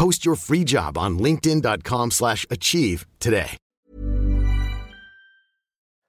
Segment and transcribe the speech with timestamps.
[0.00, 3.58] Post your free job on linkedin.com/achieve today.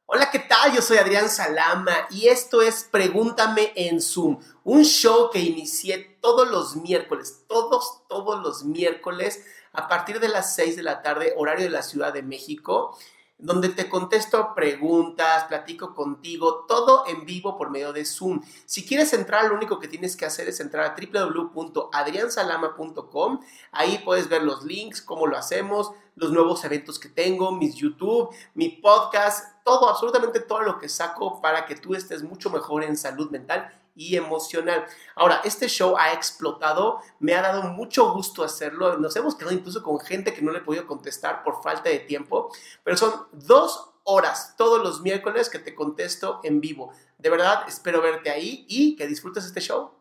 [0.06, 0.73] Hola, ¿qué tal?
[0.73, 6.50] Yo soy Adrián Salama y esto es Pregúntame en Zoom, un show que inicié todos
[6.50, 11.66] los miércoles, todos todos los miércoles a partir de las 6 de la tarde, horario
[11.66, 12.98] de la Ciudad de México,
[13.42, 18.42] donde te contesto preguntas, platico contigo, todo en vivo por medio de Zoom.
[18.66, 23.39] Si quieres entrar, lo único que tienes que hacer es entrar a www.adriansalama.com.
[23.72, 28.30] Ahí puedes ver los links, cómo lo hacemos, los nuevos eventos que tengo, mis YouTube,
[28.53, 32.95] mi podcast, todo, absolutamente todo lo que saco para que tú estés mucho mejor en
[32.95, 34.86] salud mental y emocional.
[35.16, 39.83] Ahora, este show ha explotado, me ha dado mucho gusto hacerlo, nos hemos quedado incluso
[39.83, 42.52] con gente que no le he podido contestar por falta de tiempo,
[42.83, 46.94] pero son dos horas todos los miércoles que te contesto en vivo.
[47.17, 49.92] De verdad, espero verte ahí y que disfrutes este show.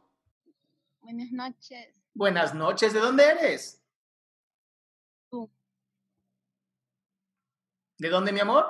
[1.01, 1.95] Buenas noches.
[2.15, 3.83] Buenas noches, ¿de dónde eres?
[5.31, 5.51] Tú.
[7.99, 8.67] ¿De dónde, mi amor?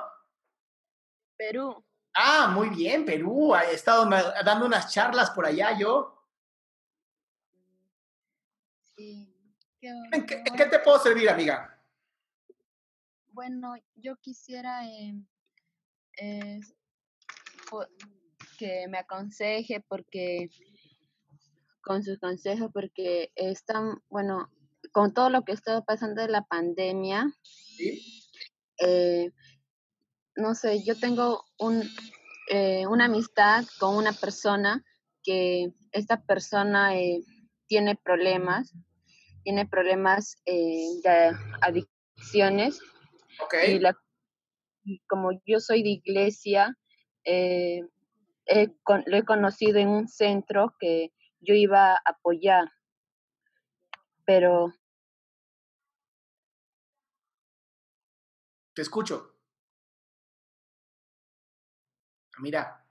[1.37, 1.83] Perú.
[2.13, 3.55] Ah, muy bien, Perú.
[3.55, 4.09] He estado
[4.43, 6.17] dando unas charlas por allá yo.
[8.95, 9.27] Sí.
[9.81, 11.81] ¿En qué, te puedo servir, amiga?
[13.29, 15.25] Bueno, yo quisiera em,
[18.57, 20.49] que me aconseje porque
[21.81, 24.51] con sus consejos porque están, bueno,
[24.91, 28.29] con todo lo que está pasando de la pandemia, ¿Sí?
[28.79, 29.31] eh,
[30.35, 31.83] no sé, yo tengo un,
[32.49, 34.83] eh, una amistad con una persona
[35.23, 37.21] que esta persona eh,
[37.67, 38.73] tiene problemas,
[39.43, 41.31] tiene problemas eh, de
[41.61, 42.79] adicciones.
[43.45, 43.79] Okay.
[44.83, 46.75] Y, como yo soy de iglesia,
[47.25, 52.65] lo he conocido en un centro que yo iba a apoyar,
[54.25, 54.73] pero...
[58.73, 59.30] Te escucho.
[62.41, 62.85] Mira,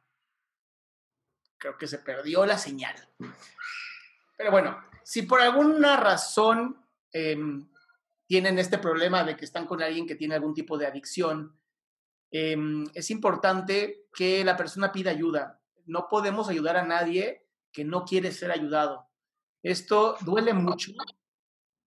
[1.59, 2.97] creo que se perdió la señal.
[4.37, 7.69] Pero bueno, si por alguna razón em,
[8.27, 11.59] tienen este problema de que están con alguien que tiene algún tipo de adicción,
[12.31, 15.61] em, es importante que la persona pida ayuda.
[15.85, 19.09] No podemos ayudar a nadie que no quiere ser ayudado.
[19.63, 20.93] Esto duele mucho.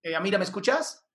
[0.03, 1.05] Eh, Amira, ¿me escuchas?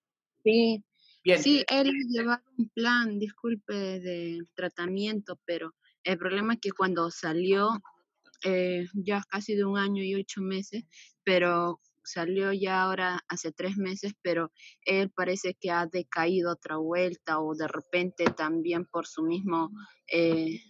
[0.43, 0.85] Sí.
[1.23, 1.43] Bien.
[1.43, 7.71] Sí, él llevaba un plan, disculpe, de tratamiento, pero el problema es que cuando salió,
[8.45, 10.85] eh, ya casi de un año y ocho meses,
[11.25, 14.51] pero salió ya ahora hace tres meses, pero
[14.83, 19.71] él parece que ha decaído otra vuelta o de repente también por su mismo,
[20.11, 20.61] eh,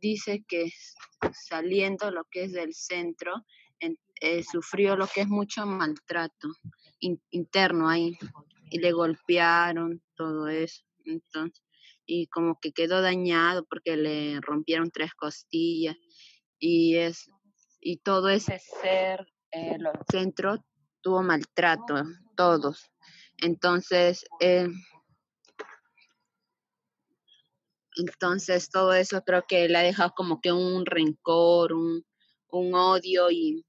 [0.00, 0.70] dice que
[1.32, 3.44] saliendo lo que es del centro,
[4.20, 6.48] eh, sufrió lo que es mucho maltrato
[7.30, 8.16] interno ahí
[8.70, 10.82] y le golpearon todo eso.
[11.04, 11.63] Entonces,
[12.06, 15.96] y como que quedó dañado porque le rompieron tres costillas
[16.58, 17.30] y es
[17.80, 20.60] y todo ese ser eh, los centros
[21.02, 22.02] tuvo maltrato
[22.36, 22.90] todos.
[23.38, 24.68] Entonces eh,
[27.96, 32.04] entonces todo eso creo que le ha dejado como que un rencor un,
[32.48, 33.64] un odio y,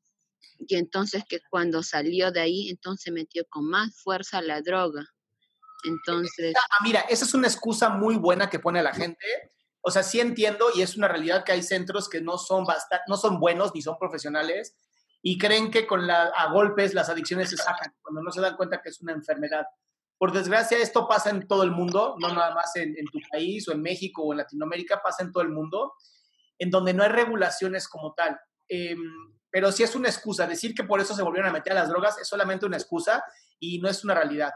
[0.60, 5.15] y entonces que cuando salió de ahí entonces metió con más fuerza la droga
[5.86, 6.54] entonces.
[6.56, 9.26] Ah, mira, esa es una excusa muy buena que pone la gente.
[9.82, 12.66] O sea, sí entiendo y es una realidad que hay centros que no son,
[13.08, 14.76] no son buenos ni son profesionales
[15.22, 18.56] y creen que con la, a golpes las adicciones se sacan cuando no se dan
[18.56, 19.66] cuenta que es una enfermedad.
[20.18, 23.74] Por desgracia, esto pasa en todo el mundo, no nada más en, tu país o
[23.74, 25.94] en México o en Latinoamérica, pasa en todo el mundo,
[26.58, 28.40] en donde no hay regulaciones como tal.
[28.68, 29.00] Em,
[29.52, 30.48] pero si es una excusa.
[30.48, 33.24] Decir que por eso se volvieron a meter a las drogas es solamente una excusa
[33.60, 34.52] y no es una realidad.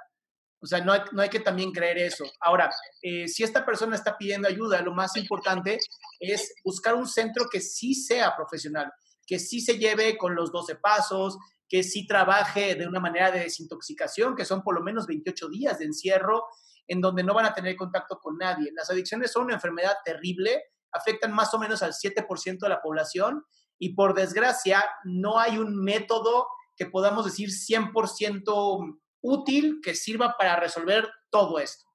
[0.61, 2.25] O sea, no hay, no hay que también creer eso.
[2.41, 2.69] Ahora,
[3.01, 5.79] eh, si esta persona está pidiendo ayuda, lo más importante
[6.19, 8.91] es buscar un centro que sí sea profesional,
[9.25, 13.41] que sí se lleve con los 12 pasos, que sí trabaje de una manera de
[13.41, 16.45] desintoxicación, que son por lo menos 28 días de encierro,
[16.87, 18.71] en donde no van a tener contacto con nadie.
[18.73, 23.45] Las adicciones son una enfermedad terrible, afectan más o menos al 7% de la población
[23.77, 30.59] y por desgracia no hay un método que podamos decir 100% útil que sirva para
[30.59, 31.85] resolver todo esto.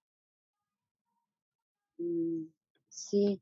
[1.99, 2.47] Mm,
[2.89, 3.41] sí,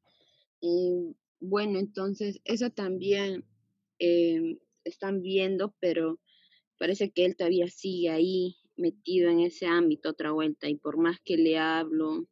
[1.40, 3.44] bueno, entonces eso también
[3.98, 6.20] eh, están viendo, pero
[6.78, 11.18] parece que él todavía sigue ahí metido en ese ámbito otra vuelta y por más
[11.24, 12.28] que le hablo,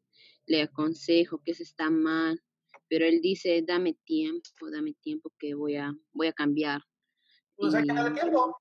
[0.47, 2.41] le aconsejo que se está mal,
[2.89, 6.83] pero él dice, dame tiempo, dame tiempo que voy a, voy a cambiar.
[7.57, 8.57] Pues hay que darle tiempo.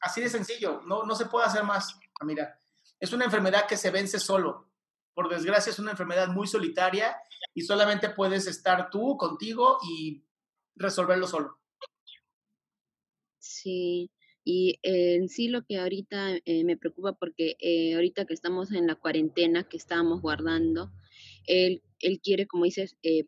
[0.00, 1.98] Así de sencillo, no, no se puede hacer más.
[2.22, 2.60] Mira,
[3.00, 4.70] es una enfermedad que se vence solo.
[5.14, 7.16] Por desgracia es una enfermedad muy solitaria
[7.54, 10.22] y solamente puedes estar tú contigo y
[10.74, 11.58] resolverlo solo.
[13.38, 14.10] Sí,
[14.44, 18.86] y en sí lo que ahorita eh, me preocupa porque eh, ahorita que estamos en
[18.86, 20.92] la cuarentena que estábamos guardando,
[21.46, 23.26] él, él quiere, como dices, eh,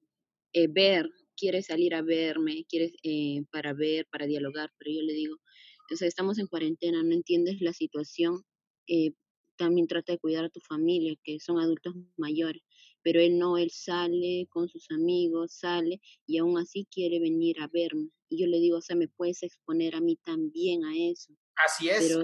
[0.68, 2.92] ver, quiere salir a verme, quiere
[3.50, 5.36] para ver, para dialogar, pero yo le digo,
[5.90, 8.44] o sea, estamos en cuarentena, no entiendes la situación,
[9.56, 12.62] también trata de cuidar a tu familia, que son adultos mayores,
[13.02, 17.68] pero él no, él sale con sus amigos, sale y aún así quiere venir a
[17.68, 18.10] verme.
[18.30, 21.34] Y yo le digo, o sea, me puedes exponer a mí también a eso.
[21.56, 22.16] Así es.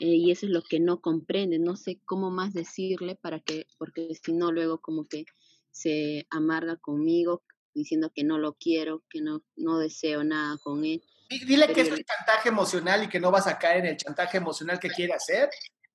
[0.00, 3.66] Eh, y eso es lo que no comprende, no sé cómo más decirle para que,
[3.76, 5.26] porque si no luego como que
[5.72, 7.42] se amarga conmigo
[7.74, 11.02] diciendo que no lo quiero, que no, no deseo nada con él.
[11.30, 14.36] Dile que es el chantaje emocional y que no vas a caer en el chantaje
[14.36, 15.48] emocional que quiere hacer.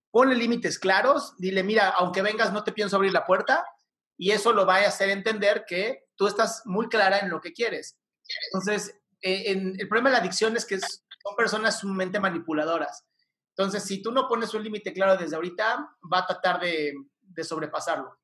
[0.09, 3.65] Ponle límites claros, dile, mira, aunque vengas no te pienso abrir la puerta
[4.17, 7.51] y eso lo va a hacer entender que tú estás muy clara en lo que
[7.51, 7.97] quieres.
[8.53, 13.05] Entonces, eh, el problema de la adicción es que son personas sumamente manipuladoras.
[13.57, 17.43] Entonces, si tú no pones un límite claro desde ahorita, va a tratar de, de
[17.43, 18.17] sobrepasarlo.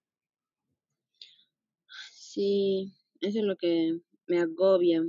[2.14, 5.02] Sí, eso es lo que me agobia.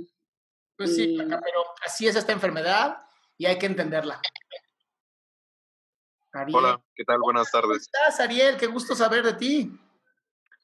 [0.75, 2.97] Pues sí, pero así es esta enfermedad
[3.37, 4.21] y hay que entenderla.
[6.51, 7.19] Hola, ¿qué tal?
[7.19, 7.87] Buenas tardes.
[7.91, 8.57] ¿Cómo estás, Ariel?
[8.57, 9.79] Qué gusto saber de ti.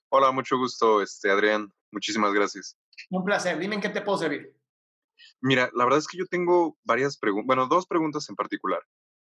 [0.09, 1.71] Hola, mucho gusto, este Adrián.
[1.91, 2.75] Muchísimas gracias.
[3.09, 3.57] Un placer.
[3.59, 4.55] Dime en qué te puedo servir.
[5.41, 8.81] Mira, la verdad es que yo tengo varias preguntas, bueno, dos preguntas en particular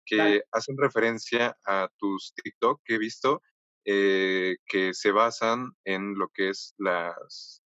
[0.05, 3.41] que hacen referencia a tus TikTok que he visto
[3.85, 7.61] eh, que se basan en lo que es las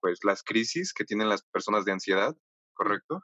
[0.00, 2.36] pues las crisis que tienen las personas de ansiedad,
[2.74, 3.22] ¿correcto?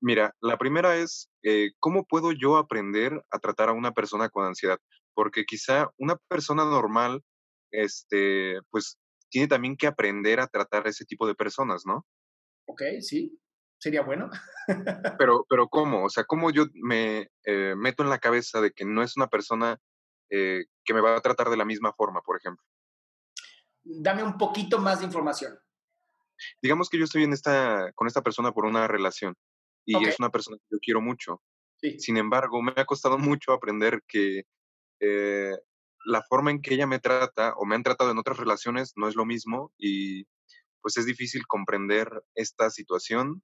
[0.00, 4.46] Mira, la primera es, eh, ¿cómo puedo yo aprender a tratar a una persona con
[4.46, 4.78] ansiedad?
[5.14, 7.22] Porque quizá una persona normal,
[7.70, 8.98] este, pues,
[9.28, 12.06] tiene también que aprender a tratar a ese tipo de personas, ¿no?
[12.66, 13.38] Ok, sí,
[13.78, 14.30] sería bueno.
[15.18, 16.04] pero, pero ¿cómo?
[16.04, 19.28] O sea, ¿cómo yo me eh, meto en la cabeza de que no es una
[19.28, 19.78] persona
[20.30, 22.64] eh, que me va a tratar de la misma forma, por ejemplo?
[23.84, 25.58] dame un poquito más de información.
[26.62, 29.34] Digamos que yo estoy en esta, con esta persona por una relación
[29.98, 31.42] y es una persona que yo quiero mucho.
[31.98, 34.44] Sin embargo, me ha costado mucho aprender que
[35.00, 35.56] eh,
[36.04, 39.08] la forma en que ella me trata o me han tratado en otras relaciones no
[39.08, 40.26] es lo mismo y
[40.82, 43.42] pues es difícil comprender esta situación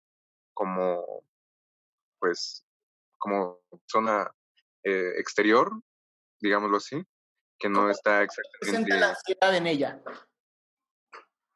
[0.55, 1.25] como
[2.19, 2.67] pues
[3.19, 4.31] como zona
[4.85, 5.71] eh, exterior,
[6.41, 7.03] digámoslo así,
[7.59, 8.61] que no está exactamente...
[8.61, 10.03] ¿Cómo se presenta la ansiedad en ella?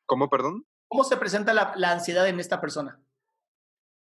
[0.07, 0.67] ¿Cómo, perdón?
[0.89, 3.01] ¿Cómo se presenta la, ansiedad en esta persona?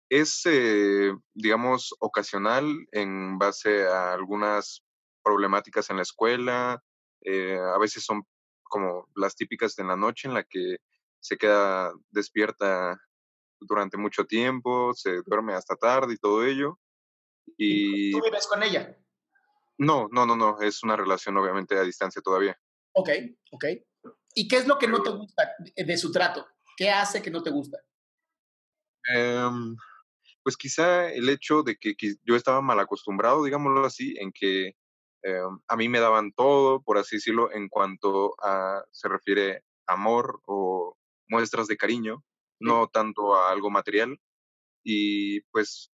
[0.09, 4.83] Es, eh, digamos, ocasional en base a algunas
[5.23, 6.83] problemáticas en la escuela.
[7.21, 8.23] Eh, a veces son
[8.63, 10.77] como las típicas en la noche en la que
[11.19, 12.97] se queda despierta
[13.59, 16.79] durante mucho tiempo, se duerme hasta tarde y todo ello.
[17.57, 18.11] Y...
[18.11, 18.97] ¿Tú vives con ella?
[19.77, 22.59] No, no, no, no, es una relación obviamente a distancia todavía.
[22.93, 23.09] Ok,
[23.51, 23.65] ok.
[24.33, 26.47] ¿Y qué es lo que no te gusta de su trato?
[26.75, 27.79] ¿Qué hace que no te gusta?
[29.13, 29.75] Em,
[30.47, 34.77] pues quizá el hecho de que, yo estaba mal acostumbrado, digámoslo así, en que
[35.21, 40.39] em, a mí me daban todo, por así decirlo, en cuanto a se refiere amor
[40.45, 42.23] o muestras de cariño,
[42.61, 44.17] no tanto a algo material.
[44.85, 45.91] Y pues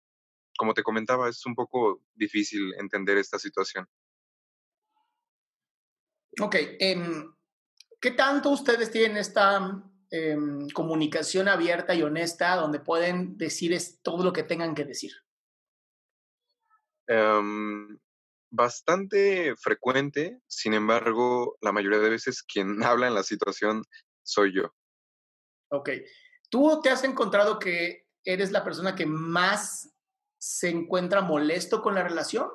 [0.59, 3.87] como te comentaba, es un poco difícil entender esta situación.
[6.41, 7.33] Ok, em,
[8.01, 9.81] ¿qué tanto ustedes tienen esta
[10.11, 15.13] em, comunicación abierta y honesta donde pueden decir todo lo que tengan que decir?
[17.07, 17.99] Em,
[18.51, 23.83] bastante frecuente, sin embargo, la mayoría de veces quien habla en la situación
[24.23, 24.75] soy yo.
[25.71, 25.91] Ok.
[26.51, 29.95] ¿Tú te has encontrado que eres la persona que más
[30.39, 32.49] se encuentra molesto con la relación?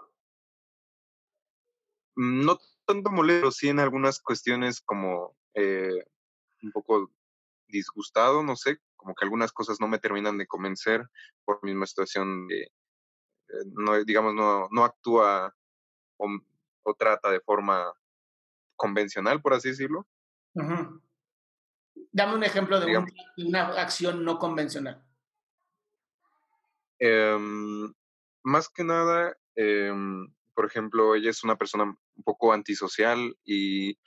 [2.16, 6.06] No tanto molesto, sí en algunas cuestiones como eh,
[6.62, 7.12] un poco
[7.68, 11.08] disgustado, no sé, como que algunas cosas no me terminan de convencer
[11.44, 15.56] por mi misma situación de, eh, no, digamos, no, no actúa
[16.18, 16.30] o,
[16.98, 17.92] trata de forma
[18.76, 20.08] convencional, por así decirlo.
[22.12, 23.04] Dame un ejemplo de,
[23.38, 25.04] una acción no convencional.
[27.00, 27.94] Em,
[28.44, 33.98] más que nada, em, por ejemplo, ella es una persona un poco antisocial y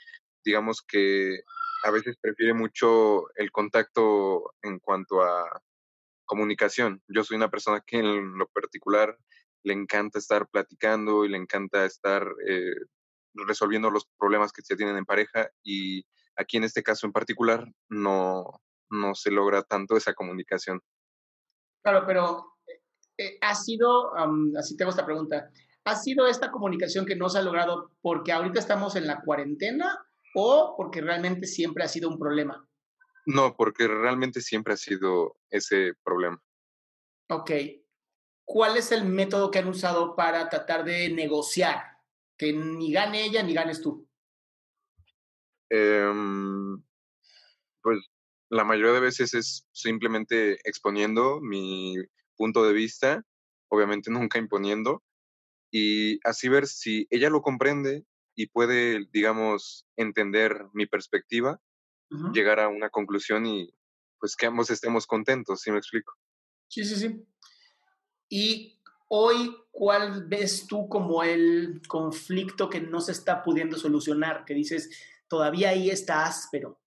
[0.45, 1.43] digamos que
[1.85, 5.62] a veces prefiere mucho el contacto en cuanto a
[6.25, 7.02] comunicación.
[7.08, 9.16] Yo soy una persona que en lo particular
[9.64, 12.75] le encanta estar platicando y le encanta estar eh,
[13.35, 16.04] resolviendo los problemas que se tienen en pareja y
[16.37, 20.80] aquí en este caso en particular no, no se logra tanto esa comunicación.
[21.82, 22.58] Claro, pero
[23.16, 24.12] eh, ha sido,
[24.56, 25.50] así tengo esta pregunta,
[25.85, 30.04] ¿ha sido esta comunicación que no se ha logrado porque ahorita estamos en la cuarentena
[30.40, 32.66] o porque realmente siempre ha sido un problema?
[33.26, 36.42] No, porque realmente siempre ha sido ese problema.
[37.28, 37.50] Ok.
[38.49, 41.83] ¿cuál es el método que han usado para tratar de negociar?
[42.38, 44.09] Que ni gane ella ni ganes tú.
[45.68, 46.83] Em,
[47.83, 47.99] pues
[48.49, 51.97] la mayoría de veces es simplemente exponiendo mi
[52.37, 53.23] punto de vista,
[53.68, 55.02] obviamente nunca imponiendo,
[55.71, 58.04] y así ver si ella lo comprende
[58.38, 61.61] y puede, digamos, entender mi perspectiva,
[62.33, 63.75] llegar a una conclusión y
[64.21, 66.14] pues que ambos estemos contentos, ¿sí me explico?
[66.68, 67.26] Sí, sí, sí.
[68.28, 74.45] Y hoy, ¿cuál ves tú como el conflicto que no se está pudiendo solucionar?
[74.45, 74.88] Que dices,
[75.26, 76.80] todavía ahí está áspero.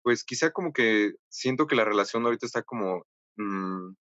[0.00, 3.04] Pues quizá como que siento que la relación ahorita está como,
[3.36, 3.94] mm,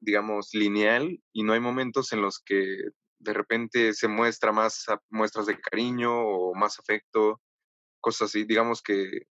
[0.00, 2.78] digamos, lineal y no hay momentos en los que
[3.18, 7.40] de repente se muestra más muestras de cariño o más afecto,
[8.00, 9.26] cosas así, digamos que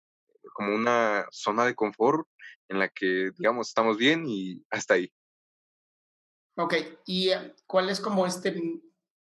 [0.52, 2.26] como una zona de confort
[2.68, 5.12] en la que, digamos, estamos bien y hasta ahí.
[6.56, 6.74] Ok,
[7.06, 8.54] ¿y eh, cuál es como este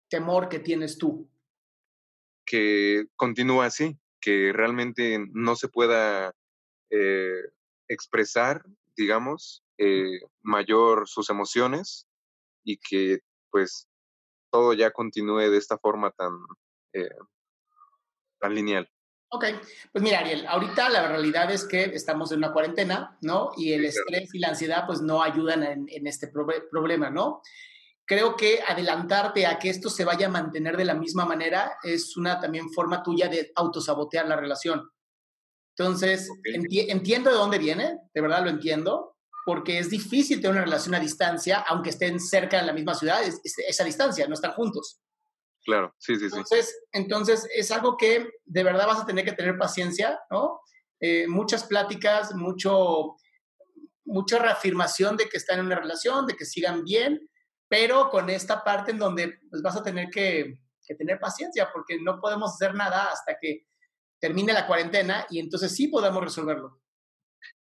[0.08, 1.28] temor que tienes tú?
[2.46, 6.34] Que continúa así, que realmente no se pueda
[6.90, 7.42] eh,
[7.88, 8.64] expresar,
[8.96, 12.08] digamos, eh, mayor sus emociones
[12.64, 13.89] y que pues
[14.50, 16.32] todo ya continúe de esta forma tan,
[18.40, 18.88] tan lineal.
[19.32, 19.44] Ok,
[19.92, 23.52] pues mira, Ariel, ahorita la realidad es que estamos en una cuarentena, ¿no?
[23.56, 26.32] Y el estrés y la ansiedad pues no ayudan en, este
[26.70, 27.40] problema, ¿no?
[28.04, 32.16] Creo que adelantarte a que esto se vaya a mantener de la misma manera es
[32.16, 34.90] una también forma tuya de autosabotear la relación.
[35.78, 40.94] Entonces, entiendo de dónde viene, de verdad lo entiendo, porque es difícil tener una relación
[40.94, 45.00] a distancia, aunque estén cerca en la misma ciudad, es, esa distancia, no están juntos.
[45.62, 46.88] Claro, sí, sí, entonces, sí.
[46.92, 50.60] Entonces, es algo que de verdad vas a tener que tener paciencia, ¿no?
[51.00, 53.16] Eh, muchas pláticas, mucho,
[54.04, 57.28] mucha reafirmación de que están en una relación, de que sigan bien,
[57.68, 61.98] pero con esta parte en donde pues, vas a tener que, que tener paciencia, porque
[62.00, 63.66] no podemos hacer nada hasta que
[64.18, 66.80] termine la cuarentena y entonces sí podemos resolverlo.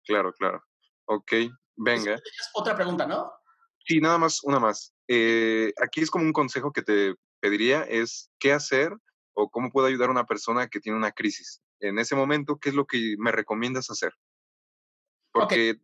[0.06, 0.64] Claro, claro.
[1.06, 1.34] Ok,
[1.76, 2.20] venga.
[2.54, 3.32] otra pregunta, ¿no?
[3.86, 4.94] Sí, nada más, una más.
[5.08, 8.94] Eh, aquí es como un consejo que te pediría es qué hacer
[9.34, 11.62] o cómo puedo ayudar a una persona que tiene una crisis.
[11.80, 14.14] En ese momento, ¿qué es lo que me recomiendas hacer?
[15.34, 15.76] Porque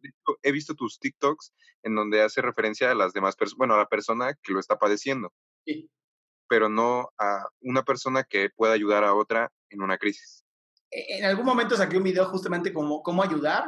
[0.43, 1.53] he visto tus TikToks
[1.83, 4.77] en donde hace referencia a las demás personas, bueno, a la persona que lo está
[4.77, 5.33] padeciendo,
[5.65, 5.89] sí.
[6.47, 10.45] pero no a una persona que pueda ayudar a otra en una crisis.
[10.91, 13.65] E-, en algún momento saqué un video justamente como cómo ayudar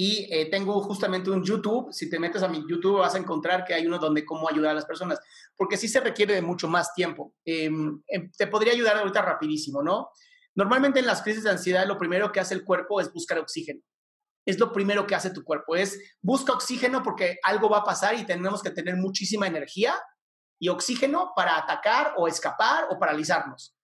[0.00, 3.64] y eh, tengo justamente un YouTube, si te metes a mi YouTube vas a encontrar
[3.64, 5.18] que hay uno donde cómo ayudar a las personas,
[5.56, 7.34] porque sí se requiere de mucho más tiempo.
[7.44, 10.10] Em, em, te podría ayudar ahorita rapidísimo, ¿no?
[10.54, 13.80] Normalmente en las crisis de ansiedad lo primero que hace el cuerpo es buscar oxígeno.
[14.46, 18.14] Es lo primero que hace tu cuerpo, es busca oxígeno porque algo va a pasar
[18.14, 19.96] y tenemos que tener muchísima energía
[20.60, 23.74] y oxígeno para atacar o escapar o paralizarnos.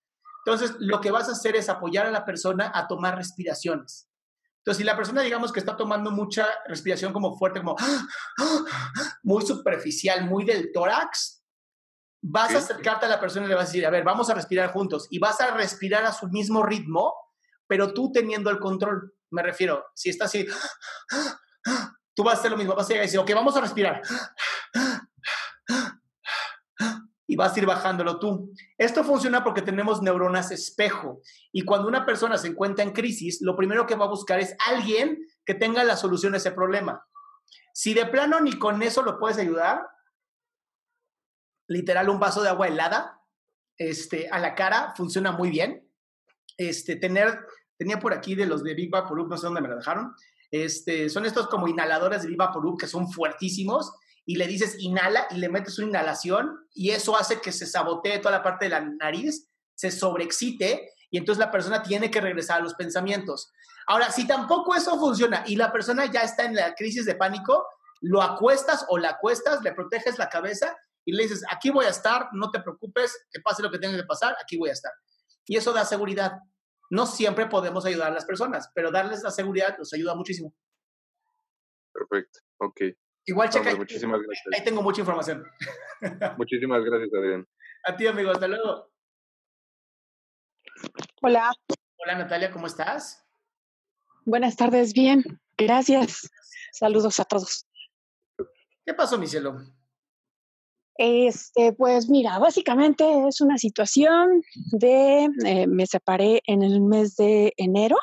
[0.46, 4.08] Entonces, lo que vas a hacer es apoyar a la persona a tomar respiraciones
[4.64, 7.76] Entonces, si la persona, digamos que está tomando mucha respiración como fuerte, como
[9.22, 11.44] muy superficial, muy del tórax,
[12.22, 14.34] vas a acercarte a la persona y le vas a decir, a ver, vamos a
[14.34, 15.06] respirar juntos.
[15.10, 17.12] Y vas a respirar a su mismo ritmo,
[17.66, 19.14] pero tú teniendo el control.
[19.30, 20.46] Me refiero, si está así,
[22.14, 24.00] tú vas a hacer lo mismo, vas a llegar y decir, ok, vamos a respirar
[27.26, 28.52] y vas a ir bajándolo tú.
[28.76, 31.20] Esto funciona porque tenemos neuronas espejo
[31.52, 34.54] y cuando una persona se encuentra en crisis, lo primero que va a buscar es
[34.66, 37.06] alguien que tenga la solución a ese problema.
[37.72, 39.86] Si de plano ni con eso lo puedes ayudar,
[41.68, 43.20] literal un vaso de agua helada
[43.78, 45.88] este, a la cara funciona muy bien.
[46.56, 47.40] Este, tener,
[47.76, 50.14] tenía por aquí de los de Big Vaporub, no sé dónde me lo dejaron.
[50.50, 53.92] Este, son estos como inhaladores de Big Vaporub que son fuertísimos
[54.26, 58.18] y le dices inhala y le metes una inhalación y eso hace que se sabotee
[58.18, 62.60] toda la parte de la nariz, se sobreexcite y entonces la persona tiene que regresar
[62.60, 63.52] a los pensamientos.
[63.86, 67.66] Ahora, si tampoco eso funciona y la persona ya está en la crisis de pánico,
[68.00, 71.90] lo acuestas o la acuestas, le proteges la cabeza y le dices, aquí voy a
[71.90, 74.92] estar, no te preocupes, que pase lo que tenga que pasar, aquí voy a estar.
[75.46, 76.32] Y eso da seguridad.
[76.90, 80.54] No siempre podemos ayudar a las personas, pero darles la seguridad nos ayuda muchísimo.
[81.92, 82.80] Perfecto, ok.
[83.26, 83.74] Igual, checa.
[83.74, 84.46] Muchísimas gracias.
[84.54, 85.44] Ahí tengo mucha información.
[86.38, 87.46] Muchísimas gracias, Adrián.
[87.84, 88.30] A ti, amigo.
[88.30, 88.90] Hasta luego.
[91.22, 91.52] Hola.
[91.96, 92.50] Hola, Natalia.
[92.50, 93.26] ¿Cómo estás?
[94.24, 94.92] Buenas tardes.
[94.92, 95.22] Bien.
[95.56, 96.30] Gracias.
[96.72, 97.66] Saludos a todos.
[98.84, 99.56] ¿Qué pasó, mi cielo?
[100.96, 107.52] Este, pues mira, básicamente es una situación de, eh, me separé en el mes de
[107.56, 107.96] enero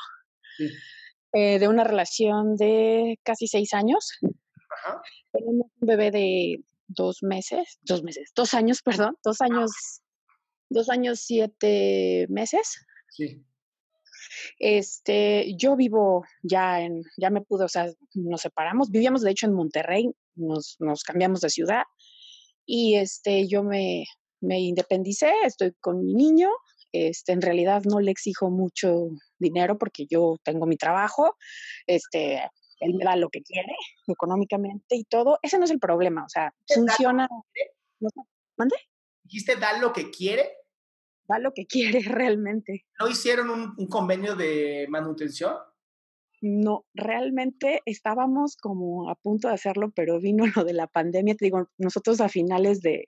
[1.34, 4.20] eh, de una relación de casi seis años.
[5.32, 9.46] Tenemos un bebé de dos meses, dos meses, dos años, perdón, dos ah.
[9.46, 9.72] años,
[10.70, 12.86] dos años, siete meses.
[13.10, 13.44] Sí.
[14.60, 19.48] Este, yo vivo ya en, ya me pude, o sea, nos separamos, vivíamos de hecho
[19.48, 21.84] en Monterrey, nos, nos cambiamos de ciudad
[22.66, 24.06] y este, yo me,
[24.40, 26.50] me independicé, estoy con mi niño,
[26.92, 29.10] este, en realidad no le exijo mucho
[29.40, 31.36] dinero porque yo tengo mi trabajo,
[31.88, 32.42] este,
[32.82, 33.74] él me da lo que quiere
[34.08, 35.40] económicamente y todo.
[35.42, 37.28] Ese no es el problema, o sea, funciona.
[38.58, 38.76] ¿Mande?
[39.24, 40.52] ¿Dijiste da lo que quiere?
[41.28, 42.86] Da lo que quiere realmente.
[43.00, 45.56] ¿No hicieron un, convenio de manutención?
[46.42, 51.36] No, realmente estábamos como a punto de hacerlo, pero vino lo de la pandemia.
[51.36, 53.08] Te digo, nosotros a finales de,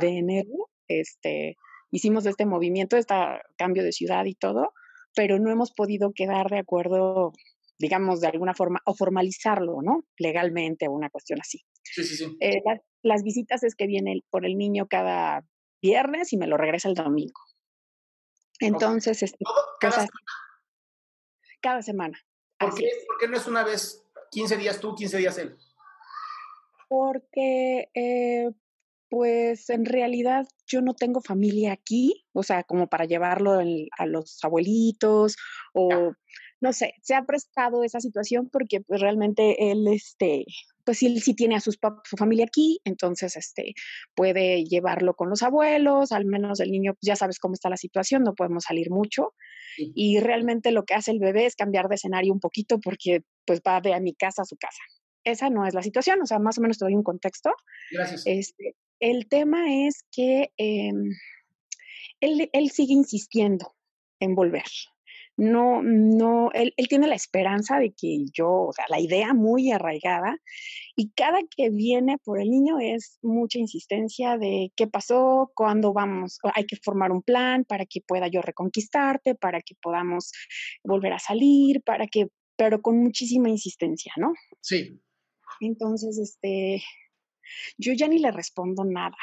[0.00, 1.56] de enero este,
[1.90, 3.14] hicimos este movimiento, este
[3.56, 4.72] cambio de ciudad y todo,
[5.14, 7.32] pero no hemos podido quedar de acuerdo
[7.80, 10.04] digamos, de alguna forma, o formalizarlo, ¿no?
[10.18, 11.60] Legalmente o una cuestión así.
[11.82, 12.36] Sí, sí, sí.
[12.40, 12.60] Eh,
[13.02, 15.46] las visitas es que viene por el niño cada
[15.82, 17.40] viernes y me lo regresa el domingo.
[18.60, 19.38] Entonces, este,
[19.80, 20.10] cada, semana?
[21.62, 22.18] cada semana.
[22.58, 25.56] ¿Por qué, ¿Por qué, no es una vez 15 días tú, 15 días él?
[26.86, 28.50] Porque, eh,
[29.08, 33.58] pues en realidad yo no tengo familia aquí, o sea, como para llevarlo
[33.98, 35.36] a los abuelitos
[35.72, 36.12] o
[36.60, 40.44] no sé, se ha prestado esa situación porque pues realmente él, este,
[40.84, 43.74] pues él sí tiene a sus su familia aquí, entonces, este,
[44.14, 47.76] puede llevarlo con los abuelos, al menos el niño, pues ya sabes cómo está la
[47.76, 49.34] situación, no podemos salir mucho.
[49.76, 53.62] Y realmente lo que hace el bebé es cambiar de escenario un poquito porque pues
[53.66, 54.82] va de a mi casa a su casa.
[55.24, 57.50] Esa no es la situación, o sea, más o menos te doy un contexto.
[57.90, 58.22] Gracias.
[58.26, 61.12] Este, el tema es que em,
[62.20, 63.74] él, él sigue insistiendo
[64.18, 64.64] en volver
[65.40, 69.72] no, no, él, él, tiene la esperanza de que yo, o sea, la idea muy
[69.72, 70.36] arraigada,
[70.96, 76.38] y cada que viene por el niño es mucha insistencia de qué pasó, cuándo vamos,
[76.54, 80.30] hay que formar un plan para que pueda yo reconquistarte, para que podamos
[80.84, 82.26] volver a salir, para que,
[82.56, 84.34] pero con muchísima insistencia, ¿no?
[84.60, 85.00] Sí.
[85.62, 86.82] Entonces, este,
[87.78, 89.16] yo ya ni le respondo nada,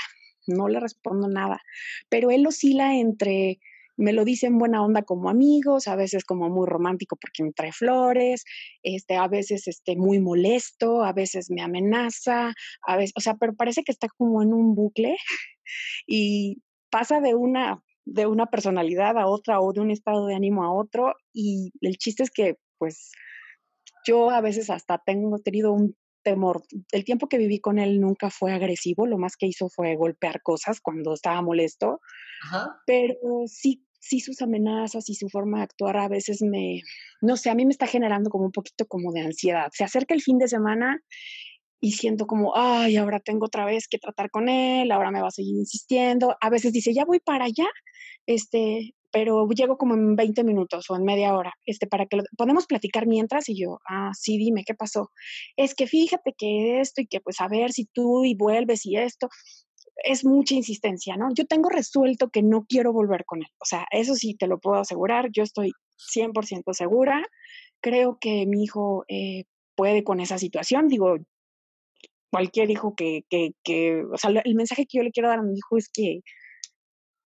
[0.48, 1.62] no le respondo nada,
[2.10, 3.60] pero él oscila entre
[3.98, 7.52] me lo dice en buena onda como amigos, a veces como muy romántico porque me
[7.52, 8.46] trae flores,
[8.84, 13.56] este, a veces este, muy molesto, a veces me amenaza, a veces, o sea, pero
[13.56, 15.18] parece que está como en un bucle
[16.08, 20.64] y pasa de una, de una personalidad a otra o de un estado de ánimo
[20.64, 23.12] a otro y el chiste es que pues
[24.06, 26.64] yo a veces hasta tengo tenido un temor.
[26.92, 30.42] El tiempo que viví con él nunca fue agresivo, lo más que hizo fue golpear
[30.42, 32.02] cosas cuando estaba molesto,
[32.86, 33.16] pero
[33.48, 36.82] sí sí sus amenazas y su forma de actuar a veces me,
[37.22, 39.70] no sé, a mí me está generando como un poquito como de ansiedad.
[39.74, 41.02] Se acerca el fin de semana
[41.80, 45.28] y siento como, ay, ahora tengo otra vez que tratar con él, ahora me va
[45.28, 46.36] a seguir insistiendo.
[46.42, 47.68] A veces dice, ya voy para allá,
[48.26, 52.24] este, pero llego como en 20 minutos o en media hora, este, para que lo,
[52.38, 55.12] podemos platicar mientras y yo, ah, sí, dime, ¿qué pasó?
[55.56, 58.98] Es que fíjate que esto y que pues a ver si tú y vuelves y
[58.98, 59.30] esto,
[60.04, 61.30] es mucha insistencia, ¿no?
[61.34, 64.60] Yo tengo resuelto que no quiero volver con él, o sea, eso sí te lo
[64.60, 67.26] puedo asegurar, yo estoy 100% segura,
[67.82, 71.18] creo que mi hijo eh, puede con esa situación, digo,
[72.32, 75.44] cualquier hijo que, que, que, o sea, el mensaje que yo le quiero dar a
[75.44, 76.22] mi hijo es que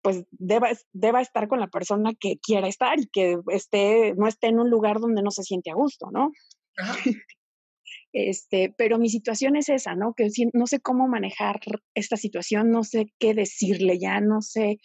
[0.01, 4.47] pues deba, deba estar con la persona que quiera estar y que esté, no esté
[4.47, 6.31] en un lugar donde no se siente a gusto, ¿no?
[8.13, 10.13] Este, pero mi situación es esa, ¿no?
[10.13, 11.59] Que no sé cómo manejar
[11.95, 14.79] esta situación, no sé qué decirle ya, no sé.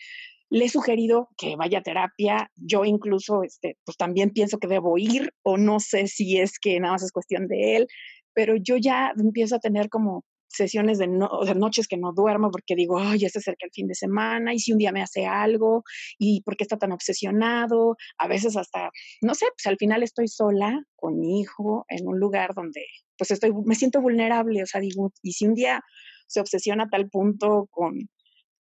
[0.49, 2.51] Le he sugerido que vaya a terapia.
[2.55, 6.79] Yo incluso, este, pues también pienso que debo ir o no sé si es que
[6.79, 7.87] nada más es cuestión de él,
[8.33, 10.25] pero yo ya empiezo a tener como
[10.57, 13.73] sesiones de, no, de noches que no duermo porque digo, ay, ya se acerca el
[13.73, 15.85] fin de semana y si un día me hace algo
[16.19, 18.91] y por qué está tan obsesionado, a veces hasta,
[19.23, 22.85] no sé, pues al final estoy sola con mi hijo en un lugar donde
[23.19, 25.83] pues estoy, me siento vulnerable, o sea, digo, y si un día
[26.27, 28.09] se obsesiona a tal punto con,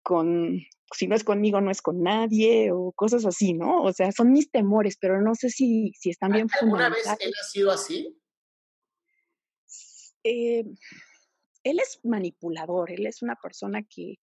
[0.02, 0.61] con,
[0.94, 3.82] si no es conmigo, no es con nadie, o cosas así, ¿no?
[3.82, 7.32] O sea, son mis temores, pero no sé si, si están bien ¿Alguna vez él
[7.40, 8.16] ha sido así?
[10.22, 10.64] Eh,
[11.70, 14.16] él es manipulador, él es una persona que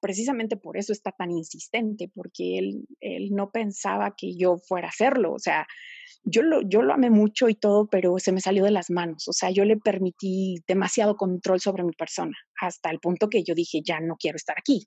[0.00, 4.90] precisamente por eso está tan insistente, porque él, él no pensaba que yo fuera a
[4.90, 5.66] hacerlo, o sea,
[6.24, 9.28] yo lo, yo lo amé mucho y todo, pero se me salió de las manos,
[9.28, 13.54] o sea, yo le permití demasiado control sobre mi persona, hasta el punto que yo
[13.54, 14.86] dije, ya no quiero estar aquí.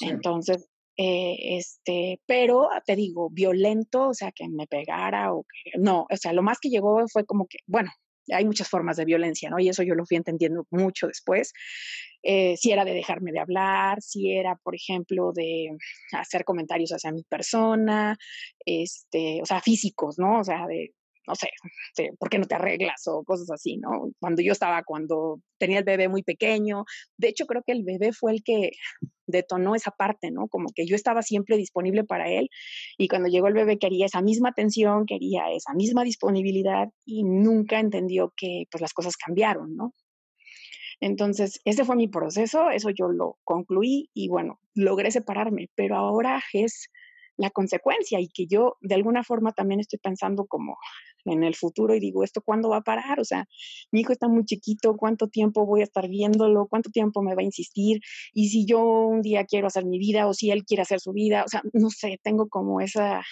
[0.00, 6.06] Entonces, eh, este, pero te digo, violento, o sea, que me pegara o que, no,
[6.10, 7.90] o sea, lo más que llegó fue como que, bueno,
[8.32, 9.58] hay muchas formas de violencia, ¿no?
[9.58, 11.52] Y eso yo lo fui entendiendo mucho después.
[12.22, 15.76] Eh, si era de dejarme de hablar, si era, por ejemplo, de
[16.12, 18.18] hacer comentarios hacia mi persona,
[18.64, 20.40] este, o sea, físicos, ¿no?
[20.40, 20.92] O sea, de,
[21.26, 21.48] no sé,
[22.18, 23.06] ¿por qué no te arreglas?
[23.06, 24.10] O cosas así, ¿no?
[24.20, 26.84] Cuando yo estaba, cuando tenía el bebé muy pequeño,
[27.16, 28.70] de hecho creo que el bebé fue el que
[29.26, 30.48] detonó esa parte, ¿no?
[30.48, 32.48] Como que yo estaba siempre disponible para él
[32.96, 37.80] y cuando llegó el bebé quería esa misma atención, quería esa misma disponibilidad y nunca
[37.80, 39.94] entendió que pues las cosas cambiaron, ¿no?
[41.00, 46.42] Entonces, ese fue mi proceso, eso yo lo concluí y bueno, logré separarme, pero ahora
[46.52, 46.88] es
[47.36, 50.78] la consecuencia y que yo de alguna forma también estoy pensando como
[51.24, 53.20] en el futuro y digo, ¿esto cuándo va a parar?
[53.20, 53.46] O sea,
[53.90, 56.66] mi hijo está muy chiquito, ¿cuánto tiempo voy a estar viéndolo?
[56.68, 58.00] ¿Cuánto tiempo me va a insistir?
[58.32, 61.12] Y si yo un día quiero hacer mi vida o si él quiere hacer su
[61.12, 63.22] vida, o sea, no sé, tengo como esa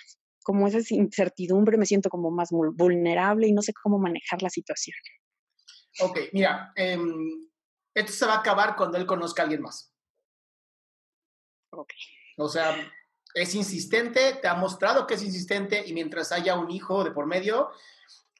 [0.44, 4.94] como esa incertidumbre, me siento como más vulnerable y no sé cómo manejar la situación.
[6.00, 7.48] Ok, mira, em,
[7.94, 9.90] esto se va a acabar cuando él conozca a alguien más.
[11.70, 11.90] Ok.
[12.36, 12.76] O sea,
[13.34, 17.26] es insistente, te ha mostrado que es insistente y mientras haya un hijo de por
[17.26, 17.70] medio,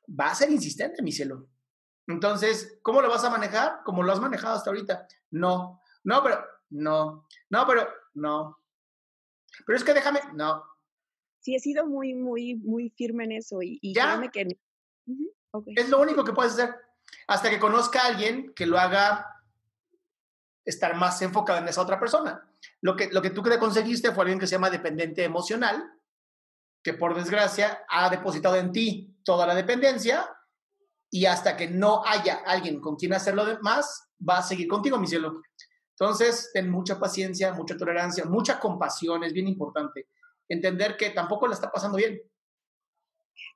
[0.09, 1.49] va a ser insistente, mi cielo.
[2.07, 3.83] Entonces, ¿cómo lo vas a manejar?
[3.85, 5.09] Como lo has manejado hasta ahorita.
[5.31, 8.61] No, no, pero, no, no, pero, no.
[9.67, 10.65] Pero es que déjame, no.
[11.41, 14.21] Sí, he sido muy, muy, muy firme en eso y, y ¿Ya?
[14.31, 14.59] que...
[15.77, 16.75] Es lo único que puedes hacer.
[17.27, 19.43] Hasta que conozca a alguien que lo haga
[20.65, 22.49] estar más enfocado en esa otra persona.
[22.81, 25.83] Lo que, lo que tú que conseguiste fue alguien que se llama dependiente emocional,
[26.83, 30.29] que por desgracia ha depositado en ti toda la dependencia
[31.11, 35.07] y hasta que no haya alguien con quien hacerlo más, va a seguir contigo, mi
[35.07, 35.43] cielo.
[35.99, 40.09] Entonces, ten mucha paciencia, mucha tolerancia, mucha compasión, es bien importante.
[40.49, 42.21] Entender que tampoco la está pasando bien.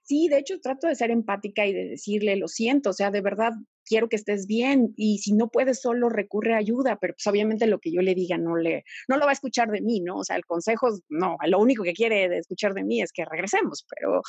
[0.03, 3.21] Sí, de hecho trato de ser empática y de decirle, lo siento, o sea, de
[3.21, 3.53] verdad
[3.89, 7.67] quiero que estés bien y si no puedes solo recurre a ayuda, pero pues obviamente
[7.67, 10.19] lo que yo le diga no le no lo va a escuchar de mí, ¿no?
[10.19, 13.25] O sea, el consejo no, lo único que quiere de escuchar de mí es que
[13.25, 14.23] regresemos, pero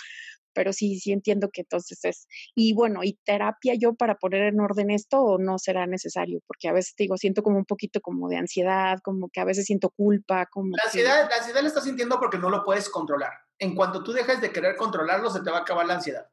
[0.53, 4.59] pero sí sí entiendo que entonces es y bueno, y terapia yo para poner en
[4.59, 8.37] orden esto no será necesario, porque a veces digo, siento como un poquito como de
[8.37, 12.19] ansiedad, como que a veces siento culpa, como La ansiedad, la ansiedad la estás sintiendo
[12.19, 13.31] porque no lo puedes controlar.
[13.59, 16.29] En cuanto tú dejes de querer controlarlo, se te va a acabar la ansiedad.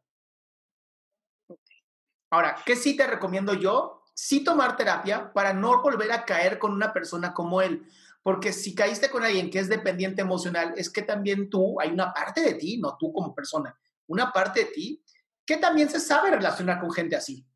[2.31, 4.03] Ahora, ¿qué sí te recomiendo yo?
[4.15, 7.87] Sí tomar terapia para no volver a caer con una persona como él.
[8.23, 12.13] Porque si caíste con alguien que es dependiente emocional, es que también tú, hay una
[12.13, 15.03] parte de ti, no tú como persona, una parte de ti
[15.47, 17.47] que también se sabe relacionar con gente así.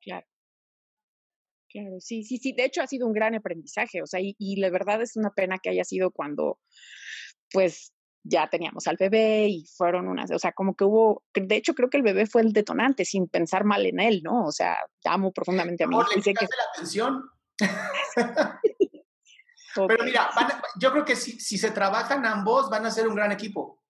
[0.00, 0.26] Claro.
[1.68, 2.52] Claro, sí, sí, sí.
[2.52, 4.02] De hecho, ha sido un gran aprendizaje.
[4.02, 6.60] O sea, y, la verdad es una pena que haya sido cuando,
[7.50, 7.92] pues,
[8.24, 11.90] ya teníamos al bebé y fueron unas, o sea, como que hubo, de hecho creo
[11.90, 14.44] que el bebé fue el detonante sin pensar mal en él, ¿no?
[14.44, 16.06] O sea, amo profundamente a mi hijo.
[16.14, 16.32] ¿Le que...
[16.32, 17.28] la atención?
[19.74, 20.30] Pero mira,
[20.78, 23.82] yo creo que si, si se trabajan ambos, van a ser un gran equipo.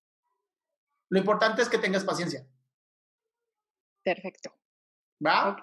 [1.09, 2.47] Lo importante es que tengas paciencia.
[4.03, 4.55] Perfecto.
[5.25, 5.51] ¿Va?
[5.51, 5.61] Ok.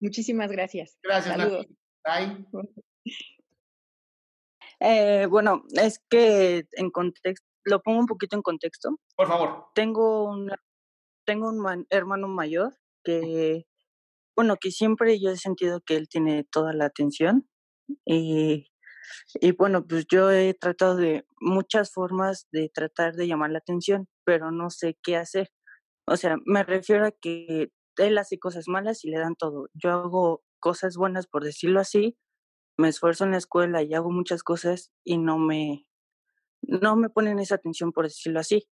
[0.00, 0.98] Muchísimas gracias.
[1.02, 1.66] Gracias, Saludos.
[2.04, 2.46] Bye.
[4.84, 8.98] Eh, bueno, es que en contexto, lo pongo un poquito en contexto.
[9.16, 9.66] Por favor.
[9.74, 10.50] Tengo un,
[11.24, 13.64] tengo un hermano mayor que,
[14.36, 17.48] bueno, que siempre yo he sentido que él tiene toda la atención
[18.04, 18.70] y,
[19.34, 24.08] y bueno, pues yo he tratado de muchas formas de tratar de llamar la atención,
[24.24, 25.50] pero no sé qué hacer.
[26.06, 29.68] O sea, me refiero a que él hace cosas malas y le dan todo.
[29.74, 32.16] Yo hago cosas buenas, por decirlo así,
[32.78, 35.86] me esfuerzo en la escuela y hago muchas cosas y no me,
[36.62, 38.68] no me ponen esa atención, por decirlo así.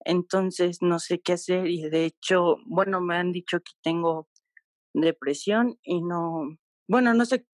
[0.00, 4.28] Entonces no sé qué hacer y de hecho, bueno, me han dicho que tengo
[4.92, 7.46] depresión y no, bueno, no sé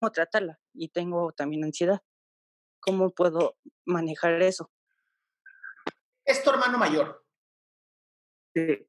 [0.00, 2.00] cómo tratarla y tengo también ansiedad.
[2.80, 4.70] ¿Cómo puedo manejar eso?
[6.24, 7.24] Es tu hermano mayor.
[8.54, 8.86] Sí.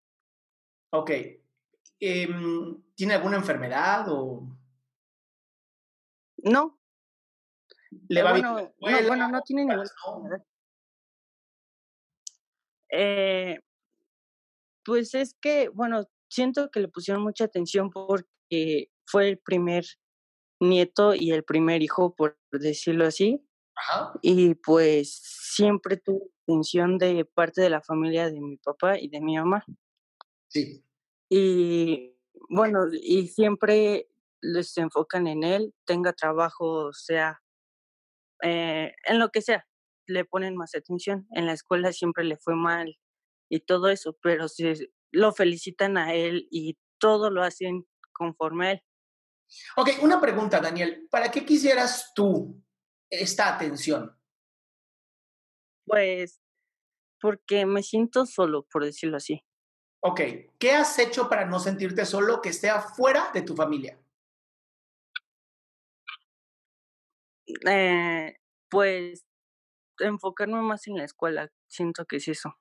[0.91, 1.11] Ok.
[1.99, 4.47] Em, ¿Tiene alguna enfermedad o...?
[6.37, 6.78] No.
[8.07, 10.45] ¿Le va bueno, no, bueno, no tiene enfermedad.
[12.91, 13.59] Eh,
[14.83, 19.85] pues es que, bueno, siento que le pusieron mucha atención porque fue el primer
[20.59, 23.45] nieto y el primer hijo, por decirlo así.
[23.75, 24.13] Ajá.
[24.21, 29.21] Y pues siempre tuve atención de parte de la familia de mi papá y de
[29.21, 29.63] mi mamá.
[30.47, 30.83] Sí.
[31.29, 32.15] Y
[32.49, 34.09] bueno, y siempre
[34.41, 37.41] les enfocan en él, tenga trabajo, sea,
[38.43, 39.65] eh, en lo que sea,
[40.07, 41.27] le ponen más atención.
[41.31, 42.97] En la escuela siempre le fue mal
[43.49, 44.73] y todo eso, pero si
[45.11, 48.83] lo felicitan a él y todo lo hacen conforme a él.
[49.77, 51.07] Ok, una pregunta, Daniel.
[51.09, 52.63] ¿Para qué quisieras tú
[53.09, 54.15] esta atención?
[55.85, 56.39] Pues
[57.19, 59.43] porque me siento solo, por decirlo así.
[60.01, 60.21] Ok,
[60.57, 63.99] ¿qué has hecho para no sentirte solo que esté afuera de tu familia?
[67.69, 68.35] Eh,
[68.69, 69.25] pues
[69.99, 72.55] enfocarme más en la escuela, siento que es eso.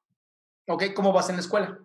[0.66, 1.78] Ok, ¿cómo vas en la escuela?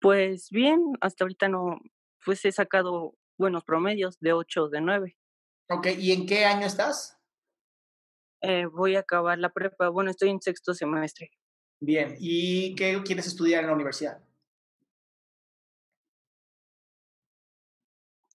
[0.00, 1.80] Pues bien, hasta ahorita no,
[2.24, 5.16] pues he sacado buenos promedios de 8 o de 9.
[5.70, 7.18] Ok, ¿y en qué año estás?
[8.40, 11.30] Eh, voy a acabar la prepa, bueno, estoy en sexto semestre.
[11.80, 14.22] Bien, ¿y qué quieres estudiar en la universidad?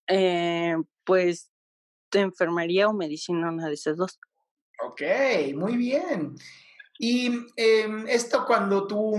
[0.08, 0.74] Eh,
[1.04, 1.50] pues
[2.12, 4.18] enfermería o medicina, una de esas dos.
[4.84, 5.02] Ok,
[5.54, 6.36] muy bien.
[6.98, 9.14] Y eh, esto cuando tú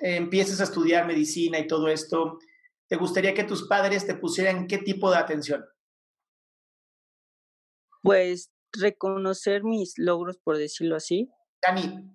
[0.00, 2.38] empieces a estudiar medicina y todo esto,
[2.88, 5.64] ¿te gustaría que tus padres te pusieran qué tipo de atención?
[8.02, 11.30] Pues reconocer mis logros, por decirlo así.
[11.60, 12.10] Dani,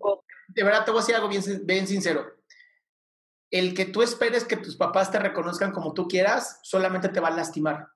[0.47, 2.25] de verdad te voy a decir algo bien, bien sincero.
[3.51, 7.27] El que tú esperes que tus papás te reconozcan como tú quieras, solamente te va
[7.27, 7.87] a lastimar.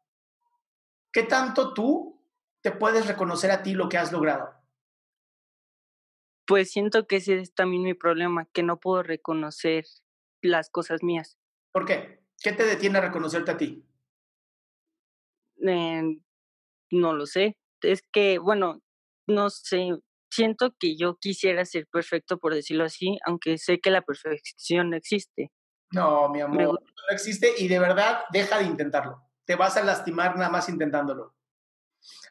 [1.12, 2.09] ¿Qué tanto tú
[2.62, 4.54] te puedes reconocer a ti lo que has logrado?
[6.46, 9.86] Pues siento que ese es también mi problema, que no puedo reconocer
[10.42, 11.38] las cosas mías.
[11.72, 12.24] ¿Por qué?
[12.42, 13.86] ¿Qué te detiene a reconocerte a ti?
[15.68, 16.02] Eh,
[16.92, 17.58] no lo sé.
[17.82, 18.82] Es que, bueno,
[19.28, 20.00] no sé,
[20.32, 24.98] siento que yo quisiera ser perfecto, por decirlo así, aunque sé que la perfección no
[24.98, 25.52] existe.
[25.92, 29.24] No, mi amor, no existe y de verdad deja de intentarlo.
[29.46, 31.36] Te vas a lastimar nada más intentándolo.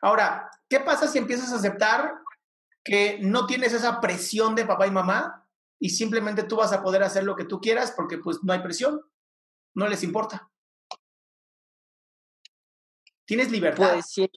[0.00, 2.14] Ahora, ¿qué pasa si empiezas a aceptar
[2.84, 7.02] que no tienes esa presión de papá y mamá y simplemente tú vas a poder
[7.02, 9.00] hacer lo que tú quieras porque pues no hay presión?
[9.74, 10.50] No les importa.
[13.24, 13.92] Tienes libertad.
[13.92, 14.30] Pues sí.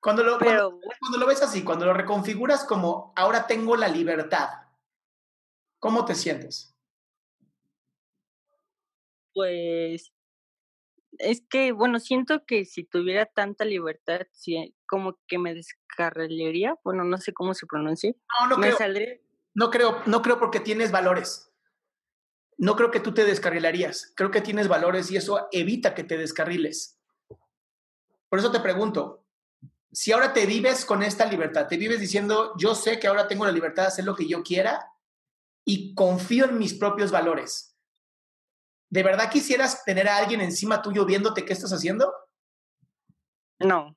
[0.00, 4.50] Cuando lo, cuando, lo ves así, cuando lo reconfiguras como ahora tengo la libertad,
[5.78, 6.76] ¿cómo te sientes?
[9.32, 10.13] Pues
[11.18, 14.22] es que, bueno, siento que si tuviera tanta libertad,
[14.86, 18.14] como que me descarrilaría, bueno, no sé cómo se pronuncia.
[18.40, 19.20] No, no me creo.
[19.54, 21.52] No creo, no creo porque tienes valores.
[22.56, 24.12] No creo que tú te descarrilarías.
[24.16, 27.00] Creo que tienes valores y eso evita que te descarriles.
[28.28, 29.24] Por eso te pregunto,
[29.92, 33.44] si ahora te vives con esta libertad, te vives diciendo, yo sé que ahora tengo
[33.44, 34.90] la libertad de hacer lo que yo quiera
[35.64, 37.73] y confío en mis propios valores.
[38.90, 42.12] ¿De verdad quisieras tener a alguien encima tuyo viéndote qué estás haciendo?
[43.58, 43.96] No.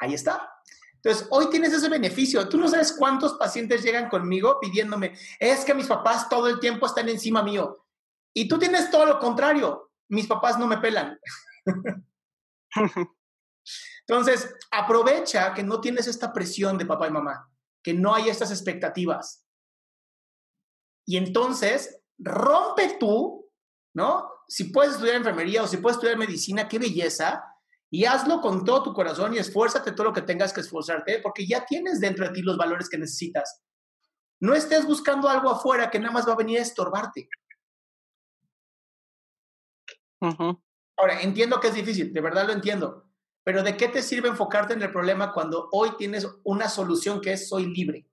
[0.00, 0.52] Ahí está.
[0.94, 2.48] Entonces, hoy tienes ese beneficio.
[2.48, 6.86] Tú no sabes cuántos pacientes llegan conmigo pidiéndome, es que mis papás todo el tiempo
[6.86, 7.86] están encima mío.
[8.34, 9.92] Y tú tienes todo lo contrario.
[10.08, 11.18] Mis papás no me pelan.
[14.00, 17.50] Entonces, aprovecha que no tienes esta presión de papá y mamá,
[17.82, 19.44] que no hay estas expectativas.
[21.04, 23.45] Y entonces, rompe tú,
[23.96, 24.30] ¿no?
[24.46, 27.42] Si puedes estudiar enfermería o si puedes estudiar medicina, qué belleza.
[27.90, 31.46] Y hazlo con todo tu corazón y esfuérzate todo lo que tengas que esforzarte, porque
[31.46, 33.62] ya tienes dentro de ti los valores que necesitas.
[34.38, 37.30] No estés buscando algo afuera que nada más va a venir a estorbarte.
[40.20, 43.08] Ahora, entiendo que es difícil, de verdad lo entiendo,
[43.44, 47.32] pero ¿de qué te sirve enfocarte en el problema cuando hoy tienes una solución que
[47.32, 48.06] es soy libre?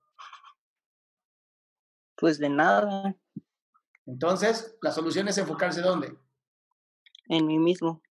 [2.16, 3.16] Pues de nada.
[4.06, 6.16] Entonces, la solución es enfocarse ¿dónde?
[7.28, 8.02] En mí mismo.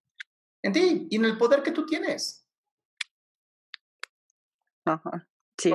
[0.61, 2.47] En ti y en el poder que tú tienes.
[4.85, 5.27] Ajá.
[5.57, 5.73] Sí.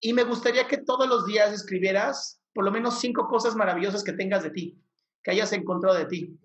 [0.00, 4.12] Y me gustaría que todos los días escribieras por lo menos cinco cosas maravillosas que
[4.12, 4.82] tengas de ti,
[5.22, 6.40] que hayas encontrado de ti.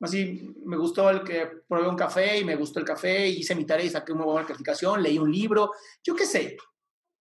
[0.00, 3.54] Así, me gustó el que probé un café y me gustó el café, y hice
[3.54, 5.72] mi tarea y saqué una buena calificación, leí un libro,
[6.04, 6.56] yo qué sé.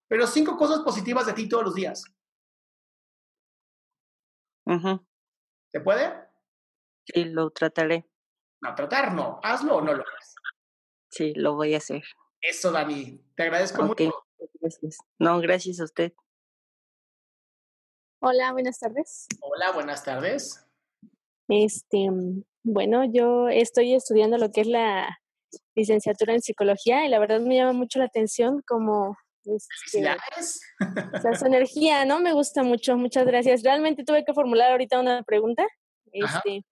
[0.08, 2.04] Pero cinco cosas positivas de ti todos los días.
[4.66, 6.12] ¿Se puede?
[7.06, 8.10] Sí, lo trataré.
[8.62, 9.40] No, tratar no.
[9.44, 10.36] Hazlo o no lo hagas.
[11.10, 12.04] Sí, lo voy a hacer.
[12.42, 13.24] Eso, Dani.
[13.36, 14.12] Te agradezco mucho.
[14.60, 14.98] Gracias.
[15.20, 16.14] No, gracias a usted.
[18.22, 19.28] Hola, buenas tardes.
[19.40, 20.66] Hola, buenas tardes.
[21.48, 22.10] Este,
[22.64, 25.20] bueno, yo estoy estudiando lo que es la
[25.76, 30.04] licenciatura en psicología y la verdad me llama mucho la atención como este,
[31.38, 32.20] su energía, ¿no?
[32.20, 33.64] Me gusta mucho, muchas gracias.
[33.64, 35.66] Realmente tuve que formular ahorita una pregunta.
[36.12, 36.64] Este,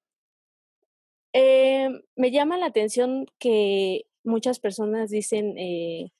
[1.34, 6.12] eh, me llama la atención que muchas personas dicen eh,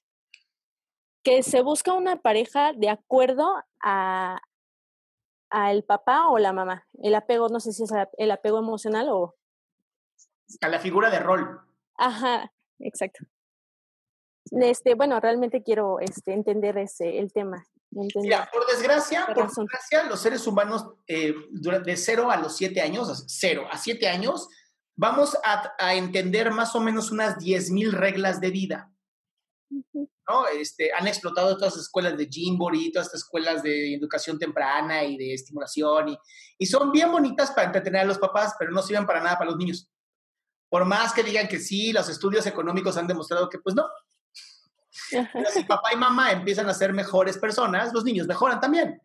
[1.22, 4.40] que se busca una pareja de acuerdo a,
[5.50, 6.86] al papá o la mamá.
[7.02, 9.34] El apego, no sé si es el apego emocional o...
[10.60, 11.60] A la figura de rol.
[11.96, 13.24] Ajá, exacto.
[14.50, 17.66] Este, bueno, realmente quiero este, entender ese, el tema.
[17.90, 23.24] Mira, por desgracia, por desgracia, los seres humanos eh, de cero a los siete años,
[23.28, 24.48] cero a siete años,
[24.96, 28.90] vamos a, a entender más o menos unas diez mil reglas de vida.
[30.28, 30.46] ¿no?
[30.48, 35.16] Este, han explotado todas las escuelas de Jimbori, todas estas escuelas de educación temprana y
[35.16, 36.18] de estimulación, y,
[36.58, 39.50] y, son bien bonitas para entretener a los papás, pero no sirven para nada para
[39.50, 39.88] los niños.
[40.68, 43.84] Por más que digan que sí, los estudios económicos han demostrado que pues no.
[45.10, 49.00] Pero si papá y mamá empiezan a ser mejores personas, los niños mejoran también.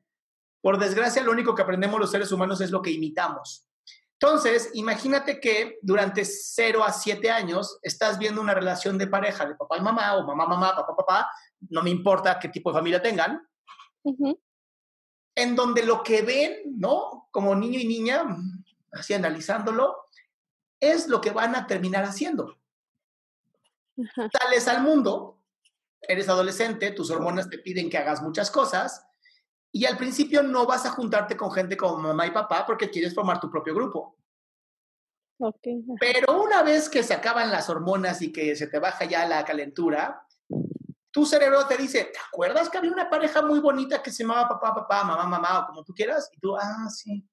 [0.62, 3.66] Por desgracia, lo único que aprendemos los seres humanos es lo que imitamos.
[4.22, 9.56] Entonces, imagínate que durante 0 a 7 años estás viendo una relación de pareja de
[9.56, 11.32] papá y mamá, o mamá, mamá, papá, papá,
[11.70, 13.48] no me importa qué tipo de familia tengan,
[15.36, 17.30] en donde lo que ven, ¿no?
[17.32, 18.26] Como niño y niña,
[18.92, 19.96] así analizándolo,
[20.82, 22.58] es lo que van a terminar haciendo.
[24.16, 25.39] Sales al mundo,
[26.02, 29.06] eres adolescente, tus hormonas te piden que hagas muchas cosas,
[29.72, 33.14] y al principio no vas a juntarte con gente como mamá y papá porque quieres
[33.14, 34.18] formar tu propio grupo.
[36.00, 39.46] Pero una vez que se acaban las hormonas y que se te baja ya la
[39.46, 40.26] calentura,
[41.12, 44.50] tu cerebro te dice, ¿te acuerdas que había una pareja muy bonita que se llamaba
[44.50, 46.30] papá, papá, mamá, mamá o como tú quieras?
[46.34, 47.26] Y tú, ah, sí.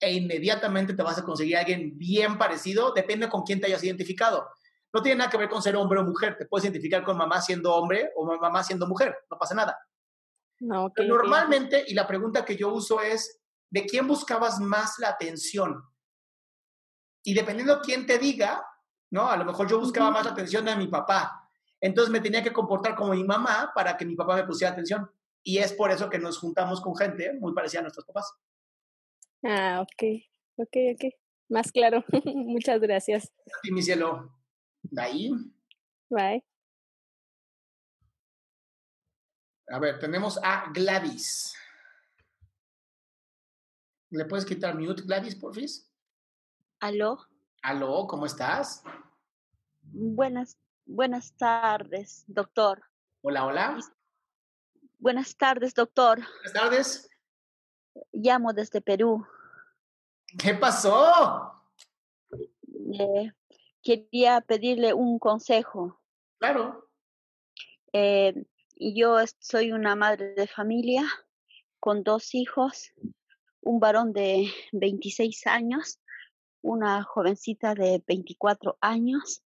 [0.00, 3.82] E inmediatamente te vas a conseguir a alguien bien parecido, depende con quién te hayas
[3.82, 4.48] identificado.
[4.92, 7.40] No tiene nada que ver con ser hombre o mujer, te puedes identificar con mamá
[7.40, 9.78] siendo hombre o mamá siendo mujer, no pasa nada.
[10.60, 15.84] No, normalmente, y la pregunta que yo uso es, ¿de quién buscabas más la atención?
[17.22, 18.64] Y dependiendo de quién te diga,
[19.10, 19.30] ¿no?
[19.30, 21.48] A lo mejor yo buscaba más la atención de mi papá.
[21.80, 25.08] Entonces me tenía que comportar como mi mamá para que mi papá me pusiera atención.
[25.44, 28.32] Y es por eso que nos juntamos con gente muy parecida a nuestros papás.
[29.44, 30.22] Ah, ok.
[30.56, 31.14] Ok, ok.
[31.48, 32.04] Más claro.
[32.24, 33.32] Muchas gracias.
[33.62, 34.37] Y mi cielo.
[34.96, 35.30] Ahí.
[36.08, 36.44] Bye.
[39.70, 41.54] A ver, tenemos a Gladys.
[44.10, 45.68] ¿Le puedes quitar mute, Gladys, por favor?
[46.80, 47.18] Aló.
[47.62, 48.82] Aló, ¿cómo estás?
[49.82, 52.82] Buenas, buenas tardes, doctor.
[53.22, 53.78] Hola, hola.
[54.98, 56.18] Buenas tardes, doctor.
[56.18, 57.10] Buenas tardes.
[58.12, 59.26] Llamo desde Perú.
[60.38, 61.52] ¿Qué pasó?
[62.98, 63.32] Eh,
[63.82, 66.00] quería pedirle un consejo.
[66.38, 66.88] Claro.
[67.92, 68.34] Eh,
[68.76, 71.04] yo soy una madre de familia
[71.80, 72.92] con dos hijos,
[73.62, 76.00] un varón de 26 años,
[76.62, 79.42] una jovencita de 24 años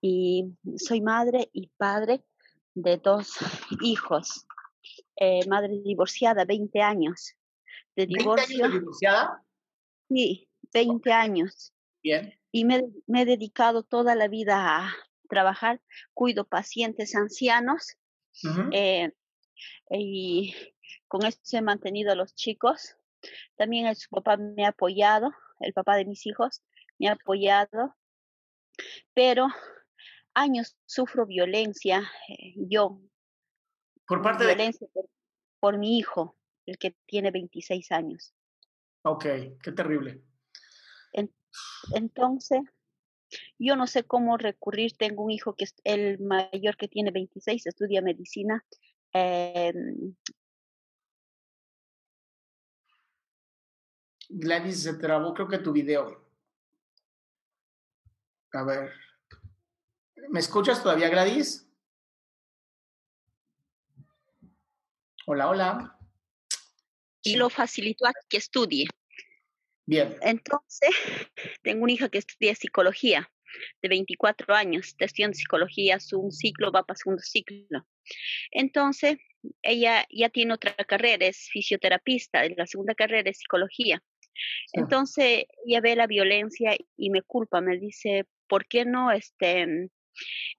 [0.00, 2.24] y soy madre y padre
[2.74, 3.36] de dos
[3.82, 4.46] hijos.
[5.16, 7.34] Eh, madre divorciada, 20 años
[7.96, 8.64] de divorcio.
[8.64, 9.44] años de divorciada?
[10.08, 11.74] Sí, 20 años.
[12.02, 12.32] Bien.
[12.50, 14.94] Y me, me, he dedicado toda la vida a,
[15.28, 15.80] trabajar,
[16.14, 17.96] cuido pacientes ancianos
[18.72, 19.12] eh,
[19.90, 20.54] y
[21.06, 22.96] con eso he mantenido a los chicos.
[23.56, 26.62] También su papá me ha apoyado, el papá de mis hijos
[26.98, 27.94] me ha apoyado,
[29.14, 29.48] pero
[30.34, 33.00] años sufro violencia eh, yo.
[34.06, 34.92] ¿Por parte violencia de...?
[34.92, 35.08] Por,
[35.60, 36.36] por mi hijo,
[36.66, 38.32] el que tiene 26 años.
[39.02, 39.24] Ok,
[39.62, 40.22] qué terrible.
[41.94, 42.60] Entonces,
[43.58, 44.96] yo no sé cómo recurrir.
[44.96, 48.64] Tengo un hijo que es el mayor que tiene 26, estudia medicina.
[49.14, 49.72] Eh,
[54.28, 56.28] Gladys, se trabó creo que tu video.
[58.52, 58.92] A ver.
[60.30, 61.66] ¿Me escuchas todavía, Gladys?
[65.26, 65.98] Hola, hola.
[67.22, 68.86] Y lo facilitó a que estudie.
[69.88, 70.14] Bien.
[70.20, 70.90] Entonces,
[71.62, 73.30] tengo una hija que estudia psicología
[73.80, 77.86] de 24 años, está estudiando psicología, su ciclo va para segundo ciclo.
[78.50, 79.16] Entonces,
[79.62, 84.02] ella ya tiene otra carrera, es fisioterapista, la segunda carrera es psicología.
[84.74, 89.88] Entonces, ella ve la violencia y me culpa, me dice, ¿por qué no este,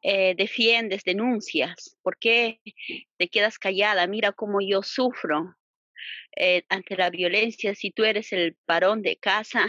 [0.02, 2.00] eh, defiendes, denuncias?
[2.02, 2.62] ¿Por qué
[3.18, 4.08] te quedas callada?
[4.08, 5.56] Mira cómo yo sufro
[6.36, 7.76] eh, ante la violencia.
[7.76, 9.68] Si tú eres el varón de casa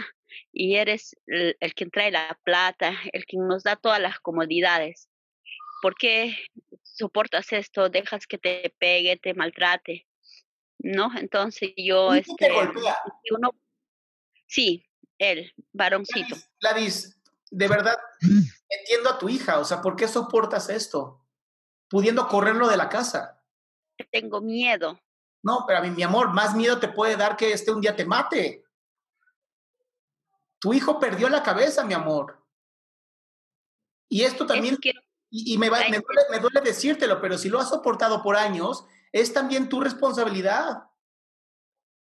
[0.51, 5.09] y eres el, que trae la plata, el que nos da todas las comodidades,
[5.81, 6.37] ¿por qué
[6.83, 7.89] soportas esto?
[7.89, 10.07] Dejas que te pegue, te maltrate.
[10.79, 11.11] ¿No?
[11.17, 12.13] Entonces yo...
[12.13, 12.51] Este,
[13.31, 13.51] uno,
[14.47, 14.83] sí,
[15.19, 16.35] el varoncito.
[16.59, 17.21] Gladys,
[17.51, 17.97] de verdad,
[18.69, 21.23] entiendo a tu hija, o sea, ¿por qué soportas esto?
[21.89, 23.43] Pudiendo correrlo de la casa.
[24.09, 24.99] Tengo miedo.
[25.43, 27.95] No, pero a mí, mi amor, más miedo te puede dar que este un día
[27.95, 28.63] te mate.
[30.59, 32.45] Tu hijo perdió la cabeza, mi amor.
[34.07, 34.77] Y esto también,
[35.29, 39.69] y, me, duele, me duele decírtelo, pero si lo has soportado por años, es también
[39.69, 40.83] tu responsabilidad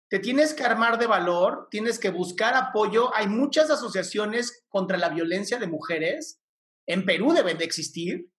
[0.09, 3.15] te tienes que armar de valor, tienes que buscar apoyo.
[3.15, 6.41] Hay muchas asociaciones contra la violencia de mujeres.
[6.87, 8.31] En Perú deben de existir.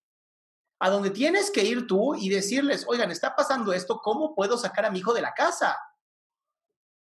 [0.79, 4.85] A donde tienes que ir tú y decirles, oigan, está pasando esto, ¿cómo puedo sacar
[4.85, 5.77] a mi hijo de la casa?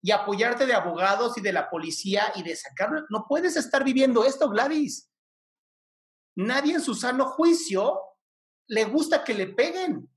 [0.01, 3.05] Y apoyarte de abogados y de la policía y de sacarlo.
[3.09, 5.09] No puedes estar viviendo esto, Gladys.
[6.35, 8.01] Nadie en su sano juicio
[8.67, 10.09] le gusta que le peguen.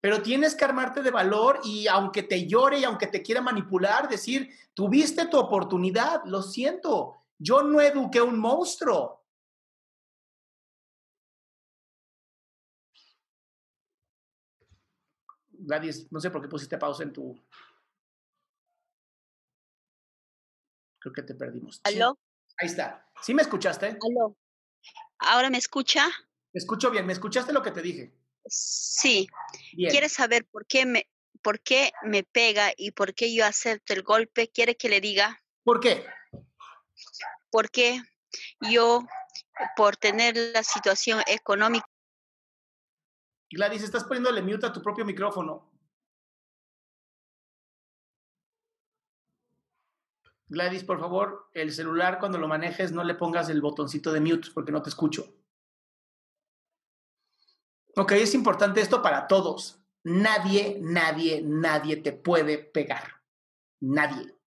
[0.00, 4.08] pero tienes que armarte de valor y aunque te llore y aunque te quiera manipular,
[4.08, 9.24] decir, tuviste tu oportunidad, lo siento, yo no eduqué un monstruo.
[15.68, 17.38] Gladys, no sé por qué pusiste pausa en tu...
[20.98, 21.80] Creo que te perdimos.
[21.84, 22.18] ¿Aló?
[22.60, 23.06] ahí está.
[23.22, 23.86] ¿Sí me escuchaste?
[23.86, 24.36] ¿Aló?
[25.18, 26.06] ¿Ahora me escucha?
[26.52, 27.06] Me escucho bien.
[27.06, 28.14] ¿Me escuchaste lo que te dije?
[28.46, 29.28] Sí.
[29.72, 31.06] ¿Quiere saber por qué me
[31.42, 34.48] por qué me pega y por qué yo acepto el golpe?
[34.48, 35.40] ¿Quiere que le diga?
[35.62, 36.04] ¿Por qué?
[37.50, 38.02] Porque
[38.60, 39.06] yo,
[39.76, 41.86] por tener la situación económica.
[43.50, 45.70] Gladys, estás poniéndole mute a tu propio micrófono.
[50.48, 54.48] Gladys, por favor, el celular cuando lo manejes no le pongas el botoncito de mute
[54.54, 55.34] porque no te escucho.
[57.96, 59.82] Ok, es importante esto para todos.
[60.04, 63.22] Nadie, nadie, nadie te puede pegar.
[63.80, 64.38] Nadie.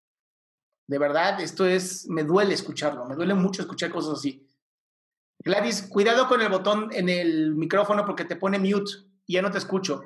[0.87, 4.47] De verdad, esto es, me duele escucharlo, me duele mucho escuchar cosas así.
[5.43, 8.91] Gladys, cuidado con el botón en el micrófono porque te pone mute
[9.25, 10.01] y ya no te escucho.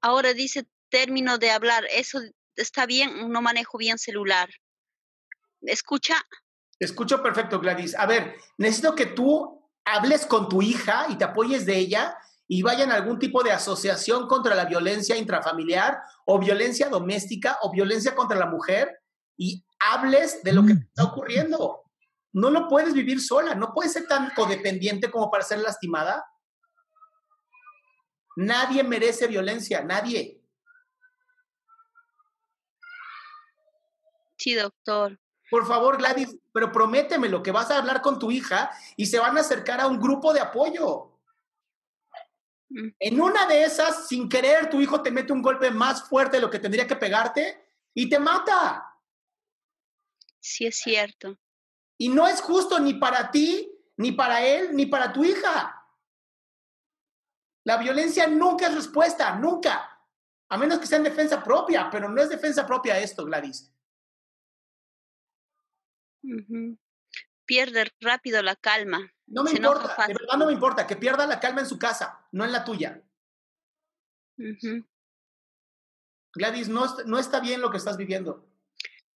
[0.00, 2.20] Ahora dice término de hablar, eso
[2.54, 4.48] está bien, no manejo bien celular.
[5.62, 6.14] ¿Escucha?
[6.78, 7.96] Escucho perfecto, Gladys.
[7.96, 12.16] A ver, necesito que tú hables con tu hija y te apoyes de ella
[12.46, 17.72] y vayan a algún tipo de asociación contra la violencia intrafamiliar o violencia doméstica o
[17.72, 19.00] violencia contra la mujer
[19.36, 21.77] y hables de lo que está ocurriendo.
[22.32, 26.24] No lo puedes vivir sola, no puedes ser tan codependiente como para ser lastimada.
[28.36, 30.40] Nadie merece violencia, nadie.
[34.36, 35.18] Sí, doctor.
[35.50, 39.18] Por favor, Gladys, pero prométeme lo que vas a hablar con tu hija y se
[39.18, 41.18] van a acercar a un grupo de apoyo.
[42.70, 46.42] En una de esas, sin querer, tu hijo te mete un golpe más fuerte de
[46.42, 48.94] lo que tendría que pegarte y te mata.
[50.38, 51.38] Sí, es cierto.
[51.98, 55.74] Y no es justo ni para ti, ni para él, ni para tu hija.
[57.64, 60.00] La violencia nunca es respuesta, nunca.
[60.48, 63.70] A menos que sea en defensa propia, pero no es defensa propia esto, Gladys.
[67.44, 69.12] pierde rápido la calma.
[69.26, 72.26] No me importa, de verdad no me importa, que pierda la calma en su casa,
[72.32, 73.02] no en la tuya.
[76.34, 78.48] Gladys, no, no está bien lo que estás viviendo.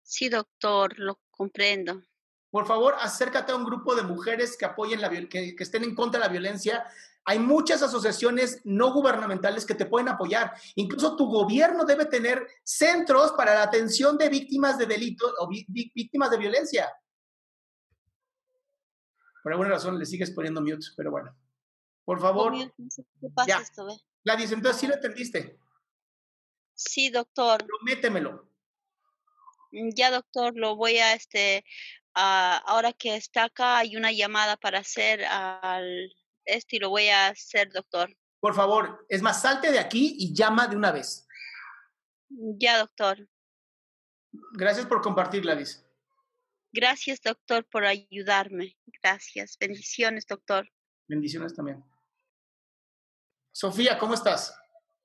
[0.03, 2.03] Sí, doctor, lo comprendo.
[2.51, 5.95] Por favor, acércate a un grupo de mujeres que apoyen la que, que estén en
[5.95, 6.85] contra de la violencia.
[7.25, 10.53] Hay muchas asociaciones no gubernamentales que te pueden apoyar.
[10.75, 16.31] Incluso tu gobierno debe tener centros para la atención de víctimas de delitos o víctimas
[16.31, 16.93] de violencia.
[19.43, 21.35] Por alguna razón le sigues poniendo mute, pero bueno.
[22.05, 22.53] Por favor.
[22.57, 23.87] ¿Qué pasa esto,
[24.25, 25.59] Gladys, entonces sí lo entendiste.
[26.75, 27.65] Sí, doctor.
[27.65, 28.51] Prométemelo.
[29.73, 31.65] Mm, ya, doctor, lo voy a, este,
[32.21, 36.13] ahora que está acá, hay una llamada para hacer al
[36.45, 38.15] este y lo voy a hacer, doctor.
[38.41, 41.27] Por favor, es más, salte de aquí y llama de una vez.
[42.29, 43.29] Ya, doctor.
[44.53, 45.85] Gracias por compartir, Gladys.
[46.73, 48.77] Gracias, doctor, por ayudarme.
[49.03, 49.57] Gracias.
[49.59, 50.71] Bendiciones, doctor.
[51.09, 51.85] Bendiciones también.
[53.53, 54.57] Sofía, ¿cómo estás?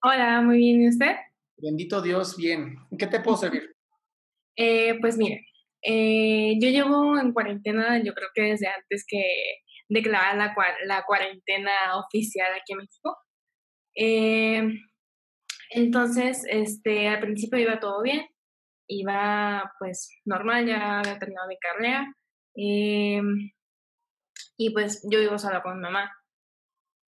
[0.03, 0.83] Hola, muy bien.
[0.83, 1.15] ¿Y usted?
[1.57, 2.77] Bendito Dios, bien.
[2.91, 3.75] ¿En qué te puedo servir?
[4.55, 5.45] Eh, pues mire,
[5.87, 9.21] eh, yo llevo en cuarentena, yo creo que desde antes que
[9.87, 10.55] declarar la,
[10.85, 13.17] la cuarentena oficial aquí en México.
[13.95, 14.67] Eh,
[15.69, 18.25] entonces, este, al principio iba todo bien,
[18.87, 22.13] iba pues normal, ya había terminado mi carrera.
[24.57, 26.11] y pues yo vivo sola con mi mamá.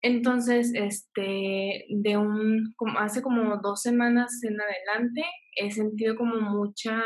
[0.03, 5.25] Entonces, este, de un, como hace como dos semanas en adelante,
[5.57, 7.03] he sentido como mucha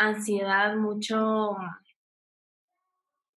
[0.00, 1.56] ansiedad, mucho,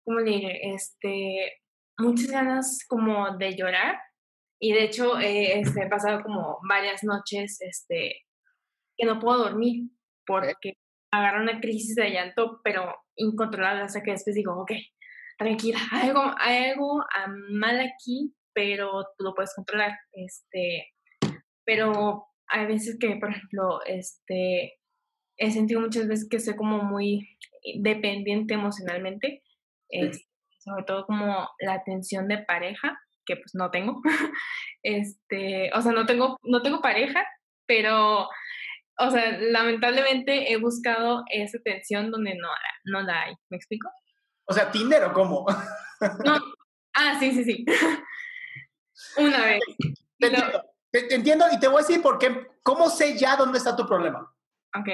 [0.05, 0.75] ¿cómo le diré?
[0.75, 1.61] Este,
[1.99, 3.99] muchas ganas como de llorar.
[4.61, 8.23] Y de hecho, este, he pasado como varias noches, este,
[8.97, 9.91] que no puedo dormir
[10.25, 10.75] porque
[11.13, 14.73] agarro una crisis de llanto, pero incontrolable, hasta que después digo, ok,
[15.37, 17.05] tranquila, hay algo, hay algo
[17.51, 19.99] mal aquí, pero tú lo puedes controlar.
[20.13, 20.93] Este,
[21.65, 24.79] pero hay veces que, por ejemplo, este,
[25.43, 27.28] he sentido muchas veces que soy como muy
[27.80, 29.43] dependiente emocionalmente,
[30.59, 34.01] sobre todo como la atención de pareja, que pues no tengo.
[34.84, 37.26] este, o sea, no tengo, no tengo pareja,
[37.66, 38.28] pero,
[38.99, 42.49] o sea, lamentablemente he buscado esa atención donde no,
[42.84, 43.34] no la hay.
[43.51, 43.90] ¿Me explico?
[44.45, 45.45] O sea, Tinder o cómo?
[46.24, 46.38] no.
[46.95, 47.64] Ah, sí, sí, sí.
[49.18, 49.61] Una vez.
[50.93, 53.86] Te, entiendo, y te voy a decir por qué, cómo sé ya dónde está tu
[53.86, 54.32] problema.
[54.78, 54.88] Ok.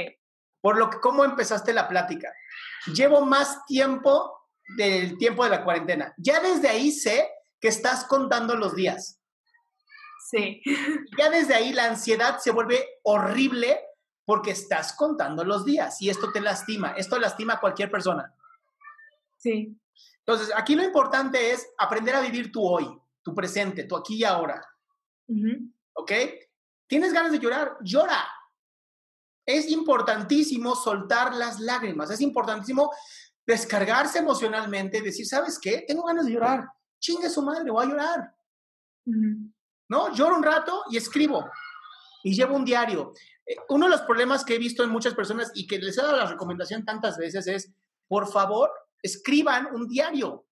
[0.60, 2.32] Por lo que, cómo empezaste la plática.
[2.86, 6.14] Llevo más tiempo del tiempo de la cuarentena.
[6.16, 7.28] Ya desde ahí sé
[7.60, 9.20] que estás contando los días.
[10.30, 10.62] Sí.
[11.16, 13.80] Ya desde ahí la ansiedad se vuelve horrible
[14.24, 16.92] porque estás contando los días y esto te lastima.
[16.96, 18.34] Esto lastima a cualquier persona.
[19.38, 19.74] Sí.
[20.18, 24.24] Entonces, aquí lo importante es aprender a vivir tu hoy tu presente, tu aquí y
[24.24, 24.66] ahora.
[25.92, 26.12] ¿Ok?
[26.86, 27.76] ¿Tienes ganas de llorar?
[27.82, 28.26] Llora.
[29.48, 32.92] Es importantísimo soltar las lágrimas, es importantísimo
[33.46, 35.86] descargarse emocionalmente, decir, ¿sabes qué?
[35.88, 36.66] Tengo ganas de llorar.
[37.00, 38.34] Chingue su madre, voy a llorar.
[39.88, 40.12] ¿No?
[40.12, 41.48] Lloro un rato y escribo.
[42.22, 43.14] Y llevo un diario.
[43.46, 46.02] Eh, uno de los problemas que he visto en muchas personas y que les he
[46.02, 47.72] dado la recomendación tantas veces es,
[48.06, 48.70] por favor,
[49.00, 50.44] escriban un diario.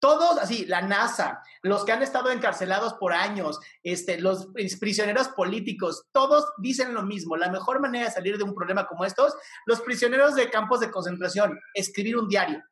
[0.00, 6.04] Todos, así, la NASA, los que han estado encarcelados por años, este, los prisioneros políticos,
[6.12, 7.36] todos dicen lo mismo.
[7.36, 9.34] La mejor manera de salir de un problema como estos,
[9.64, 12.62] los prisioneros de campos de concentración, escribir un diario.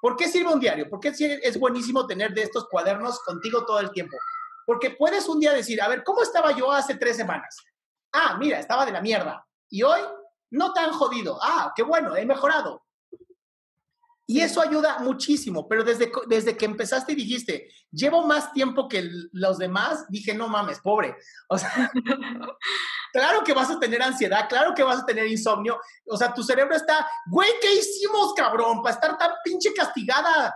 [0.00, 0.88] ¿Por qué sirve un diario?
[0.88, 1.12] ¿Por qué
[1.42, 4.16] es buenísimo tener de estos cuadernos contigo todo el tiempo?
[4.64, 7.56] Porque puedes un día decir, a ver, ¿cómo estaba yo hace tres semanas?
[8.12, 9.44] Ah, mira, estaba de la mierda.
[9.68, 10.00] Y hoy,
[10.50, 11.38] no tan jodido.
[11.42, 12.84] Ah, qué bueno, he mejorado.
[14.30, 19.08] Y eso ayuda muchísimo, pero desde, desde que empezaste y dijiste, llevo más tiempo que
[19.32, 21.16] los demás, dije, no mames, pobre.
[21.48, 21.90] O sea,
[23.14, 25.80] claro que vas a tener ansiedad, claro que vas a tener insomnio.
[26.06, 28.82] O sea, tu cerebro está, güey, ¿qué hicimos, cabrón?
[28.82, 30.54] Para estar tan pinche castigada.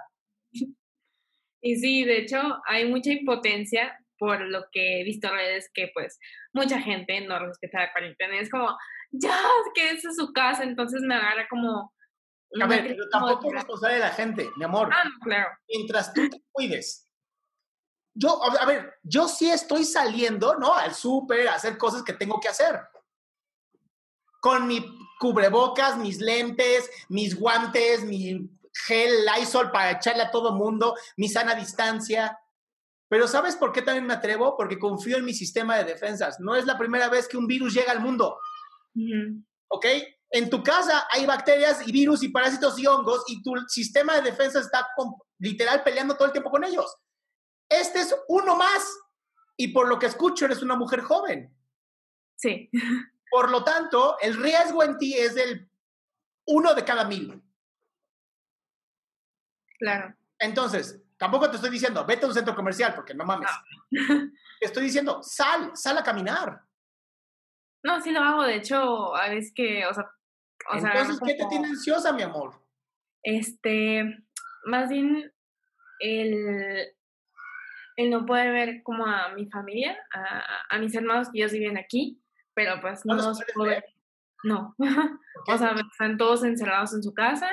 [1.62, 5.90] Y sí, de hecho, hay mucha impotencia por lo que he visto en redes que
[5.94, 6.18] pues
[6.52, 8.38] mucha gente no respeta la cuarentena.
[8.38, 8.76] Es como,
[9.12, 9.40] ya,
[9.74, 11.94] que es su casa, entonces me agarra como
[12.60, 14.90] a ver, pero tampoco es responsable de la gente, mi amor.
[14.92, 15.50] Ah, claro.
[15.68, 17.08] Mientras tú te cuides.
[18.14, 20.74] Yo, a ver, yo sí estoy saliendo, ¿no?
[20.74, 22.80] Al súper, a hacer cosas que tengo que hacer.
[24.40, 24.84] Con mi
[25.18, 28.50] cubrebocas, mis lentes, mis guantes, mi
[28.86, 32.38] gel Lysol para echarle a todo mundo, mi sana distancia.
[33.08, 34.56] Pero ¿sabes por qué también me atrevo?
[34.56, 36.40] Porque confío en mi sistema de defensas.
[36.40, 38.38] No es la primera vez que un virus llega al mundo.
[39.68, 39.86] ¿Ok?
[40.34, 44.30] En tu casa hay bacterias y virus y parásitos y hongos y tu sistema de
[44.30, 44.88] defensa está
[45.38, 46.96] literal peleando todo el tiempo con ellos.
[47.68, 48.98] Este es uno más.
[49.58, 51.54] Y por lo que escucho, eres una mujer joven.
[52.36, 52.70] Sí.
[53.30, 55.70] Por lo tanto, el riesgo en ti es del
[56.46, 57.42] uno de cada mil.
[59.78, 60.14] Claro.
[60.38, 63.50] Entonces, tampoco te estoy diciendo, vete a un centro comercial, porque no mames.
[63.90, 66.62] Te estoy diciendo, sal, sal a caminar.
[67.82, 70.10] No, sí lo hago, de hecho, a veces que, o sea...
[70.70, 72.54] O Entonces, ¿qué te tiene ansiosa, mi amor?
[73.22, 74.18] Este,
[74.64, 75.32] más bien,
[76.00, 76.88] el,
[77.96, 81.78] el no poder ver como a mi familia, a, a mis hermanos que ellos viven
[81.78, 82.20] aquí,
[82.54, 83.32] pero pues no, no
[84.44, 84.74] No.
[85.48, 87.48] o sea, están todos encerrados en su casa,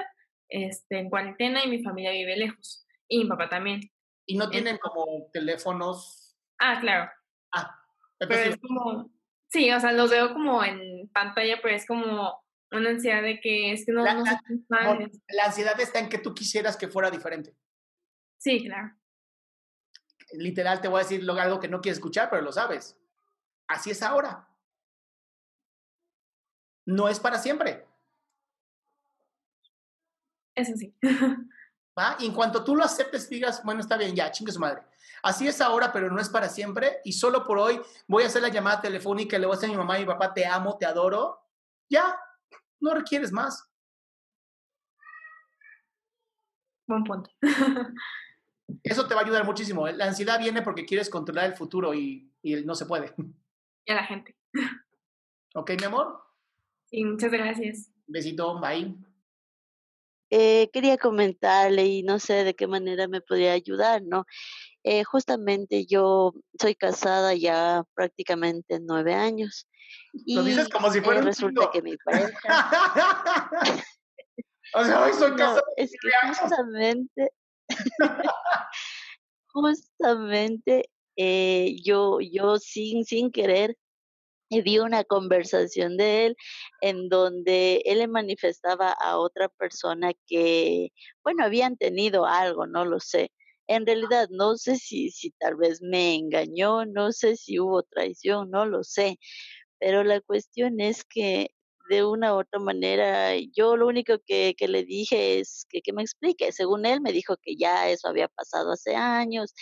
[0.49, 2.86] este, en cuarentena y mi familia vive lejos.
[3.07, 3.82] Y mi papá también.
[4.26, 6.36] ¿Y no tienen como teléfonos?
[6.60, 7.10] Ah, claro.
[7.51, 7.80] Ah,
[8.20, 9.10] pero es como,
[9.47, 13.72] sí, o sea, los veo como en pantalla, pero es como una ansiedad de que
[13.72, 17.10] es que no, la, no la, la ansiedad está en que tú quisieras que fuera
[17.10, 17.56] diferente.
[18.38, 18.96] Sí, claro.
[20.34, 22.98] Literal, te voy a decir algo que no quieres escuchar, pero lo sabes.
[23.68, 24.48] Así es ahora.
[26.86, 27.86] No es para siempre.
[30.56, 30.96] Eso sí.
[31.98, 32.16] ¿Va?
[32.20, 34.84] Y en cuanto tú lo aceptes, digas, bueno, está bien, ya, chingue su madre.
[35.22, 37.00] Así es ahora, pero no es para siempre.
[37.04, 39.70] Y solo por hoy voy a hacer la llamada telefónica y le voy a decir
[39.70, 41.46] a mi mamá y mi papá, te amo, te adoro.
[41.90, 42.18] Ya,
[42.80, 43.70] no requieres más.
[46.88, 47.30] Buen punto.
[48.84, 49.88] Eso te va a ayudar muchísimo.
[49.88, 53.14] La ansiedad viene porque quieres controlar el futuro y, y no se puede.
[53.86, 54.36] Y a la gente.
[55.56, 56.22] ¿Ok, mi amor?
[56.86, 57.92] Sí, muchas gracias.
[58.08, 58.96] Besito, bye.
[60.32, 64.26] Eh, quería comentarle y no sé de qué manera me podría ayudar, ¿no?
[64.84, 69.68] Eh, justamente yo soy casada ya prácticamente nueve años.
[70.14, 72.32] Y, Lo dices como si fuera eh, resulta que mi pareja.
[74.76, 75.56] o sea, hoy soy casada.
[75.56, 76.10] No, es que
[76.40, 77.32] justamente,
[79.48, 83.76] justamente eh, yo, yo sin, sin querer
[84.50, 86.38] y vi una conversación de él
[86.82, 90.89] en donde él le manifestaba a otra persona que,
[91.24, 93.32] bueno, habían tenido algo, no lo sé.
[93.68, 98.50] En realidad, no sé si, si tal vez me engañó, no sé si hubo traición,
[98.50, 99.20] no lo sé.
[99.80, 101.52] Pero la cuestión es que
[101.90, 105.94] de una u otra manera, yo lo único que, que le dije es que, que
[105.94, 106.52] me explique.
[106.52, 109.54] Según él, me dijo que ya eso había pasado hace años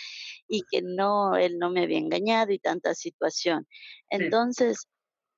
[0.46, 3.66] y que no, él no me había engañado y tanta situación.
[4.10, 4.86] Entonces,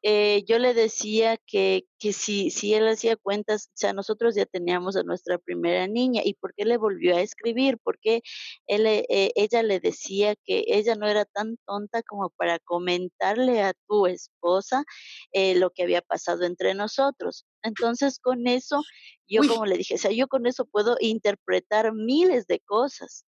[0.03, 4.47] eh, yo le decía que, que si, si él hacía cuentas, o sea, nosotros ya
[4.47, 7.79] teníamos a nuestra primera niña, ¿y por qué le volvió a escribir?
[7.83, 8.23] Porque
[8.67, 13.75] él, eh, ella le decía que ella no era tan tonta como para comentarle a
[13.89, 14.85] tu esposa
[15.33, 17.47] eh, lo que había pasado entre nosotros.
[17.63, 18.83] Entonces, con eso,
[19.29, 23.25] yo como le dije, o sea, yo con eso puedo interpretar miles de cosas.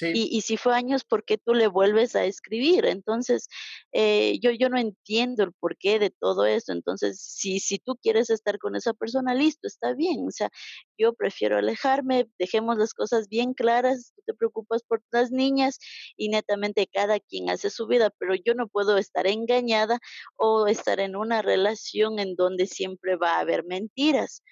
[0.00, 2.86] Y, y, si fue años, ¿por qué tú le vuelves a escribir?
[2.86, 3.48] Entonces,
[3.92, 6.72] eh, yo, yo no entiendo el porqué de todo esto.
[6.72, 10.26] Entonces, si, si tú quieres estar con esa persona, listo, está bien.
[10.26, 10.50] O sea,
[10.98, 15.78] yo prefiero alejarme, dejemos las cosas bien claras, tú te preocupas por las niñas
[16.16, 19.98] y netamente cada quien hace su vida, pero yo no puedo estar engañada
[20.36, 24.42] o estar en una relación en donde siempre va a haber mentiras.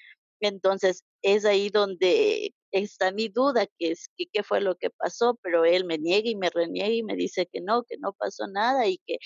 [0.41, 5.38] Entonces, es ahí donde está mi duda, que es que qué fue lo que pasó,
[5.42, 8.46] pero él me niega y me reniega y me dice que no, que no pasó
[8.48, 9.18] nada y que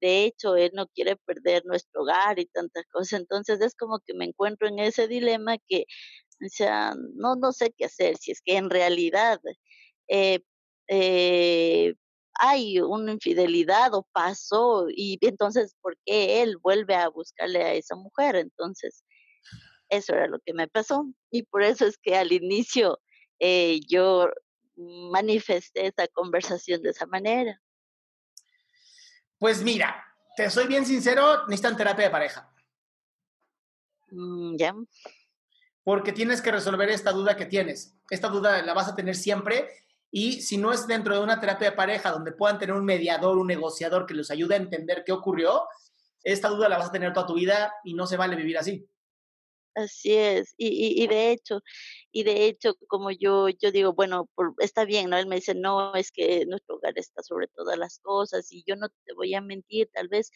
[0.00, 3.20] de hecho él no quiere perder nuestro hogar y tantas cosas.
[3.20, 5.86] Entonces es como que me encuentro en ese dilema que,
[6.44, 9.40] o sea, no, no sé qué hacer, si es que en realidad
[10.08, 10.40] eh,
[10.88, 11.94] eh,
[12.38, 17.96] hay una infidelidad o pasó y entonces, ¿por qué él vuelve a buscarle a esa
[17.96, 18.36] mujer?
[18.36, 19.04] Entonces,
[19.88, 23.00] eso era lo que me pasó y por eso es que al inicio
[23.38, 24.28] eh, yo
[24.76, 27.60] manifesté esa conversación de esa manera.
[29.38, 30.04] Pues mira,
[30.36, 32.52] te soy bien sincero, necesitan terapia de pareja.
[34.10, 34.74] Mm, ya.
[35.82, 37.96] Porque tienes que resolver esta duda que tienes.
[38.10, 39.68] Esta duda la vas a tener siempre
[40.10, 43.36] y si no es dentro de una terapia de pareja donde puedan tener un mediador,
[43.38, 45.64] un negociador que los ayude a entender qué ocurrió,
[46.22, 48.88] esta duda la vas a tener toda tu vida y no se vale vivir así.
[49.76, 51.60] Así es, y, y, y, de hecho,
[52.10, 55.18] y de hecho, como yo, yo digo, bueno, por, está bien, ¿no?
[55.18, 58.76] Él me dice, no, es que nuestro hogar está sobre todas las cosas, y yo
[58.76, 60.30] no te voy a mentir, tal vez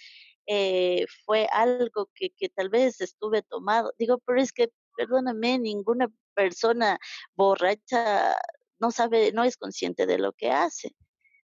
[0.46, 3.94] eh, fue algo que, que tal vez estuve tomado.
[3.98, 6.98] Digo, pero es que, perdóname, ninguna persona
[7.34, 8.36] borracha
[8.78, 10.94] no sabe, no es consciente de lo que hace.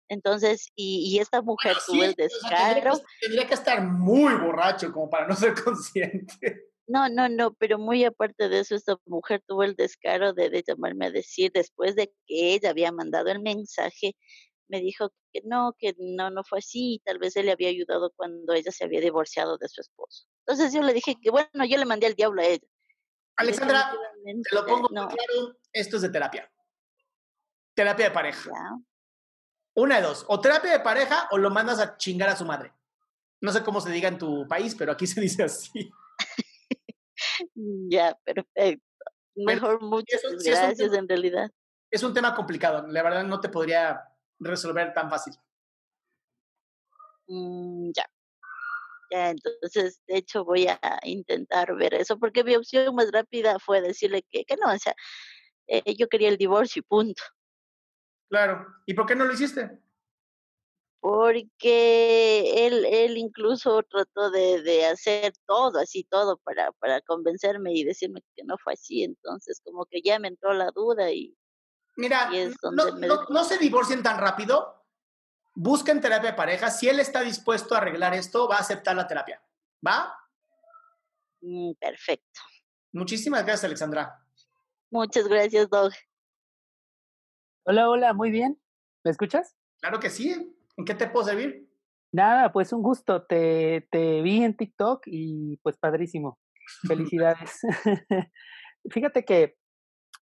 [0.08, 2.50] Entonces, y, y esta mujer bueno, tuvo el descaro.
[2.50, 6.73] O sea, tendría, que, tendría que estar muy borracho como para no ser consciente.
[6.86, 10.64] No, no, no, pero muy aparte de eso, esta mujer tuvo el descaro de, de
[10.68, 14.16] llamarme a decir, después de que ella había mandado el mensaje,
[14.68, 18.12] me dijo que no, que no, no fue así, tal vez él le había ayudado
[18.16, 20.26] cuando ella se había divorciado de su esposo.
[20.46, 22.68] Entonces yo le dije que bueno, yo le mandé al diablo a ella.
[23.36, 23.92] Alexandra,
[24.24, 26.52] te lo pongo claro, esto es de terapia.
[27.74, 28.52] Terapia de pareja.
[29.76, 32.74] Una de dos, o terapia de pareja o lo mandas a chingar a su madre.
[33.42, 35.92] No sé cómo se diga en tu país, pero aquí se dice así.
[37.90, 38.86] Ya, perfecto.
[39.36, 41.50] Mejor muchas gracias en realidad.
[41.92, 44.02] Es un tema complicado, la verdad no te podría
[44.40, 45.34] resolver tan fácil.
[47.28, 48.06] Mm, ya.
[49.12, 53.80] Ya, entonces, de hecho, voy a intentar ver eso, porque mi opción más rápida fue
[53.80, 54.96] decirle que, que no, o sea,
[55.68, 57.22] eh, yo quería el divorcio y punto.
[58.30, 58.66] Claro.
[58.88, 59.80] ¿Y por qué no lo hiciste?
[61.04, 67.84] Porque él, él incluso trató de, de hacer todo, así todo, para, para convencerme y
[67.84, 69.04] decirme que no fue así.
[69.04, 71.38] Entonces, como que ya me entró la duda y.
[71.98, 72.32] Mira,
[72.72, 74.82] no, no, no, se divorcien tan rápido.
[75.54, 76.72] Busquen terapia de pareja.
[76.72, 79.44] Si él está dispuesto a arreglar esto, va a aceptar la terapia.
[79.86, 80.18] ¿Va?
[81.42, 82.40] Mm, perfecto.
[82.94, 84.26] Muchísimas gracias, Alexandra.
[84.90, 85.92] Muchas gracias, Doug.
[87.66, 88.58] Hola, hola, muy bien.
[89.04, 89.54] ¿Me escuchas?
[89.82, 90.56] Claro que sí.
[90.78, 91.70] ¿En qué te puedo servir?
[92.12, 93.24] Nada, pues un gusto.
[93.24, 96.40] Te, te vi en TikTok y pues padrísimo.
[96.88, 97.60] Felicidades.
[98.92, 99.56] Fíjate que,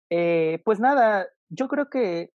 [0.10, 2.32] eh, pues nada, yo creo que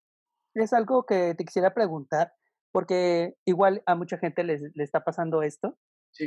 [0.55, 2.33] es algo que te quisiera preguntar,
[2.73, 5.79] porque igual a mucha gente les, le está pasando esto.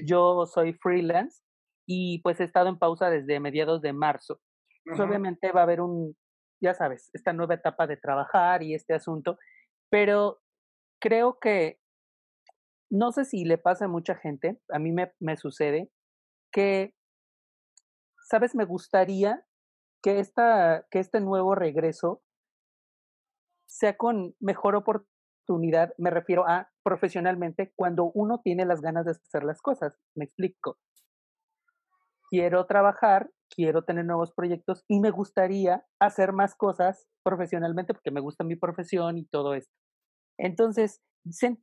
[0.06, 1.42] Yo soy freelance
[1.86, 4.40] y pues he estado en pausa desde mediados de marzo.
[4.86, 6.16] Pues, obviamente va a haber un,
[6.62, 9.38] ya sabes, esta nueva etapa de trabajar y este asunto,
[9.90, 10.42] pero
[11.04, 11.82] creo que,
[12.90, 15.92] no sé si le pasa a mucha gente, a mí me, sucede,
[16.50, 16.96] que,
[18.30, 19.46] sabes, me gustaría
[20.02, 22.24] que, esta, que este nuevo regreso
[23.68, 29.44] sea con mejor oportunidad, me refiero a profesionalmente, cuando uno tiene las ganas de hacer
[29.44, 29.98] las cosas.
[30.16, 30.78] Me explico.
[32.30, 38.22] Quiero trabajar quiero tener nuevos proyectos y me gustaría hacer más cosas profesionalmente porque me
[38.22, 39.83] gusta mi profesión y todo esto.
[40.38, 41.02] Entonces,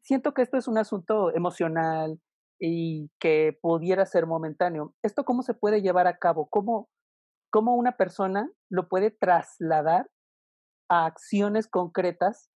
[0.03, 2.21] siento que esto es un asunto emocional
[2.61, 4.95] y que pudiera ser momentáneo.
[5.03, 6.49] ¿Esto cómo se puede llevar a cabo?
[6.51, 6.89] ¿Cómo,
[7.51, 10.11] cómo una persona lo puede trasladar
[10.89, 12.51] a acciones concretas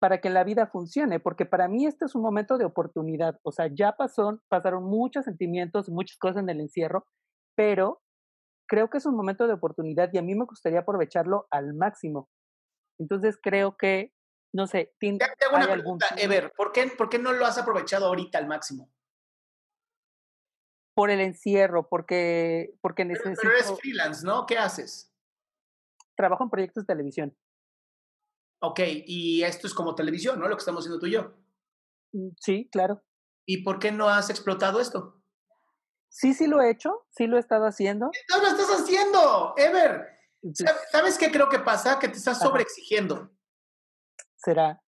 [0.00, 1.20] para que la vida funcione?
[1.20, 3.38] Porque para mí este es un momento de oportunidad.
[3.42, 7.06] O sea, ya pasó, pasaron muchos sentimientos, muchas cosas en el encierro,
[7.56, 8.00] pero
[8.68, 12.28] creo que es un momento de oportunidad y a mí me gustaría aprovecharlo al máximo.
[12.98, 14.12] Entonces creo que,
[14.56, 18.06] no sé, ¿tiene, tengo una pregunta, Ever, ¿por qué, ¿por qué no lo has aprovechado
[18.06, 18.90] ahorita al máximo?
[20.94, 23.38] Por el encierro, porque, porque necesito...
[23.42, 24.46] Pero, eres freelance, ¿no?
[24.46, 25.12] ¿Qué haces?
[26.16, 27.36] Trabajo en proyectos de televisión.
[28.60, 30.48] Ok, y esto es como televisión, ¿no?
[30.48, 31.34] Lo que estamos haciendo tú y yo.
[32.12, 33.04] Mm, sí, claro.
[33.44, 35.22] ¿Y por qué no has explotado esto?
[36.08, 38.10] Sí, sí lo he hecho, sí lo he estado haciendo.
[38.30, 40.16] No lo estás haciendo, Ever.
[40.90, 41.98] ¿Sabes qué creo que pasa?
[41.98, 43.35] Que te estás sobreexigiendo.
[44.46, 44.80] ¿Será?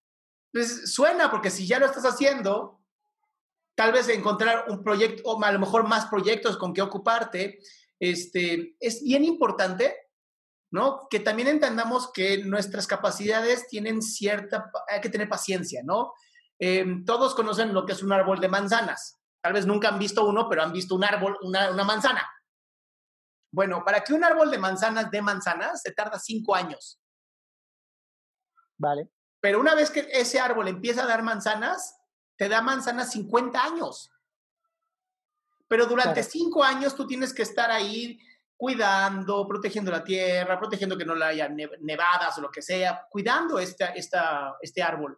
[0.53, 2.79] Pues suena, porque si ya lo estás haciendo,
[3.75, 7.59] tal vez encontrar un proyecto, o a lo mejor más proyectos con que ocuparte,
[7.99, 9.97] este, es bien importante,
[10.71, 11.09] ¿no?
[11.09, 16.13] Que también entendamos que nuestras capacidades tienen cierta, hay que tener paciencia, ¿no?
[16.57, 19.19] Em, todos conocen lo que es un árbol de manzanas.
[19.41, 22.25] Tal vez nunca han visto uno, pero han visto un árbol, una, manzana.
[23.51, 26.97] Bueno, para que un árbol de manzanas dé manzanas, se tarda cinco años.
[28.77, 29.09] Vale.
[29.41, 31.97] Pero una vez que ese árbol empieza a dar manzanas,
[32.35, 34.11] te da manzanas 50 años.
[35.67, 38.19] Pero durante cinco años tú tienes que estar ahí
[38.57, 43.59] cuidando, protegiendo la tierra, protegiendo que no le haya nevadas o lo que sea, cuidando
[43.59, 45.17] esta, esta, este árbol.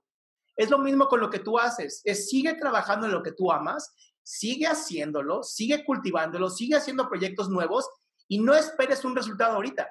[0.55, 3.51] Es lo mismo con lo que tú haces, es sigue trabajando en lo que tú
[3.51, 7.89] amas sigue haciéndolo, sigue cultivándolo, sigue haciendo proyectos nuevos
[8.27, 9.89] y no esperes un resultado ahorita.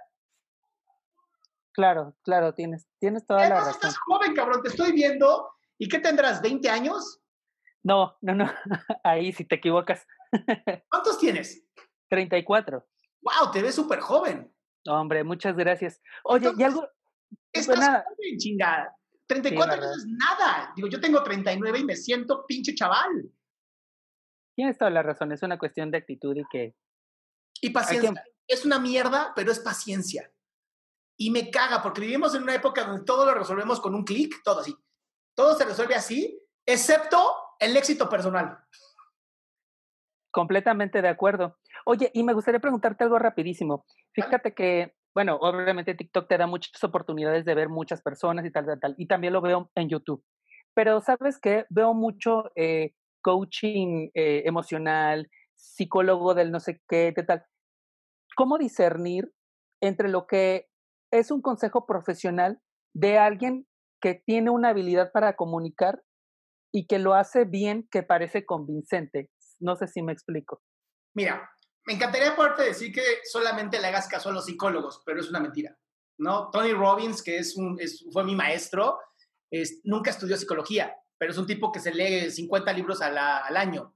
[1.73, 3.73] Claro, claro, tienes, tienes toda la razón.
[3.73, 5.51] Estás joven, cabrón, te estoy viendo.
[5.79, 6.43] ¿Y qué tendrás?
[6.43, 7.21] ¿20 años?
[7.83, 8.53] No, no, no.
[9.05, 10.07] Ahí sí te equivocas.
[10.91, 11.65] ¿Cuántos tienes?
[12.09, 12.87] 34.
[13.23, 14.53] Wow, te ves súper joven.
[14.89, 16.01] Hombre, muchas gracias.
[16.25, 16.87] Oye, y algo.
[17.53, 18.97] Estás joven, chingada.
[19.27, 20.73] 34 años es nada.
[20.75, 23.31] Digo, yo tengo 39 y me siento pinche chaval.
[24.57, 26.75] Tienes toda la razón, es una cuestión de actitud y que...
[27.61, 28.25] Y paciencia.
[28.49, 30.31] Es una mierda, pero es paciencia.
[31.21, 34.37] Y me caga, porque vivimos en una época donde todo lo resolvemos con un clic,
[34.43, 34.75] todo así.
[35.37, 37.19] Todo se resuelve así, excepto
[37.59, 38.59] el éxito personal.
[40.31, 41.59] Completamente de acuerdo.
[41.85, 43.85] Oye, y me gustaría preguntarte algo rapidísimo.
[44.15, 48.65] Fíjate que, bueno, obviamente TikTok te da muchas oportunidades de ver muchas personas y tal,
[48.65, 48.95] tal, tal.
[48.97, 50.25] Y también lo veo en YouTube.
[50.73, 51.67] Pero, ¿sabes qué?
[51.69, 57.45] Veo mucho eh, coaching eh, emocional, psicólogo del no sé qué, tal.
[58.37, 59.31] ¿Cómo discernir
[59.83, 60.70] entre lo que
[61.11, 62.61] es un consejo profesional
[62.95, 63.67] de alguien
[64.01, 66.03] que tiene una habilidad para comunicar
[66.73, 69.31] y que lo hace bien, que parece convincente?
[69.59, 70.63] No sé si me explico.
[71.15, 71.51] Mira,
[71.87, 75.41] me encantaría poderte decir que solamente le hagas caso a los psicólogos, pero es una
[75.41, 75.77] mentira.
[76.19, 76.51] ¿no?
[76.51, 77.79] Tony Robbins, que es un,
[78.13, 78.99] fue mi maestro,
[79.85, 83.95] nunca estudió psicología, pero es un tipo que se lee 50 libros al año.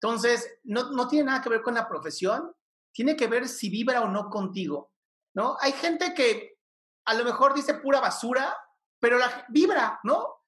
[0.00, 2.52] Entonces, no, no tiene nada que ver con la profesión,
[2.92, 4.92] tiene que ver si vibra o no contigo,
[5.38, 5.56] ¿no?
[5.60, 6.58] Hay gente que
[7.06, 8.58] a lo mejor dice pura basura,
[8.98, 10.42] pero la vibra, ¿no?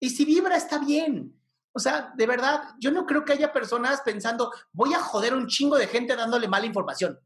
[0.00, 1.38] Y si vibra está bien.
[1.74, 5.46] O sea, de verdad, yo no creo que haya personas pensando, voy a joder un
[5.46, 7.20] chingo de gente dándole mala información.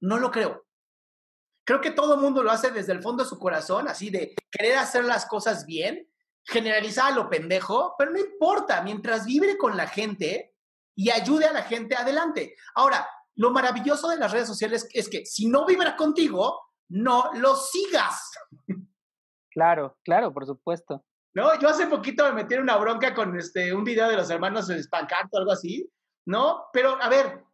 [0.00, 0.66] No lo creo.
[1.64, 4.34] Creo que todo el mundo lo hace desde el fondo de su corazón, así de
[4.50, 6.10] querer hacer las cosas bien,
[6.44, 10.56] generalizar a lo pendejo, pero no importa, mientras vibre con la gente
[10.96, 12.56] y ayude a la gente adelante.
[12.74, 17.54] Ahora, lo maravilloso de las redes sociales es que si no vibra contigo, no lo
[17.56, 18.30] sigas.
[19.50, 21.04] Claro, claro, por supuesto.
[21.34, 21.58] ¿no?
[21.58, 24.68] Yo hace poquito me metí en una bronca con este, un video de los hermanos
[24.68, 25.90] Spankart o algo así,
[26.26, 26.66] ¿no?
[26.72, 27.44] Pero, a ver,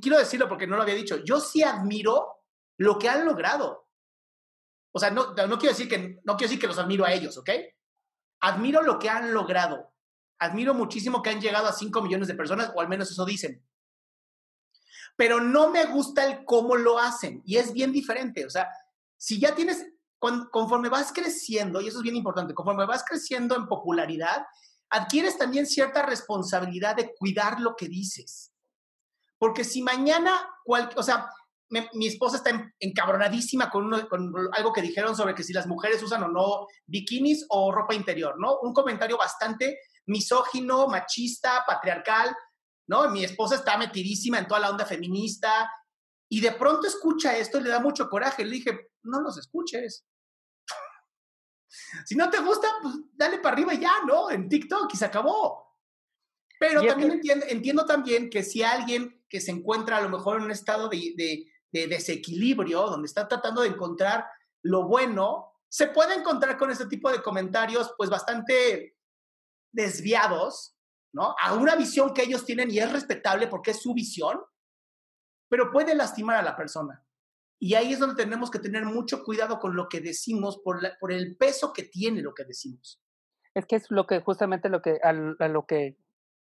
[0.00, 2.42] quiero decirlo porque no lo había dicho, yo sí admiro
[2.78, 3.88] lo que han logrado.
[4.94, 7.36] O sea, no, no, quiero decir que, no quiero decir que los admiro a ellos,
[7.38, 7.50] ¿ok?
[8.40, 9.92] Admiro lo que han logrado.
[10.38, 13.64] Admiro muchísimo que han llegado a 5 millones de personas, o al menos eso dicen.
[15.16, 18.44] Pero no me gusta el cómo lo hacen, y es bien diferente.
[18.46, 18.68] O sea,
[19.16, 19.86] si ya tienes
[20.50, 24.46] conforme vas creciendo, y eso es bien importante, conforme vas creciendo en popularidad,
[24.88, 28.52] adquieres también cierta responsabilidad de cuidar lo que dices.
[29.38, 30.32] Porque si mañana,
[30.64, 31.28] o sea,
[31.68, 36.22] mi esposa está encabronadísima con, con, algo que dijeron sobre que si las mujeres usan
[36.22, 38.60] o no bikinis o ropa interior, ¿no?
[38.60, 42.34] Un comentario bastante misógino, machista, patriarcal,
[42.86, 43.10] ¿no?
[43.10, 45.70] Mi esposa está metidísima en toda la onda feminista
[46.28, 48.44] y de pronto escucha esto y le da mucho coraje.
[48.44, 50.06] Le dije, no los escuches.
[52.06, 54.30] si no te gusta, pues dale para arriba y ya, ¿no?
[54.30, 55.64] En TikTok y se acabó.
[56.58, 60.44] Pero también entiendo, entiendo, también que si alguien que se encuentra a lo mejor en
[60.44, 64.26] un estado de, de, de desequilibrio, donde está tratando de encontrar
[64.62, 68.96] lo bueno, se puede encontrar con este tipo de comentarios pues bastante
[69.72, 70.73] desviados,
[71.22, 74.40] A una visión que ellos tienen y es respetable porque es su visión,
[75.48, 77.04] pero puede lastimar a la persona.
[77.60, 80.80] Y ahí es donde tenemos que tener mucho cuidado con lo que decimos por,
[81.12, 83.00] el peso que tiene lo que decimos.
[83.54, 85.96] Es que es lo que justamente lo que a, lo que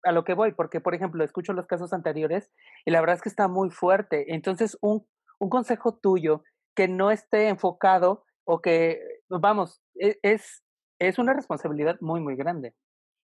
[0.02, 2.50] a lo que voy, porque por ejemplo escucho los casos anteriores
[2.84, 4.34] y la verdad es que está muy fuerte.
[4.34, 5.06] Entonces un,
[5.38, 6.42] un consejo tuyo
[6.74, 10.64] que no esté enfocado o que vamos e, es
[10.98, 12.74] es una responsabilidad muy muy grande.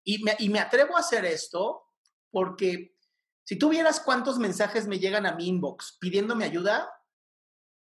[0.04, 1.84] Y me, y me atrevo a hacer esto
[2.30, 2.96] porque
[3.44, 6.90] si tú vieras cuántos mensajes me llegan a mi inbox pidiéndome ayuda,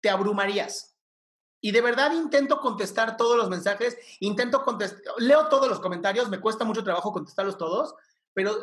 [0.01, 0.95] te abrumarías.
[1.61, 6.39] Y de verdad intento contestar todos los mensajes, intento contestar, leo todos los comentarios, me
[6.39, 7.95] cuesta mucho trabajo contestarlos todos,
[8.34, 8.53] pero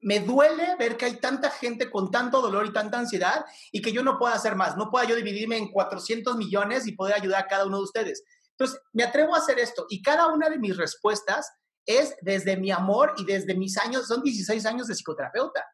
[0.00, 3.92] me duele ver que hay tanta gente con tanto dolor y tanta ansiedad y que
[3.92, 7.44] yo no pueda hacer más, no pueda yo dividirme en 400 millones y poder ayudar
[7.44, 8.24] a cada uno de ustedes.
[8.52, 11.52] Entonces, me atrevo a hacer esto y cada una de mis respuestas
[11.88, 15.66] es desde mi amor y desde mis años, son 16 años de psicoterapeuta,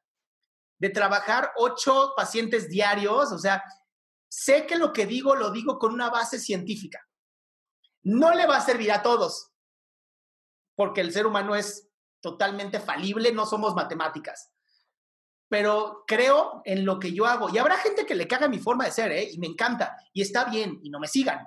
[0.78, 3.64] de trabajar ocho pacientes diarios, o sea,
[4.28, 7.00] sé que lo que digo lo digo con una base científica.
[8.04, 9.52] No le va a servir a todos,
[10.76, 11.88] porque el ser humano es
[12.20, 14.52] totalmente falible, no somos matemáticas.
[15.48, 17.48] Pero creo en lo que yo hago.
[17.50, 19.28] Y habrá gente que le caga mi forma de ser, ¿eh?
[19.32, 19.96] Y me encanta.
[20.12, 21.46] Y está bien, y no me sigan.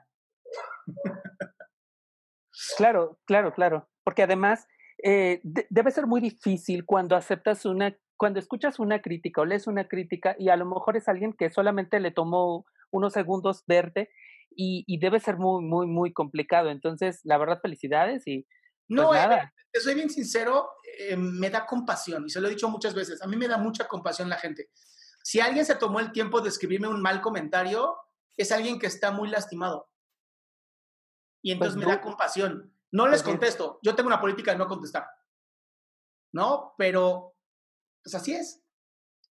[2.78, 3.90] Claro, claro, claro.
[4.08, 4.70] Porque además
[5.04, 9.90] eh, debe ser muy difícil cuando aceptas una, cuando escuchas una crítica o lees una
[9.90, 14.10] crítica y a lo mejor es alguien que solamente le tomó unos segundos verte
[14.50, 16.70] y, debe ser muy, muy, muy complicado.
[16.70, 18.48] Entonces, la verdad, felicidades y...
[18.88, 22.52] Pues no, eh, te soy bien sincero, eh, me da compasión y se lo he
[22.52, 24.70] dicho muchas veces, a mí me da mucha compasión la gente.
[25.22, 27.98] Si alguien se tomó el tiempo de escribirme un mal comentario,
[28.38, 29.90] es alguien que está muy lastimado.
[31.42, 32.74] Y pues entonces me da compasión.
[32.92, 35.08] No les contesto, yo tengo una política de no contestar.
[36.34, 36.74] ¿No?
[36.78, 37.36] Pero,
[38.04, 38.64] pues así es.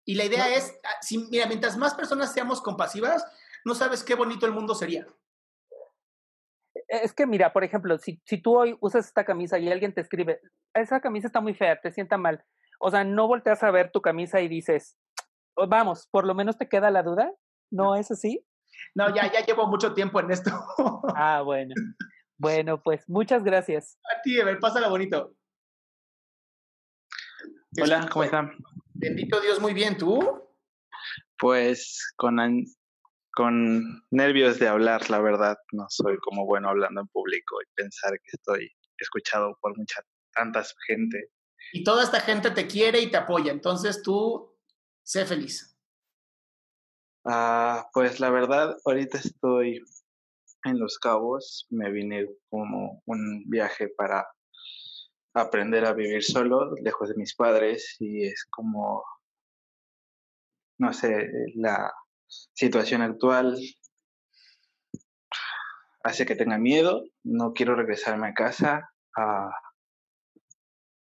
[0.04, 3.24] Y la idea es, ah, si, mira, mientras más personas seamos compasivas,
[3.64, 5.06] no sabes qué bonito el mundo sería.
[6.74, 9.92] E, es que mira, por ejemplo, si, si tú hoy usas esta camisa y alguien
[9.92, 10.40] te escribe,
[10.74, 12.44] esa camisa está muy fea, te sienta mal.
[12.78, 14.96] O sea, no volteas a ver tu camisa y dices,
[15.56, 17.32] vamos, por lo menos te queda la duda,
[17.70, 18.46] ¿no es así?
[18.94, 20.50] No, ya, ya llevo mucho tiempo en esto.
[21.16, 21.74] ah, bueno.
[22.38, 23.98] Bueno, pues muchas gracias.
[24.04, 25.34] A ti, a ver, pásala bonito.
[27.80, 28.52] Hola, ¿cómo están?
[28.94, 30.18] Bendito Dios, muy bien, ¿tú?
[31.38, 32.36] Pues con,
[33.32, 38.12] con nervios de hablar, la verdad, no soy como bueno hablando en público y pensar
[38.12, 40.00] que estoy escuchado por mucha,
[40.32, 41.30] tanta gente.
[41.72, 44.56] Y toda esta gente te quiere y te apoya, entonces tú
[45.02, 45.78] sé feliz.
[47.24, 49.82] Ah, pues la verdad, ahorita estoy
[50.66, 54.26] en Los Cabos, me vine como un viaje para
[55.34, 59.04] aprender a vivir solo, lejos de mis padres, y es como,
[60.78, 61.92] no sé, la
[62.54, 63.56] situación actual
[66.02, 69.50] hace que tenga miedo, no quiero regresarme a casa, ah,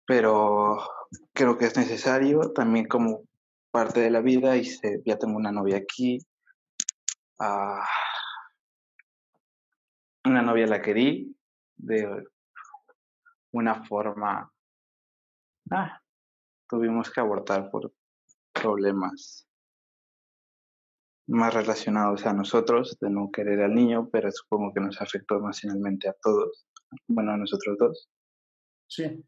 [0.06, 0.78] pero
[1.32, 3.24] creo que es necesario también como
[3.70, 4.64] parte de la vida y
[5.04, 6.18] ya tengo una novia aquí.
[7.38, 7.86] Ah,
[10.24, 11.34] una novia la querí
[11.76, 12.24] de
[13.52, 14.52] una forma,
[15.70, 16.00] ah,
[16.68, 17.92] tuvimos que abortar por
[18.52, 19.46] problemas
[21.28, 26.08] más relacionados a nosotros, de no querer al niño, pero supongo que nos afectó emocionalmente
[26.08, 26.66] a todos,
[27.06, 28.08] bueno, a nosotros dos.
[28.88, 29.24] Sí.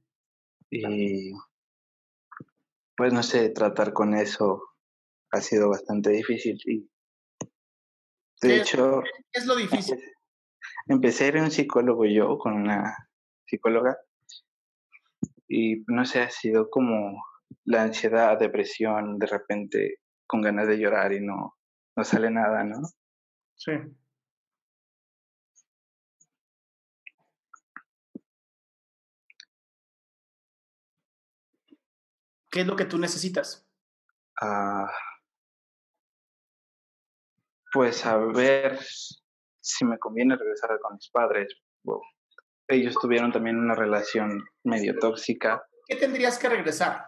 [0.70, 1.32] Y
[2.96, 4.62] pues no sé, tratar con eso
[5.32, 6.88] ha sido bastante difícil y
[8.42, 9.02] de hecho...
[9.32, 9.98] ¿Qué es lo difícil?
[10.90, 12.96] Empecé a ir a un psicólogo yo con una
[13.46, 13.96] psicóloga
[15.46, 17.22] y no sé, ha sido como
[17.64, 21.56] la ansiedad, depresión, de repente con ganas de llorar y no,
[21.94, 22.80] no sale nada, ¿no?
[23.54, 23.70] Sí.
[32.50, 33.64] ¿Qué es lo que tú necesitas?
[34.40, 34.90] Ah,
[37.72, 38.76] pues a ver
[39.76, 41.54] si me conviene regresar con mis padres
[42.70, 45.62] ellos tuvieron también una relación medio tóxica.
[45.86, 47.06] ¿Qué tendrías que regresar?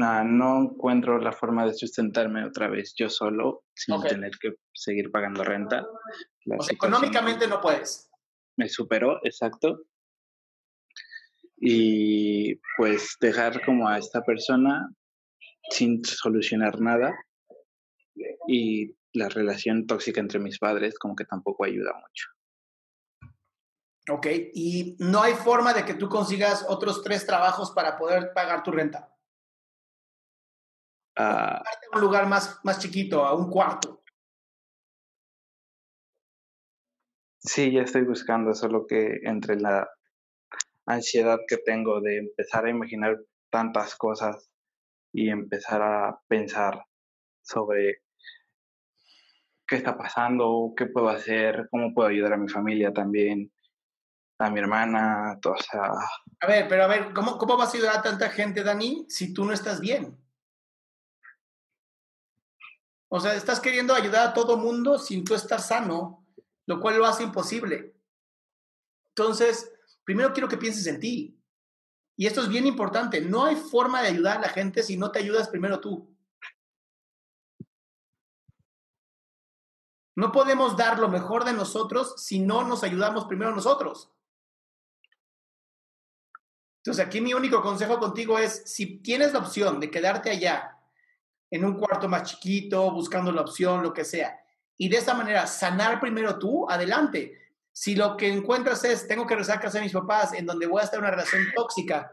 [0.00, 5.42] no encuentro la forma de sustentarme otra vez yo solo sin tener que seguir pagando
[5.42, 5.84] renta.
[6.70, 8.08] económicamente no puedes.
[8.56, 9.80] Me superó, exacto.
[11.56, 14.88] Y pues dejar como a esta persona
[15.70, 17.12] sin solucionar nada
[18.46, 22.28] y la relación tóxica entre mis padres como que tampoco ayuda mucho.
[24.10, 28.62] Ok, y no hay forma de que tú consigas otros tres trabajos para poder pagar
[28.62, 29.14] tu renta.
[31.16, 31.62] a
[31.94, 34.02] un lugar más, más chiquito, a un cuarto.
[37.40, 39.88] Sí, ya estoy buscando, solo que entre la
[40.86, 44.50] ansiedad que tengo de empezar a imaginar tantas cosas
[45.12, 46.84] y empezar a pensar
[47.42, 48.02] sobre
[49.68, 53.52] qué está pasando, qué puedo hacer, cómo puedo ayudar a mi familia también,
[54.38, 55.92] a mi hermana, o sea...
[56.40, 59.34] A ver, pero a ver, ¿cómo, cómo vas a ayudar a tanta gente, Dani, si
[59.34, 60.16] tú no estás bien?
[63.08, 66.26] O sea, estás queriendo ayudar a todo mundo sin tú estar sano,
[66.66, 67.94] lo cual lo hace imposible.
[69.10, 69.72] Entonces,
[70.04, 71.38] primero quiero que pienses en ti.
[72.16, 73.20] Y esto es bien importante.
[73.20, 76.14] No hay forma de ayudar a la gente si no te ayudas primero tú.
[80.18, 84.10] No podemos dar lo mejor de nosotros si no nos ayudamos primero nosotros.
[86.78, 90.76] Entonces, aquí mi único consejo contigo es, si tienes la opción de quedarte allá,
[91.52, 94.36] en un cuarto más chiquito, buscando la opción, lo que sea,
[94.76, 97.38] y de esa manera sanar primero tú, adelante.
[97.70, 100.66] Si lo que encuentras es, tengo que rezar a casa de mis papás, en donde
[100.66, 102.10] voy a estar en una relación tóxica,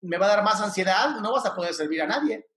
[0.00, 2.48] me va a dar más ansiedad, no vas a poder servir a nadie.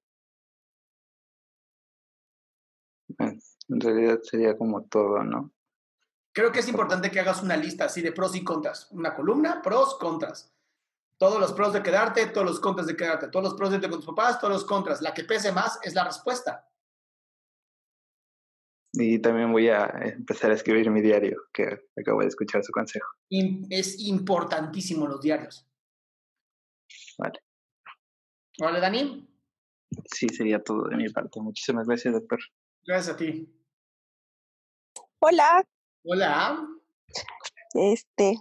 [3.70, 5.52] En realidad sería como todo, ¿no?
[6.34, 8.92] Creo que es importante que hagas una lista así de pros y contras.
[8.92, 10.54] Una columna, pros, contras.
[11.18, 13.90] Todos los pros de quedarte, todos los contras de quedarte, todos los pros de irte
[13.90, 15.02] con tus papás, todos los contras.
[15.02, 16.70] La que pese más es la respuesta.
[18.92, 23.08] Y también voy a empezar a escribir mi diario, que acabo de escuchar su consejo.
[23.70, 25.66] Es importantísimo los diarios.
[27.18, 27.40] Vale.
[28.60, 29.28] Vale, Dani.
[30.06, 31.40] Sí, sería todo de mi parte.
[31.42, 32.40] Muchísimas gracias, doctor.
[32.86, 33.52] Gracias a ti.
[35.20, 35.66] Hola.
[36.04, 36.68] Hola.
[37.74, 38.38] Este,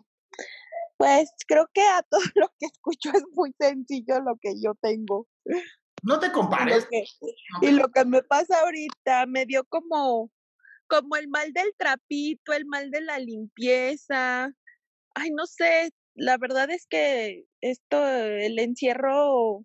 [0.99, 5.27] pues creo que a todo lo que escucho es muy sencillo lo que yo tengo.
[6.03, 6.87] No te compares.
[7.63, 10.31] Y lo que, me pasa ahorita me dio como,
[10.89, 14.53] como el mal del trapito, el mal de la limpieza.
[15.15, 19.65] Ay, no sé, la verdad es que esto, el encierro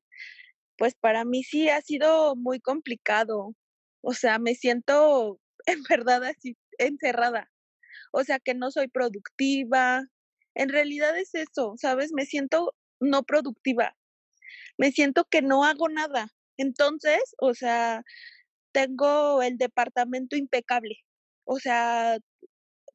[0.77, 3.53] pues para mí sí ha sido muy complicado.
[4.01, 7.51] O sea, me siento en verdad así encerrada.
[8.11, 10.03] O sea, que no soy productiva.
[10.55, 12.11] En realidad es eso, ¿sabes?
[12.13, 13.95] Me siento no productiva.
[14.77, 16.27] Me siento que no hago nada.
[16.57, 18.03] Entonces, o sea,
[18.71, 20.97] tengo el departamento impecable.
[21.45, 22.17] O sea,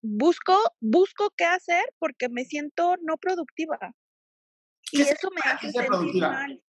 [0.03, 3.79] busco, busco qué hacer porque me siento no productiva.
[4.93, 6.63] Y eso me hace sentir mal.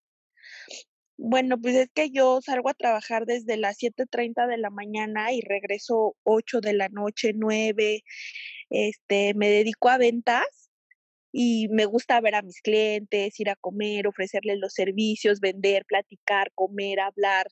[1.17, 5.41] Bueno, pues es que yo salgo a trabajar desde las 7.30 de la mañana y
[5.41, 8.03] regreso 8 de la noche, 9.
[8.69, 10.69] Este, me dedico a ventas
[11.31, 16.51] y me gusta ver a mis clientes, ir a comer, ofrecerles los servicios, vender, platicar,
[16.55, 17.47] comer, hablar,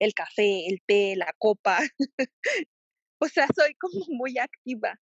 [0.00, 1.78] el café, el té, la copa.
[3.20, 4.98] o sea, soy como muy activa.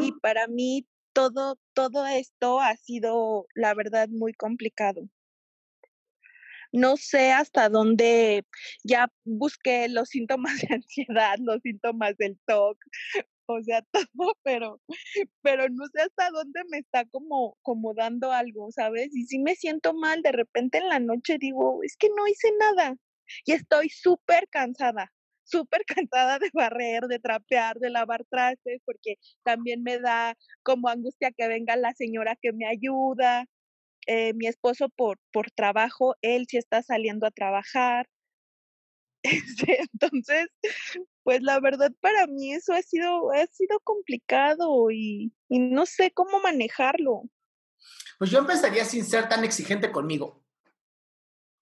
[0.00, 5.08] Y para mí todo, todo esto ha sido, la verdad, muy complicado.
[6.74, 8.44] No sé hasta dónde
[8.84, 12.76] ya busqué los síntomas de ansiedad, los síntomas del TOC,
[13.46, 14.80] o sea, todo, pero,
[15.42, 19.14] pero no sé hasta dónde me está como, como dando algo, ¿sabes?
[19.14, 22.48] Y si me siento mal, de repente en la noche digo, es que no hice
[22.58, 22.96] nada
[23.46, 25.12] y estoy súper cansada,
[25.44, 31.32] súper cansada de barrer, de trapear, de lavar trastes, porque también me da como angustia
[31.36, 33.46] que venga la señora que me ayuda.
[34.06, 38.08] Eh, mi esposo por, por trabajo, él sí está saliendo a trabajar.
[39.26, 40.48] Este, entonces,
[41.22, 46.10] pues la verdad para mí eso ha sido, ha sido complicado y, y no sé
[46.10, 47.22] cómo manejarlo.
[48.18, 50.44] Pues yo empezaría sin ser tan exigente conmigo.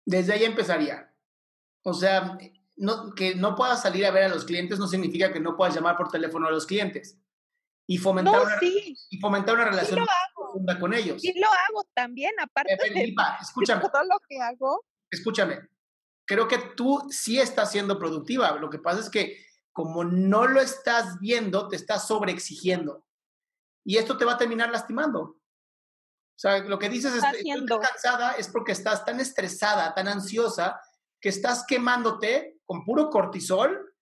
[0.06, 1.14] Desde ahí empezaría.
[1.82, 2.38] O sea,
[2.76, 5.74] no, que no puedas salir a ver a los clientes no significa que no puedas
[5.74, 7.18] llamar por teléfono a los clientes
[7.86, 10.06] y fomentar, una, y fomentar una relación
[10.50, 11.20] profunda con ellos.
[11.22, 14.84] Sí lo hago también, aparte de, escúchame, todo lo que hago.
[15.10, 15.60] Escúchame,
[16.26, 18.52] creo que tú sí estás siendo productiva.
[18.56, 19.36] Lo que pasa es que
[19.72, 23.06] como no lo estás viendo, te estás sobreexigiendo.
[23.84, 25.20] Y esto te va a terminar lastimando.
[25.22, 30.08] O sea, lo que dices es, que estás cansada es porque estás tan estresada, tan
[30.08, 30.80] ansiosa,
[31.20, 33.94] que estás quemándote con puro cortisol,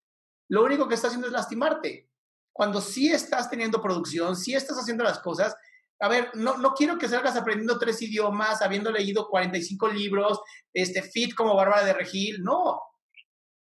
[0.49, 2.09] lo único que estás haciendo es lastimarte.
[2.53, 5.57] Cuando sí estás teniendo producción, sí estás haciendo las cosas,
[6.01, 10.41] a ver, no, no quiero que salgas aprendiendo tres idiomas, habiendo leído 45 libros,
[10.73, 12.81] este, fit como Bárbara de Regil, no.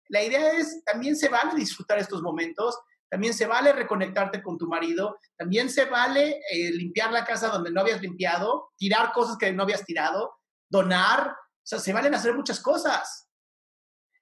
[0.08, 2.78] La idea es, también se vale disfrutar estos momentos,
[3.10, 7.70] también se vale reconectarte con tu marido, también se vale eh, limpiar la casa donde
[7.70, 10.34] no habías limpiado, tirar cosas que no habías tirado,
[10.68, 13.28] donar, o sea, se valen hacer muchas cosas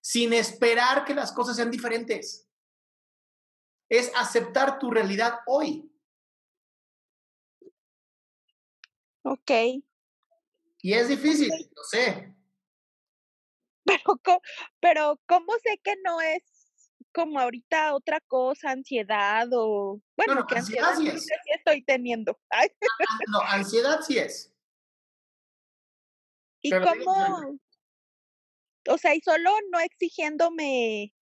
[0.00, 2.48] sin esperar que las cosas sean diferentes.
[3.88, 5.89] Es aceptar tu realidad hoy.
[9.22, 9.50] Ok.
[10.82, 12.34] Y es difícil, lo sé.
[13.84, 14.20] Pero,
[14.78, 16.42] pero, ¿cómo sé que no es
[17.12, 20.00] como ahorita otra cosa, ansiedad o...
[20.16, 21.26] Bueno, que ansiedad, sí, es.
[21.46, 22.38] estoy teniendo.
[23.32, 24.54] no, ansiedad sí es.
[26.62, 27.58] ¿Y cómo,
[28.88, 31.14] o sea, y solo no exigiéndome,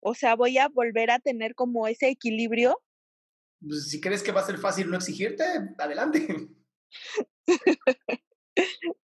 [0.00, 2.80] o sea, voy a volver a tener como ese equilibrio.
[3.60, 5.44] Pues, si crees que va a ser fácil no exigirte,
[5.78, 6.48] adelante.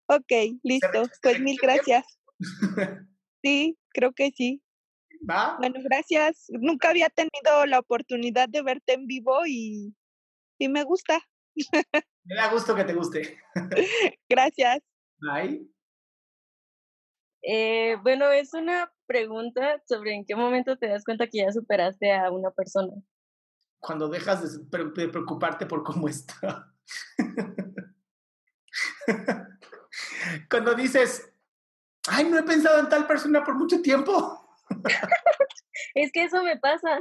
[0.07, 0.31] ok,
[0.63, 1.03] listo.
[1.21, 2.05] Pues mil gracias.
[3.43, 4.63] Sí, creo que sí.
[5.29, 5.55] ¿Va?
[5.59, 6.47] Bueno, gracias.
[6.49, 9.93] Nunca había tenido la oportunidad de verte en vivo y,
[10.57, 11.21] y me gusta.
[12.23, 13.37] Me da gusto que te guste.
[14.27, 14.79] Gracias.
[15.19, 15.69] Bye.
[17.43, 22.11] Eh, bueno, es una pregunta sobre en qué momento te das cuenta que ya superaste
[22.11, 22.93] a una persona.
[23.79, 26.73] Cuando dejas de, preocuparte por cómo está.
[30.49, 31.31] Cuando dices,
[32.07, 34.57] ay, no he pensado en tal persona por mucho tiempo.
[35.95, 36.99] es que eso me pasa.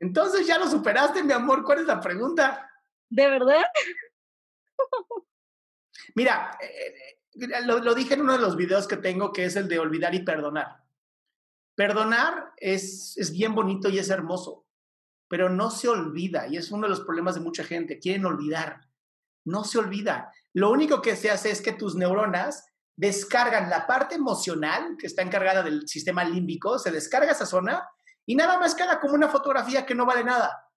[0.00, 1.64] Entonces ya lo superaste, mi amor.
[1.64, 2.70] ¿Cuál es la pregunta?
[3.08, 3.62] ¿De verdad?
[6.14, 7.18] Mira, eh,
[7.64, 10.20] lo, dije en uno de los videos que tengo, que es el de olvidar y
[10.20, 10.84] perdonar.
[11.74, 14.66] Perdonar es, es bien bonito y es hermoso,
[15.28, 18.88] pero no se olvida, y es uno de los problemas de mucha gente, quieren olvidar.
[19.44, 20.32] No se olvida.
[20.54, 22.66] Lo único que se hace es que tus neuronas
[22.96, 27.88] descargan la parte emocional, que está encargada del sistema límbico, se descarga esa zona
[28.26, 30.68] y nada más queda como una fotografía que no vale nada.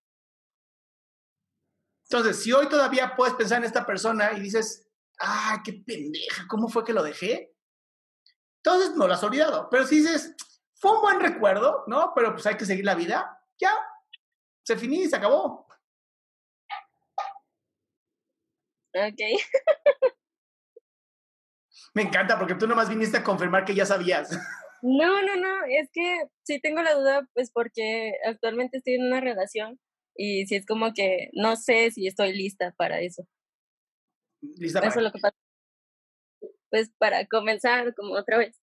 [2.10, 4.88] Entonces, si hoy todavía puedes pensar en esta persona y dices,
[5.20, 7.56] ah, qué pendeja, ¿cómo fue que lo dejé?
[8.64, 9.70] Entonces no lo has olvidado.
[9.72, 10.36] Pero si dices,
[10.76, 12.12] fue un buen recuerdo, ¿no?
[12.14, 13.74] Pero pues hay que seguir la vida, ya,
[14.64, 15.68] se finí, se acabó.
[18.94, 19.20] Ok.
[21.94, 24.32] Me encanta porque tú nomás viniste a confirmar que ya sabías.
[24.82, 29.20] No, no, no, es que sí tengo la duda, pues porque actualmente estoy en una
[29.22, 29.80] relación
[30.16, 33.28] y si es como que no sé si estoy lista para eso.
[34.42, 35.36] ¿Lista para Eso es lo que pasa.
[36.70, 38.60] Pues para comenzar como otra vez.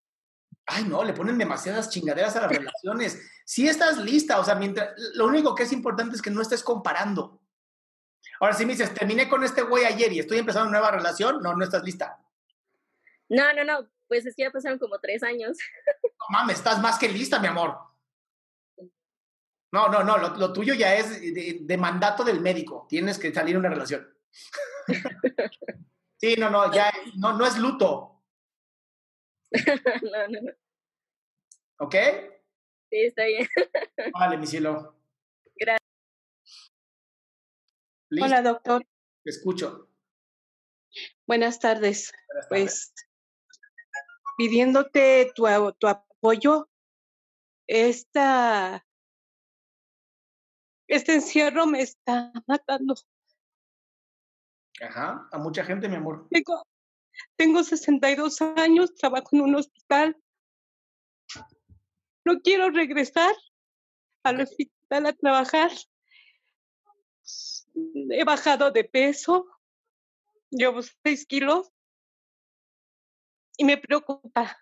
[0.66, 3.22] Ay, no, le ponen demasiadas chingaderas a las relaciones.
[3.46, 6.64] Si estás lista, o sea, mientras, lo único que es importante es que no estés
[6.64, 7.42] comparando.
[8.40, 11.42] Ahora, si me dices, terminé con este güey ayer y estoy empezando una nueva relación,
[11.42, 12.20] no, no estás lista.
[13.30, 15.58] No, no, no, pues es que ya pasaron como tres años.
[16.04, 17.78] No mames, estás más que lista, mi amor.
[19.72, 22.86] No, no, no, lo, tuyo ya es de, mandato del médico.
[22.90, 24.08] Tienes que salir una relación.
[26.18, 28.24] sí, no, no, ya no, no es luto.
[29.52, 30.52] no, no, no.
[31.80, 31.96] ¿Ok?
[32.90, 33.48] Sí, está bien.
[34.14, 34.97] vale, mi cielo.
[38.10, 38.86] Hola, doctor.
[39.24, 39.90] Te escucho.
[41.26, 42.14] Buenas tardes.
[42.48, 42.94] Pues
[44.38, 45.46] pidiéndote tu,
[45.78, 46.70] tu apoyo,
[47.68, 48.86] esta,
[50.88, 52.96] este encierro me está matando.
[54.80, 56.28] Ajá, a mucha gente, mi amor.
[56.30, 56.66] Tengo,
[57.36, 60.16] tengo 62 años, trabajo en un hospital.
[62.24, 63.36] No quiero regresar
[64.24, 65.72] al hospital a trabajar.
[68.10, 69.46] He bajado de peso,
[70.50, 71.72] llevo 6 kilos
[73.58, 74.58] y me preocupa.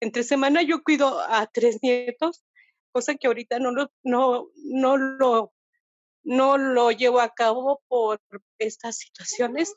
[0.00, 2.44] Entre semana yo cuido a tres nietos,
[2.92, 5.54] cosa que ahorita no lo, no, no lo,
[6.24, 8.20] no lo llevo a cabo por
[8.58, 9.74] estas situaciones.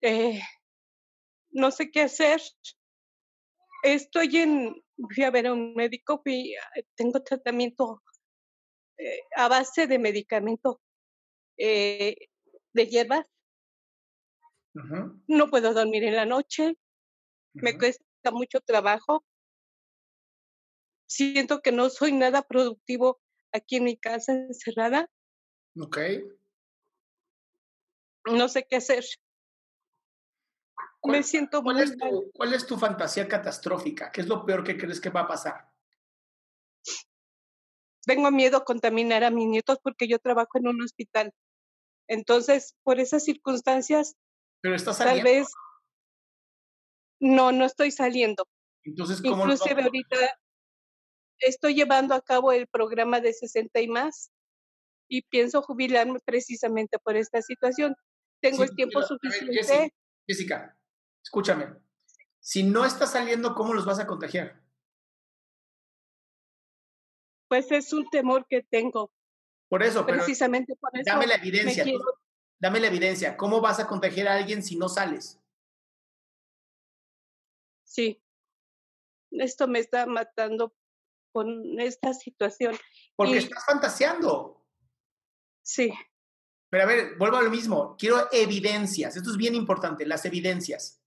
[0.00, 0.40] Eh,
[1.50, 2.40] no sé qué hacer.
[3.82, 4.82] Estoy en,
[5.14, 6.22] fui a ver a un médico,
[6.94, 8.02] tengo tratamiento
[8.98, 10.80] eh, a base de medicamento
[11.56, 12.16] eh,
[12.72, 13.26] de hierbas.
[15.28, 16.76] No puedo dormir en la noche,
[17.52, 19.24] me cuesta mucho trabajo.
[21.06, 23.20] Siento que no soy nada productivo
[23.52, 25.08] aquí en mi casa encerrada.
[25.78, 25.98] Ok.
[28.26, 29.04] No sé qué hacer.
[31.04, 34.10] Me siento ¿cuál es, tu, ¿Cuál es tu fantasía catastrófica?
[34.10, 35.73] ¿Qué es lo peor que crees que va a pasar?
[38.04, 41.32] Tengo miedo a contaminar a mis nietos porque yo trabajo en un hospital.
[42.08, 44.14] Entonces, por esas circunstancias,
[44.60, 45.24] pero estás saliendo.
[45.24, 45.48] tal vez
[47.20, 48.46] no, no estoy saliendo.
[48.84, 50.16] Entonces, ¿cómo Inclusive ahorita
[51.38, 54.30] estoy llevando a cabo el programa de 60 y más
[55.08, 57.94] y pienso jubilarme precisamente por esta situación.
[58.40, 59.92] Tengo el tiempo suficiente.
[60.26, 60.76] Jessica,
[61.22, 61.68] escúchame.
[62.40, 64.63] Si no estás saliendo, ¿cómo los vas a contagiar?
[67.54, 69.12] Pues es un temor que tengo.
[69.68, 71.04] Por eso, precisamente por eso.
[71.06, 71.84] Dame la evidencia.
[72.58, 73.36] Dame la evidencia.
[73.36, 75.40] ¿Cómo vas a contagiar a alguien si no sales?
[77.84, 78.20] Sí.
[79.30, 80.74] Esto me está matando
[81.30, 82.76] con esta situación.
[83.14, 84.66] Porque estás fantaseando.
[85.62, 85.94] Sí.
[86.70, 87.94] Pero a ver, vuelvo a lo mismo.
[87.96, 89.16] Quiero evidencias.
[89.16, 91.00] Esto es bien importante, las evidencias.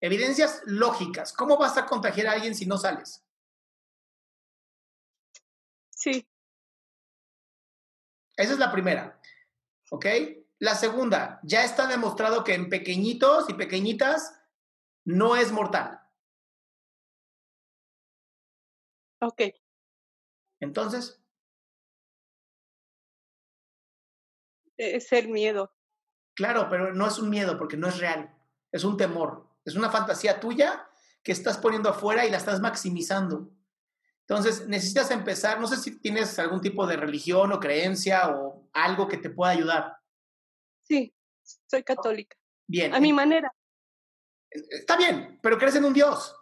[0.00, 1.32] Evidencias lógicas.
[1.32, 3.23] ¿Cómo vas a contagiar a alguien si no sales?
[8.36, 9.20] Esa es la primera.
[9.90, 10.06] ¿Ok?
[10.58, 14.40] La segunda, ya está demostrado que en pequeñitos y pequeñitas
[15.04, 16.00] no es mortal.
[19.20, 19.42] Ok.
[20.60, 21.20] Entonces.
[24.76, 25.72] Es el miedo.
[26.34, 28.34] Claro, pero no es un miedo porque no es real.
[28.72, 29.46] Es un temor.
[29.64, 30.88] Es una fantasía tuya
[31.22, 33.50] que estás poniendo afuera y la estás maximizando.
[34.26, 39.06] Entonces, necesitas empezar, no sé si tienes algún tipo de religión o creencia o algo
[39.06, 39.98] que te pueda ayudar.
[40.82, 41.14] Sí,
[41.66, 42.36] soy católica.
[42.66, 42.94] Bien.
[42.94, 43.54] A mi manera.
[44.50, 46.34] Está bien, pero crees en un Dios.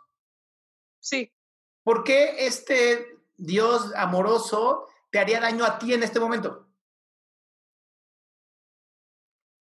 [1.00, 1.32] Sí.
[1.82, 6.68] ¿Por qué este Dios amoroso te haría daño a ti en este momento?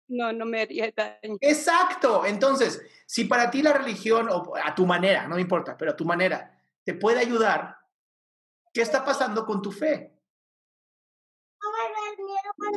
[0.10, 1.38] No, no me haría daño.
[1.40, 2.26] Exacto.
[2.26, 5.96] Entonces, si para ti la religión, o a tu manera, no me importa, pero a
[5.96, 7.79] tu manera, te puede ayudar,
[8.74, 10.20] ¿qué está pasando con tu fe?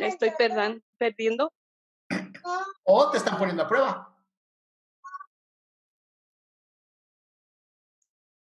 [0.00, 0.32] Estoy
[0.98, 1.52] perdiendo.
[2.84, 4.08] O te están poniendo a prueba.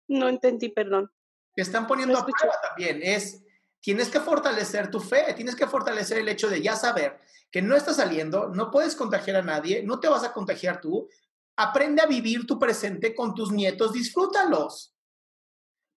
[0.08, 1.12] No entendí, perdón.
[1.54, 3.00] Te están poniendo a prueba también.
[3.02, 3.44] Es,
[3.80, 7.20] tienes que fortalecer tu fe, tienes que fortalecer el hecho de ya saber
[7.50, 11.08] que no estás saliendo, no puedes contagiar a nadie, no te vas a contagiar tú.
[11.56, 14.94] Aprende a vivir tu presente con tus nietos, disfrútalos.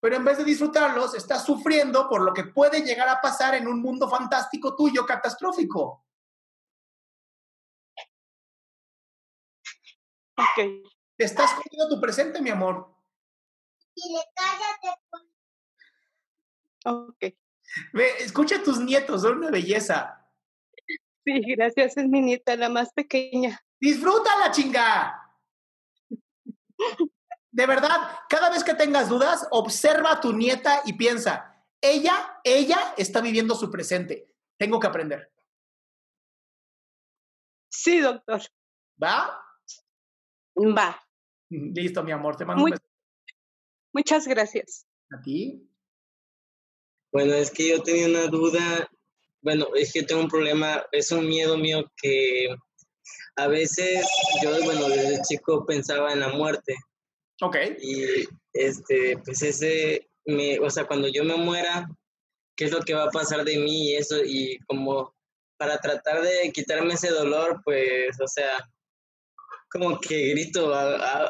[0.02, 3.68] Pero en vez de disfrutarlos, estás sufriendo por lo que puede llegar a pasar en
[3.68, 6.03] un mundo fantástico tuyo, catastrófico.
[10.36, 10.90] Ok.
[11.15, 12.95] Te estás comiendo tu presente, mi amor.
[13.95, 15.02] Dile, cállate.
[16.86, 17.38] Ok.
[17.94, 20.28] Ve, escucha a tus nietos, son una belleza.
[21.23, 23.61] Sí, gracias, es mi nieta, la más pequeña.
[23.80, 25.38] ¡Disfrútala, chinga!
[27.52, 32.94] De verdad, cada vez que tengas dudas, observa a tu nieta y piensa, ella, ella
[32.98, 34.30] está viviendo su presente.
[34.57, 35.32] Tengo que aprender.
[37.69, 38.41] Sí, doctor.
[39.02, 39.41] ¿Va?
[40.57, 41.02] Va.
[41.49, 42.84] Listo, mi amor, te mando un beso.
[43.94, 44.86] Muchas gracias.
[45.11, 45.68] ¿A ti?
[47.11, 48.90] Bueno, es que yo tenía una duda,
[49.41, 52.48] bueno, es que tengo un problema, es un miedo mío que
[53.36, 54.07] a veces
[54.41, 56.76] yo, bueno, desde chico pensaba en la muerte.
[57.42, 57.58] Ok.
[57.80, 58.06] Y
[58.54, 61.90] este, pues ese, me, o sea, cuando yo me muera,
[62.56, 64.24] ¿qué es lo que va a pasar de mí y eso?
[64.24, 65.14] Y como
[65.58, 68.68] para tratar de quitarme ese dolor, pues, o sea,
[69.70, 70.72] como que grito,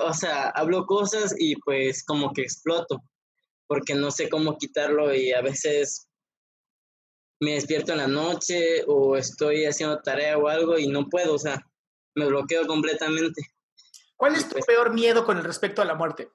[0.01, 3.03] o sea, hablo cosas y pues como que exploto
[3.67, 6.09] porque no sé cómo quitarlo y a veces
[7.39, 11.39] me despierto en la noche o estoy haciendo tarea o algo y no puedo, o
[11.39, 11.65] sea,
[12.15, 13.41] me bloqueo completamente.
[14.21, 16.29] ¿Cuál es tu pues peor miedo con el respecto a la muerte?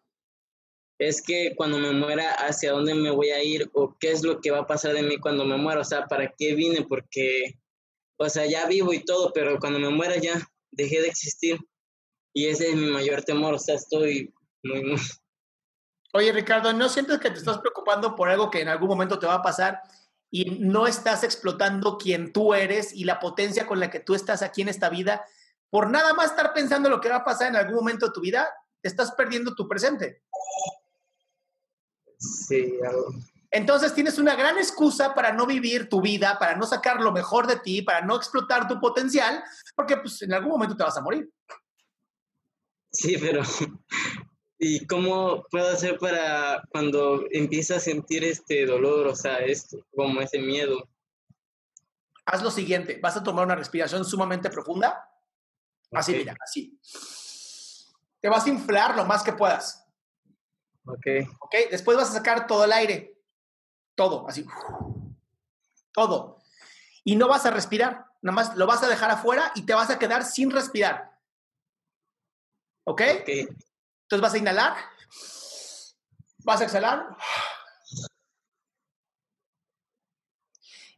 [0.98, 3.70] Es que cuando me muera, ¿hacia dónde me voy a ir?
[3.74, 5.82] ¿O qué es lo que va a pasar de mí cuando me muera?
[5.82, 6.84] O sea, ¿para qué vine?
[6.88, 7.60] Porque,
[8.16, 10.34] o sea, ya vivo y todo, pero cuando me muera ya
[10.72, 11.60] dejé de existir.
[12.34, 14.34] Y ese es mi mayor temor, o sea, estoy
[14.64, 14.96] muy, muy,
[16.12, 19.28] Oye, Ricardo, ¿no sientes que te estás preocupando por algo que en algún momento te
[19.28, 19.80] va a pasar
[20.28, 24.42] y no estás explotando quién tú eres y la potencia con la que tú estás
[24.42, 25.24] aquí en esta vida?
[25.70, 28.20] Por nada más estar pensando lo que va a pasar en algún momento de tu
[28.20, 28.48] vida,
[28.80, 30.22] te estás perdiendo tu presente.
[32.18, 33.09] Sí, algo.
[33.51, 37.47] Entonces tienes una gran excusa para no vivir tu vida, para no sacar lo mejor
[37.47, 39.43] de ti, para no explotar tu potencial,
[39.74, 41.30] porque pues en algún momento te vas a morir.
[42.90, 43.43] Sí, pero
[44.59, 50.20] ¿Y cómo puedo hacer para cuando empieza a sentir este dolor, o sea, esto, como
[50.22, 50.88] ese miedo?
[52.24, 55.05] Haz lo siguiente, vas a tomar una respiración sumamente profunda.
[55.92, 56.78] Así, mira, así.
[58.20, 59.86] Te vas a inflar lo más que puedas.
[60.86, 61.06] Ok.
[61.40, 63.18] Ok, después vas a sacar todo el aire.
[63.94, 64.46] Todo, así.
[65.92, 66.38] Todo.
[67.04, 69.90] Y no vas a respirar, nada más lo vas a dejar afuera y te vas
[69.90, 71.18] a quedar sin respirar.
[72.84, 73.02] ¿Ok?
[73.20, 73.28] Ok.
[73.28, 74.76] Entonces vas a inhalar,
[76.44, 77.16] vas a exhalar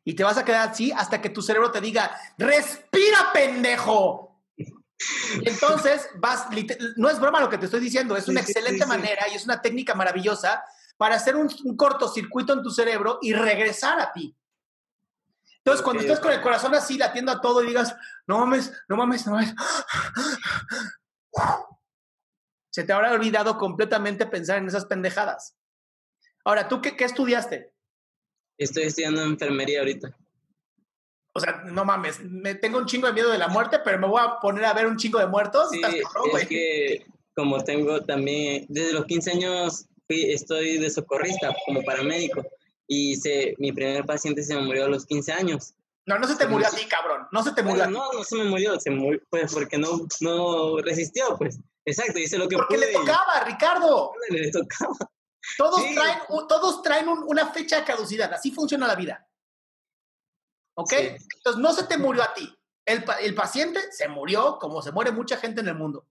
[0.05, 4.28] y te vas a quedar así hasta que tu cerebro te diga, respira pendejo.
[5.45, 6.47] Entonces vas,
[6.97, 9.61] no es broma lo que te estoy diciendo, es una excelente manera y es una
[9.61, 10.63] técnica maravillosa
[10.97, 14.37] para hacer un, cortocircuito en tu cerebro y regresar a ti.
[15.59, 17.95] Entonces, cuando estás con el corazón así, latiendo a todo y digas,
[18.27, 19.55] no mames, no mames, no mames
[22.79, 25.57] se te habrá olvidado completamente pensar en esas pendejadas.
[26.45, 27.75] Ahora, ¿tú qué, qué estudiaste?
[28.57, 30.17] Estoy estudiando enfermería ahorita.
[31.39, 34.07] O sea, no mames, me tengo un chingo de miedo de la muerte, pero me
[34.07, 35.71] voy a poner a ver un chingo de muertos.
[35.71, 42.43] Sí, es que como tengo también, desde los 15 años estoy de socorrista como paramédico
[42.87, 45.75] y se, mi primer paciente se me murió a los 15 años.
[46.07, 47.29] No, no se te murió a ti, cabrón.
[47.31, 50.79] No se te murió No, no se me murió, se murió, pues porque no, no
[50.79, 51.59] resistió, pues.
[51.85, 54.13] Exacto, dice lo que Porque le tocaba, Ricardo.
[54.31, 54.97] Le tocaba.
[55.57, 58.33] Todos traen, todos traen una fecha de caducidad.
[58.33, 59.28] Así funciona la vida.
[60.79, 60.93] ¿Ok?
[60.93, 62.49] Entonces, no se te murió a ti.
[62.85, 66.07] El, el paciente se murió como se muere mucha gente en el mundo.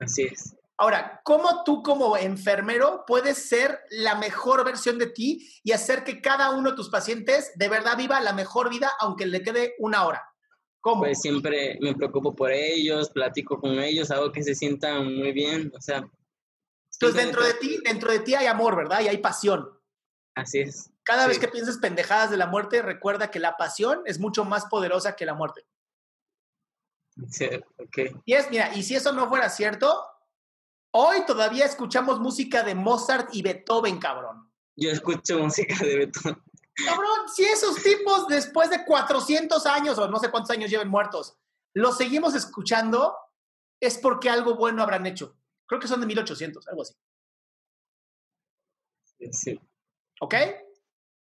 [0.00, 0.56] Así es.
[0.76, 6.20] Ahora, ¿cómo tú como enfermero puedes ser la mejor versión de ti y hacer que
[6.20, 10.06] cada uno de tus pacientes de verdad viva la mejor vida aunque le quede una
[10.06, 10.24] hora?
[10.80, 11.02] ¿Cómo?
[11.02, 15.70] Pues siempre me preocupo por ellos, platico con ellos, hago que se sientan muy bien,
[15.76, 15.98] o sea.
[16.94, 19.02] Entonces dentro de ti, dentro de ti hay amor, ¿verdad?
[19.02, 19.68] Y hay pasión.
[20.34, 20.89] Así es.
[21.02, 24.66] Cada vez que pienses pendejadas de la muerte, recuerda que la pasión es mucho más
[24.66, 25.66] poderosa que la muerte.
[27.28, 28.22] Sí, ok.
[28.24, 30.04] Y es, mira, y si eso no fuera cierto,
[30.92, 34.50] hoy todavía escuchamos música de Mozart y Beethoven, cabrón.
[34.76, 36.42] Yo escucho música de Beethoven.
[36.86, 41.36] Cabrón, si esos tipos después de 400 años o no sé cuántos años lleven muertos,
[41.74, 43.16] los seguimos escuchando,
[43.80, 45.36] es porque algo bueno habrán hecho.
[45.66, 46.94] Creo que son de 1800, algo así.
[49.30, 49.60] Sí.
[50.20, 50.34] ¿Ok?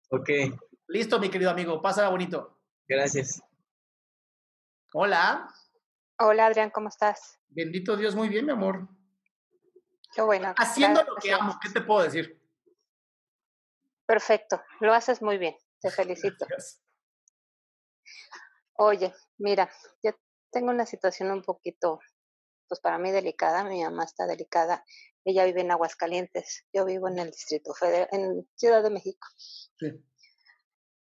[0.09, 0.29] Ok.
[0.87, 1.81] Listo, mi querido amigo.
[1.81, 2.59] Pásala bonito.
[2.87, 3.41] Gracias.
[4.93, 5.47] Hola.
[6.19, 7.39] Hola, Adrián, ¿cómo estás?
[7.47, 8.87] Bendito Dios, muy bien, mi amor.
[10.13, 10.53] Qué bueno.
[10.57, 12.39] Haciendo lo que amo, ¿qué te puedo decir?
[14.05, 16.47] Perfecto, lo haces muy bien, te felicito.
[18.73, 19.69] Oye, mira,
[20.01, 20.11] yo
[20.51, 21.99] tengo una situación un poquito
[22.69, 24.85] pues para mí delicada, mi mamá está delicada,
[25.25, 29.27] ella vive en Aguascalientes, yo vivo en el Distrito Federal, en Ciudad de México.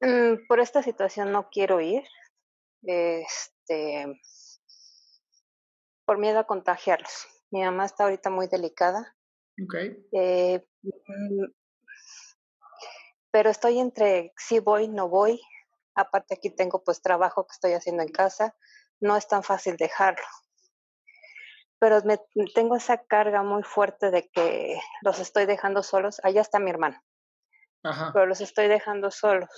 [0.02, 2.04] Mm, por esta situación no quiero ir,
[2.84, 4.20] este,
[6.06, 7.28] por miedo a contagiarlos.
[7.52, 9.16] Mi mamá está ahorita muy delicada.
[9.64, 9.98] Okay.
[10.14, 11.46] Eh, mm,
[13.32, 15.42] pero estoy entre sí voy, no voy.
[15.96, 18.56] Aparte aquí tengo pues trabajo que estoy haciendo en casa.
[19.00, 20.26] No es tan fácil dejarlo.
[21.80, 22.20] Pero me,
[22.56, 26.20] tengo esa carga muy fuerte de que los estoy dejando solos.
[26.24, 27.00] Allá está mi hermano.
[27.84, 28.12] Ajá.
[28.14, 29.50] Pero los estoy dejando solos.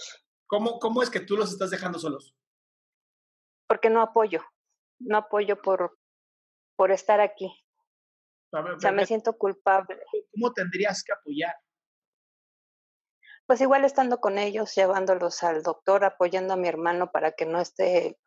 [0.48, 2.36] ¿Cómo, ¿Cómo es que tú los estás dejando solos?
[3.68, 4.44] Porque no apoyo.
[5.00, 5.98] No apoyo por,
[6.76, 7.54] por estar aquí.
[8.52, 10.02] o sea, me siento culpable.
[10.34, 11.56] ¿Cómo tendrías que apoyar?
[13.46, 17.60] Pues igual estando con ellos, llevándolos al doctor, apoyando a mi hermano para que no
[17.60, 18.20] esté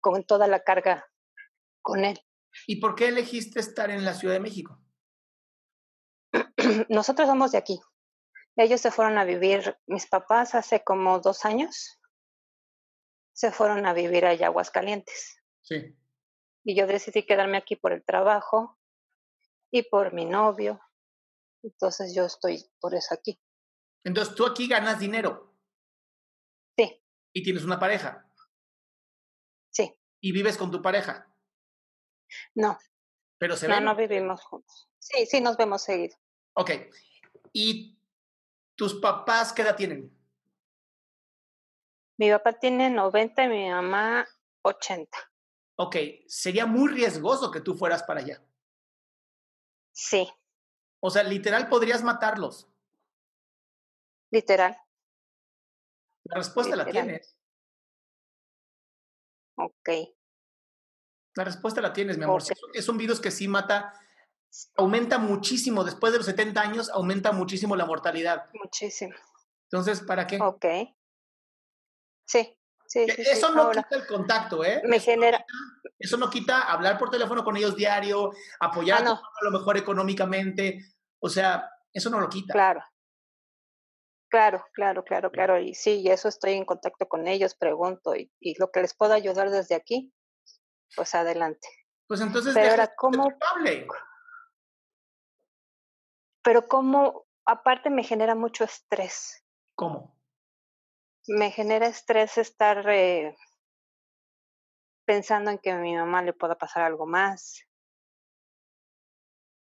[0.00, 1.06] con toda la carga
[1.82, 2.18] con él.
[2.66, 4.80] ¿Y por qué elegiste estar en la Ciudad de México?
[6.88, 7.80] Nosotros somos de aquí.
[8.56, 11.98] Ellos se fueron a vivir, mis papás hace como dos años,
[13.32, 15.38] se fueron a vivir a Aguascalientes.
[15.62, 15.96] Sí.
[16.64, 18.78] Y yo decidí quedarme aquí por el trabajo
[19.70, 20.80] y por mi novio.
[21.62, 23.40] Entonces yo estoy por eso aquí.
[24.04, 25.56] Entonces tú aquí ganas dinero.
[26.76, 27.02] Sí.
[27.32, 28.28] ¿Y tienes una pareja?
[29.70, 29.96] Sí.
[30.20, 31.31] ¿Y vives con tu pareja?
[32.54, 32.78] No.
[33.38, 33.84] ¿Pero se no, ven?
[33.84, 34.88] No, vivimos juntos.
[34.98, 36.16] Sí, sí, nos vemos seguido.
[36.54, 36.70] Ok.
[37.52, 37.98] ¿Y
[38.76, 40.16] tus papás qué edad tienen?
[42.18, 44.26] Mi papá tiene 90 y mi mamá
[44.62, 45.18] 80.
[45.76, 45.96] Ok,
[46.26, 48.44] sería muy riesgoso que tú fueras para allá.
[49.92, 50.30] Sí.
[51.00, 52.68] O sea, literal podrías matarlos.
[54.30, 54.76] Literal.
[56.24, 57.36] La respuesta la tienes.
[59.56, 59.88] Ok.
[61.34, 62.42] La respuesta la tienes, mi amor.
[62.74, 63.92] Es un virus que sí mata,
[64.76, 65.84] aumenta muchísimo.
[65.84, 68.46] Después de los 70 años, aumenta muchísimo la mortalidad.
[68.54, 69.14] Muchísimo.
[69.70, 70.38] Entonces, ¿para qué?
[70.40, 70.64] Ok.
[72.26, 72.58] Sí.
[72.86, 73.54] Sí, sí, eso sí.
[73.54, 74.82] no Ahora, quita el contacto, ¿eh?
[74.84, 75.38] Me eso genera.
[75.38, 79.12] No quita, eso no quita hablar por teléfono con ellos diario, apoyar Ah, no.
[79.12, 80.78] a lo mejor económicamente.
[81.18, 82.52] O sea, eso no lo quita.
[82.52, 82.82] Claro.
[84.28, 85.58] Claro, claro, claro, claro.
[85.58, 88.94] Y sí, y eso estoy en contacto con ellos, pregunto, y, y lo que les
[88.94, 90.12] puedo ayudar desde aquí,
[90.96, 91.68] pues adelante.
[92.06, 93.24] Pues entonces, Pero ahora, ¿cómo?
[93.24, 93.86] culpable.
[96.42, 99.44] Pero como, aparte me genera mucho estrés.
[99.74, 100.16] ¿Cómo?
[101.28, 103.36] Me genera estrés estar eh,
[105.04, 107.64] pensando en que a mi mamá le pueda pasar algo más.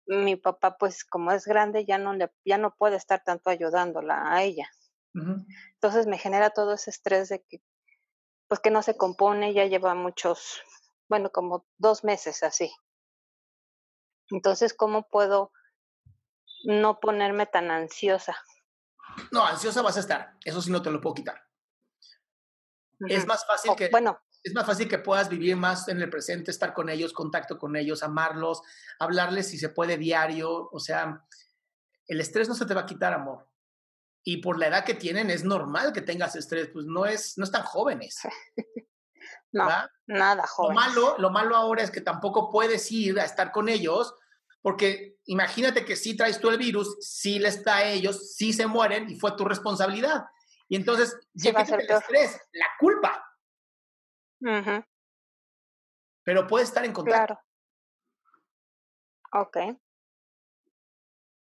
[0.06, 4.32] Mi papá, pues como es grande, ya no le, ya no puede estar tanto ayudándola
[4.32, 4.68] a ella.
[5.14, 7.62] Entonces me genera todo ese estrés de que,
[8.48, 10.62] pues que no se compone, ya lleva muchos,
[11.08, 12.72] bueno, como dos meses así.
[14.30, 15.52] Entonces, ¿cómo puedo
[16.64, 18.36] no ponerme tan ansiosa?
[19.30, 20.36] No, ansiosa vas a estar.
[20.44, 21.42] Eso sí no te lo puedo quitar.
[23.08, 26.50] Es más fácil que bueno, es más fácil que puedas vivir más en el presente,
[26.50, 28.62] estar con ellos, contacto con ellos, amarlos,
[28.98, 31.24] hablarles si se puede diario, o sea,
[32.06, 33.48] el estrés no se te va a quitar, amor.
[34.24, 37.44] Y por la edad que tienen es normal que tengas estrés, pues no es no
[37.44, 38.20] están jóvenes.
[39.52, 39.90] no, ¿verdad?
[40.06, 40.74] nada, Lo joven.
[40.74, 44.14] malo, lo malo ahora es que tampoco puedes ir a estar con ellos
[44.60, 48.66] porque imagínate que si traes tú el virus, si les da a ellos, si se
[48.66, 50.24] mueren y fue tu responsabilidad.
[50.68, 53.24] Y entonces Sí, ya quítate el estrés, la culpa,
[56.24, 57.34] pero puedes estar en contacto.
[59.32, 59.46] Claro.
[59.46, 59.56] Ok.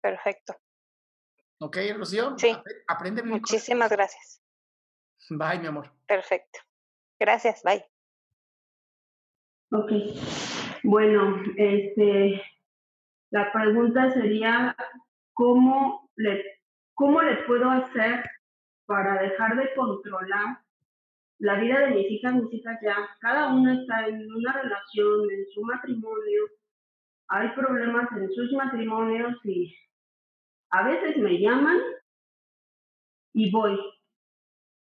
[0.00, 0.54] Perfecto.
[1.60, 2.34] ¿Ok, Rocío?
[2.38, 2.50] Sí.
[2.50, 3.22] Apre- Aprende.
[3.22, 4.40] Muchísimas gracias.
[5.30, 5.92] Bye, mi amor.
[6.06, 6.60] Perfecto.
[7.18, 7.84] Gracias, bye.
[9.70, 9.92] Ok.
[10.84, 12.42] Bueno, este,
[13.30, 14.76] la pregunta sería,
[15.34, 16.44] ¿cómo le,
[16.94, 18.24] ¿cómo le puedo hacer
[18.86, 20.58] para dejar de controlar
[21.38, 22.34] la vida de mis hijas?
[22.34, 26.42] Mis hijas ya, cada una está en una relación, en su matrimonio,
[27.28, 29.74] hay problemas en sus matrimonios y
[30.70, 31.78] a veces me llaman
[33.34, 33.78] y voy.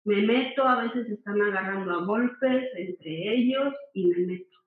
[0.06, 4.58] Me meto, a veces están agarrando a golpes entre ellos y me meto.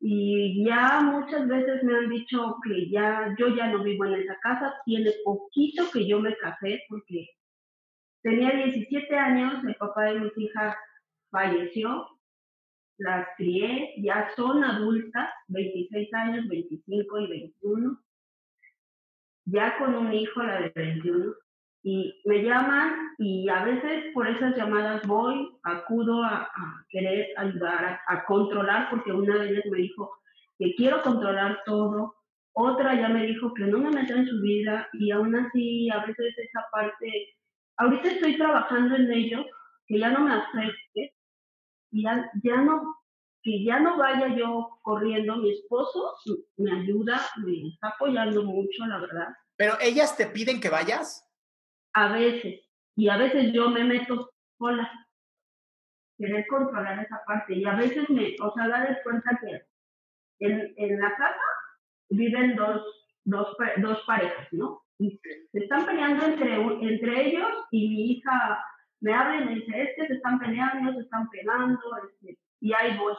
[0.00, 4.36] Y ya muchas veces me han dicho que ya yo ya no vivo en esa
[4.40, 7.28] casa, tiene poquito que yo me casé porque
[8.22, 10.74] tenía 17 años, el papá de mis hijas
[11.30, 12.08] falleció,
[12.98, 18.00] las crié, ya son adultas, 26 años, 25 y 21,
[19.44, 21.32] ya con un hijo, la de 21,
[21.82, 26.48] y me llaman y a veces por esas llamadas voy, acudo a,
[26.88, 30.10] querer ayudar, a, controlar, porque una de ellas me dijo
[30.58, 32.14] que quiero controlar todo.
[32.54, 36.04] Otra ya me dijo que no me meta en su vida y aún así a
[36.06, 37.34] veces esa parte,
[37.78, 39.44] ahorita estoy trabajando en ello,
[39.86, 41.14] que ya no me afecte,
[41.90, 42.94] ya, ya no,
[43.42, 45.36] que ya no vaya yo corriendo.
[45.38, 46.14] Mi esposo
[46.58, 49.28] me ayuda, me está apoyando mucho, la verdad.
[49.56, 51.26] ¿Pero ellas te piden que vayas?
[51.94, 52.60] A veces,
[52.96, 54.90] y a veces yo me meto sola,
[56.18, 59.62] querer controlar esa parte, y a veces me, o sea, da cuenta que
[60.46, 61.40] en, en la casa
[62.10, 62.82] viven dos,
[63.24, 64.82] dos, dos parejas, ¿no?
[64.98, 65.18] Y
[65.52, 68.64] se están peleando entre, entre ellos y mi hija
[69.00, 72.72] me habla y me dice, es que se están peleando, se están pegando, este, y
[72.72, 73.18] hay voz.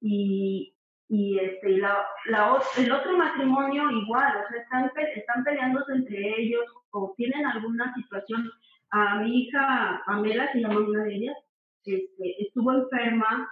[0.00, 0.74] Y,
[1.08, 6.64] y, este, la, la, el otro matrimonio igual, o sea, están, están peleándose entre ellos
[6.92, 8.50] o tienen alguna situación.
[8.90, 11.36] A mi hija Pamela, se llama una de ellas,
[11.84, 13.48] este, estuvo enferma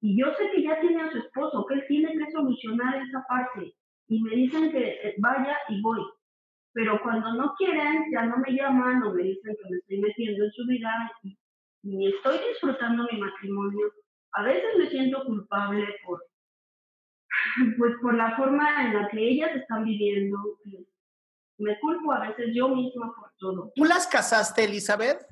[0.00, 3.24] y yo sé que ya tiene a su esposo, que él tiene que solucionar esa
[3.28, 3.74] parte.
[4.08, 6.00] Y me dicen que eh, vaya y voy.
[6.72, 10.44] Pero cuando no quieren, ya no me llaman o me dicen que me estoy metiendo
[10.44, 11.38] en su vida y,
[11.82, 13.92] y estoy disfrutando mi matrimonio.
[14.32, 16.22] A veces me siento culpable por,
[17.78, 20.38] pues por la forma en la que ellas están viviendo.
[21.60, 23.72] Me culpo a veces yo misma por todo.
[23.74, 25.26] ¿Tú las casaste, Elizabeth?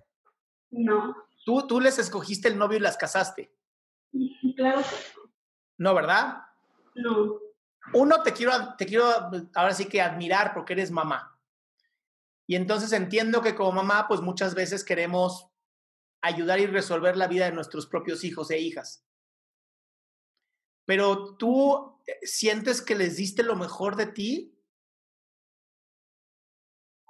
[0.70, 1.16] No.
[1.44, 3.50] ¿Tú, tú les escogiste el novio y las casaste?
[4.56, 4.82] Claro
[5.78, 6.42] No, ¿verdad?
[6.94, 7.38] No.
[7.94, 9.04] Uno, te quiero, te quiero
[9.54, 11.38] ahora sí que admirar porque eres mamá.
[12.46, 15.48] Y entonces entiendo que como mamá, pues muchas veces queremos
[16.20, 19.06] ayudar y resolver la vida de nuestros propios hijos e hijas.
[20.84, 24.57] Pero tú eh, sientes que les diste lo mejor de ti.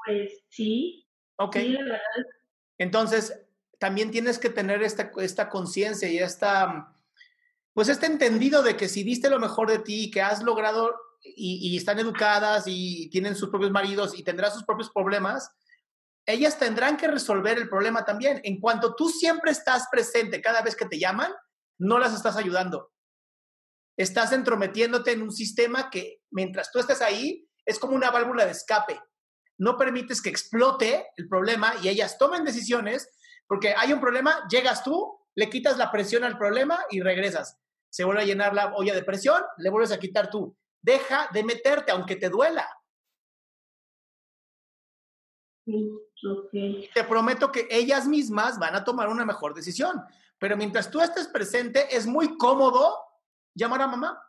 [0.09, 1.07] Pues sí.
[1.37, 1.57] Ok.
[1.57, 2.01] Sí, la verdad.
[2.79, 3.41] Entonces,
[3.79, 6.95] también tienes que tener esta, esta conciencia y esta,
[7.75, 11.59] pues este entendido de que si diste lo mejor de ti, que has logrado y,
[11.63, 15.51] y, están educadas y tienen sus propios maridos y tendrán sus propios problemas,
[16.27, 18.41] ellas tendrán que resolver el problema también.
[18.45, 21.33] En cuanto tú siempre estás presente cada vez que te llaman,
[21.79, 22.93] no las estás ayudando.
[23.97, 28.53] Estás entrometiéndote en un sistema que mientras tú estés ahí es como una válvula de
[28.53, 29.01] escape.
[29.59, 33.11] No permites que explote el problema y ellas tomen decisiones
[33.47, 37.59] porque hay un problema, llegas tú, le quitas la presión al problema y regresas.
[37.91, 40.57] Se vuelve a llenar la olla de presión, le vuelves a quitar tú.
[40.83, 42.69] Deja de meterte, aunque te duela.
[45.65, 50.03] Te prometo que ellas mismas van a tomar una mejor decisión.
[50.39, 52.97] Pero mientras tú estés presente, es muy cómodo
[53.55, 54.23] llamar a mamá.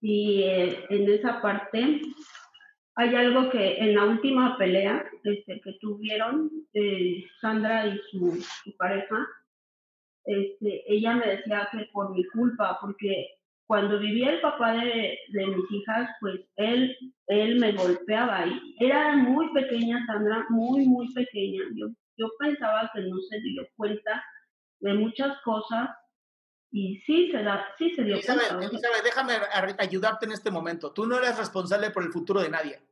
[0.00, 2.02] Y eh, en esa parte,
[2.96, 8.42] hay algo que en la última pelea este, que tuvieron eh, Sandra y su,
[8.78, 9.26] pareja,
[10.24, 13.28] este, ella me decía que por mi culpa, porque
[13.66, 16.96] cuando vivía el papá de, de, mis hijas, pues él,
[17.26, 21.64] él me golpeaba y era muy pequeña Sandra, muy, muy pequeña.
[21.74, 24.24] Yo, yo pensaba que no se dio cuenta
[24.80, 25.90] de muchas cosas
[26.78, 28.66] y sí se, da, sí se dio Elizabeth, cuenta.
[28.66, 29.32] Elizabeth, déjame
[29.78, 30.92] ayudarte en este momento.
[30.92, 32.82] Tú no eres responsable por el futuro de nadie.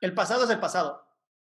[0.00, 1.04] El pasado es el pasado.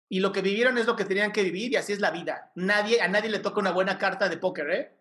[0.09, 2.53] Y lo que vivieron es lo que tenían que vivir y así es la vida.
[2.55, 4.99] Nadie, a nadie le toca una buena carta de póker, ¿eh?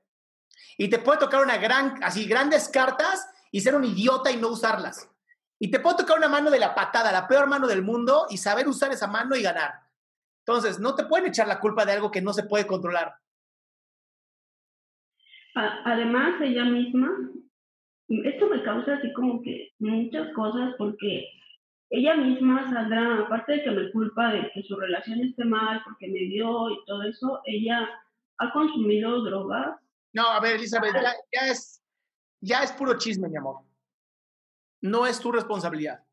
[0.77, 4.49] Y te puede tocar una gran, así grandes cartas y ser un idiota y no
[4.49, 5.09] usarlas.
[5.57, 8.35] Y te puede tocar una mano de la patada, la peor mano del mundo y
[8.35, 9.86] saber usar esa mano y ganar.
[10.47, 13.15] Entonces, no te pueden echar la culpa de algo que no se puede controlar.
[15.53, 17.09] Además, ella misma,
[18.07, 21.27] esto me causa así como que muchas cosas porque
[21.89, 26.07] ella misma, Sandra, aparte de que me culpa de que su relación esté mal porque
[26.07, 27.89] me dio y todo eso, ella
[28.37, 29.77] ha consumido drogas.
[30.13, 31.83] No, a ver, Elizabeth, ya, ya, es,
[32.39, 33.65] ya es puro chisme, mi amor.
[34.79, 36.05] No es tu responsabilidad.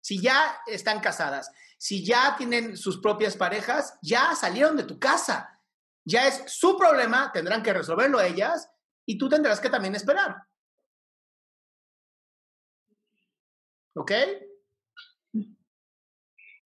[0.00, 1.52] Si ya están casadas,
[1.82, 5.60] si ya tienen sus propias parejas, ya salieron de tu casa.
[6.04, 8.72] Ya es su problema, tendrán que resolverlo ellas
[9.04, 10.36] y tú tendrás que también esperar.
[13.96, 14.12] ¿Ok?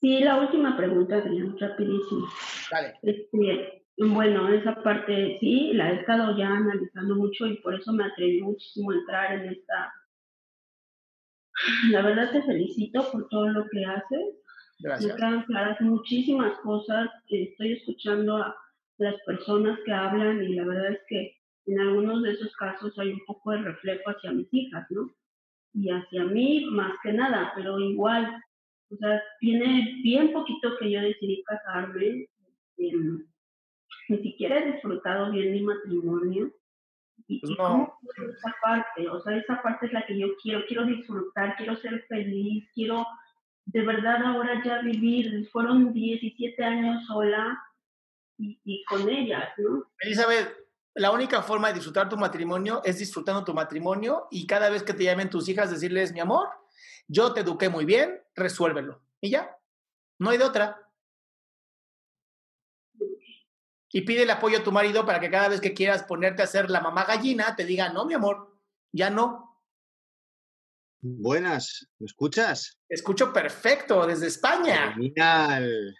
[0.01, 2.27] Sí, la última pregunta, Adrián, rapidísimo.
[2.71, 2.99] Dale.
[3.03, 8.07] Este, bueno, esa parte sí, la he estado ya analizando mucho y por eso me
[8.07, 9.93] atreví muchísimo a entrar en esta.
[11.91, 14.44] La verdad te felicito por todo lo que haces.
[14.81, 15.13] Gracias.
[15.13, 17.09] Me quedan claras muchísimas cosas.
[17.29, 18.57] Estoy escuchando a
[18.99, 21.37] las personas que hablan y la verdad es que
[21.67, 25.11] en algunos de esos casos hay un poco de reflejo hacia mis hijas, ¿no?
[25.75, 28.41] y hacia mí más que nada, pero igual,
[28.91, 32.29] o sea, tiene bien poquito que yo decidí casarme.
[32.79, 33.27] Em,
[34.09, 36.53] ni siquiera he disfrutado bien mi matrimonio.
[37.27, 39.09] ¿Y, pues cómo esa parte?
[39.09, 43.05] O sea, esa parte es la que yo quiero, quiero disfrutar, quiero ser feliz, quiero
[43.67, 45.49] de verdad ahora ya vivir.
[45.51, 47.59] Fueron 17 años sola
[48.39, 49.85] y, y con ellas, ¿no?
[50.01, 50.65] Elizabeth,
[50.95, 54.95] la única forma de disfrutar tu matrimonio es disfrutando tu matrimonio y cada vez que
[54.95, 56.49] te llamen tus hijas decirles, mi amor,
[57.09, 59.03] yo te eduqué muy bien, resuélvelo.
[59.21, 59.57] Y ya,
[60.19, 60.81] no hay de otra.
[63.91, 66.47] Y pide el apoyo a tu marido para que cada vez que quieras ponerte a
[66.47, 68.59] ser la mamá gallina, te diga, no, mi amor,
[68.93, 69.54] ya no.
[71.07, 72.79] Buenas, ¿me escuchas?
[72.89, 74.95] Escucho perfecto, desde España.
[74.95, 75.95] Genial.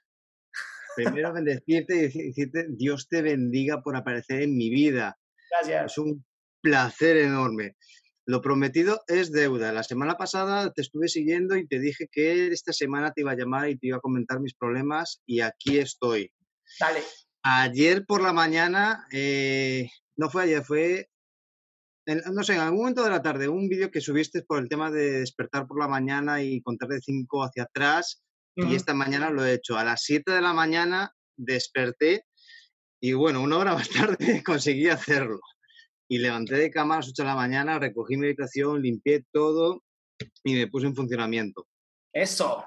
[0.97, 5.19] Primero bendecirte y decirte, Dios te bendiga por aparecer en mi vida.
[5.51, 5.93] Gracias.
[5.93, 6.25] Es un
[6.63, 7.77] placer enorme.
[8.25, 9.75] Lo prometido es deuda.
[9.75, 13.37] La semana pasada te estuve siguiendo y te dije que esta semana te iba a
[13.37, 16.33] llamar y te iba a comentar mis problemas y aquí estoy.
[16.81, 17.03] Dale.
[17.43, 21.11] Ayer por la mañana, eh, no fue ayer, fue,
[22.07, 24.91] no sé, en algún momento de la tarde, un vídeo que subiste por el tema
[24.91, 28.23] de despertar por la mañana y contar de 5 hacia atrás.
[28.57, 29.77] Y esta mañana lo he hecho.
[29.77, 32.25] A las 7 de la mañana desperté
[33.01, 35.39] y bueno, una hora más tarde conseguí hacerlo
[36.09, 39.83] y levanté de cama a las 8 de la mañana, recogí mi habitación, limpié todo
[40.43, 41.67] y me puse en funcionamiento.
[42.11, 42.65] Eso.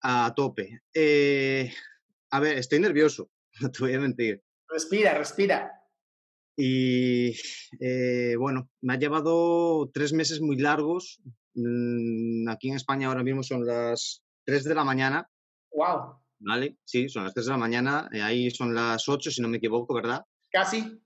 [0.00, 0.80] A tope.
[0.92, 1.72] Eh,
[2.30, 3.30] a ver, estoy nervioso,
[3.60, 4.42] no te voy a mentir.
[4.68, 5.70] Respira, respira.
[6.56, 7.34] Y
[7.80, 11.20] eh, bueno, me ha llevado tres meses muy largos.
[11.54, 15.28] Mm, aquí en España ahora mismo son las 3 de la mañana.
[15.72, 16.16] ¡Wow!
[16.40, 16.76] ¿Vale?
[16.84, 18.08] Sí, son las 3 de la mañana.
[18.12, 20.24] Eh, ahí son las 8, si no me equivoco, ¿verdad?
[20.50, 21.00] Casi.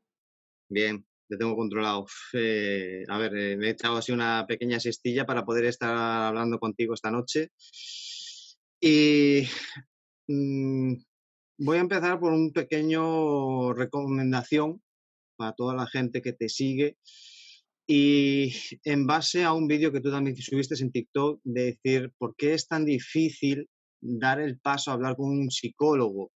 [0.68, 2.06] Bien, te tengo controlado.
[2.32, 6.58] Eh, a ver, eh, me he echado así una pequeña siestilla para poder estar hablando
[6.58, 7.50] contigo esta noche.
[8.80, 9.46] Y
[10.26, 10.94] mm,
[11.58, 14.82] voy a empezar por un pequeño recomendación
[15.36, 16.96] para toda la gente que te sigue.
[17.86, 18.52] Y
[18.84, 22.54] en base a un vídeo que tú también subiste en TikTok, de decir, ¿por qué
[22.54, 23.68] es tan difícil
[24.00, 26.32] dar el paso a hablar con un psicólogo?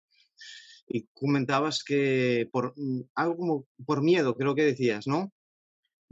[0.88, 5.32] y comentabas que por mm, algo como por miedo, creo que decías, ¿no?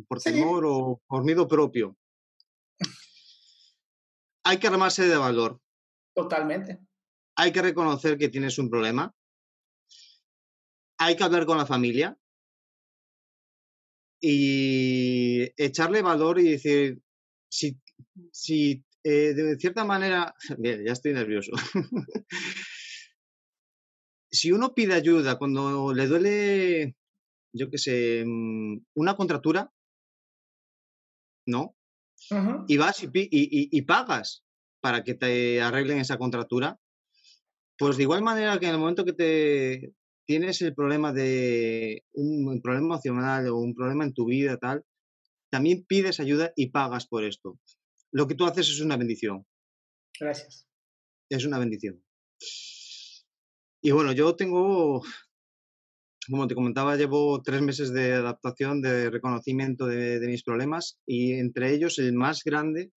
[0.09, 1.97] Por temor o por miedo propio.
[4.45, 5.61] Hay que armarse de valor.
[6.15, 6.81] Totalmente.
[7.37, 9.15] Hay que reconocer que tienes un problema.
[10.99, 12.17] Hay que hablar con la familia
[14.27, 17.03] y echarle valor y decir,
[17.47, 17.79] si,
[18.33, 21.53] si eh, de cierta manera, bien, ya estoy nervioso.
[24.31, 26.97] si uno pide ayuda cuando le duele,
[27.53, 29.71] yo qué sé, mm, una contractura,
[31.47, 31.77] ¿no?
[32.67, 34.43] Y vas y, y, pagas
[34.81, 36.81] para que te arreglen esa contractura,
[37.77, 39.93] pues de igual manera que en el momento que te
[40.27, 44.85] tienes el problema de un problema emocional o un problema en tu vida, tal,
[45.51, 47.61] también pides ayuda y pagas por esto.
[48.11, 49.47] Lo que tú haces es una bendición.
[50.19, 50.67] Gracias.
[51.29, 52.03] Es una bendición.
[53.81, 55.03] Y bueno, yo tengo,
[56.29, 61.75] como te comentaba, llevo tres meses de adaptación, de reconocimiento de, mis problemas y entre
[61.75, 62.93] ellos el más grande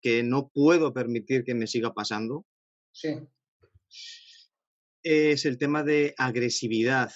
[0.00, 2.46] que no puedo permitir que me siga pasando.
[5.04, 7.12] Es el tema de agresividad.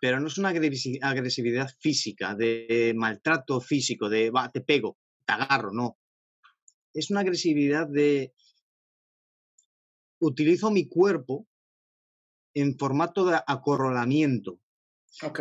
[0.00, 4.96] Pero no es una agresividad física, de maltrato físico, de va, te pego,
[5.26, 5.98] te agarro, no.
[6.92, 8.32] Es una agresividad de
[10.20, 11.48] utilizo mi cuerpo
[12.54, 14.60] en formato de acorralamiento.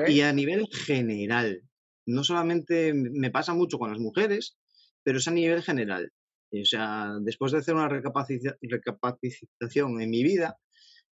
[0.07, 1.61] Y a nivel general,
[2.07, 4.57] no solamente me pasa mucho con las mujeres,
[5.03, 6.11] pero es a nivel general.
[6.61, 10.57] O sea, después de hacer una recapacitación en mi vida,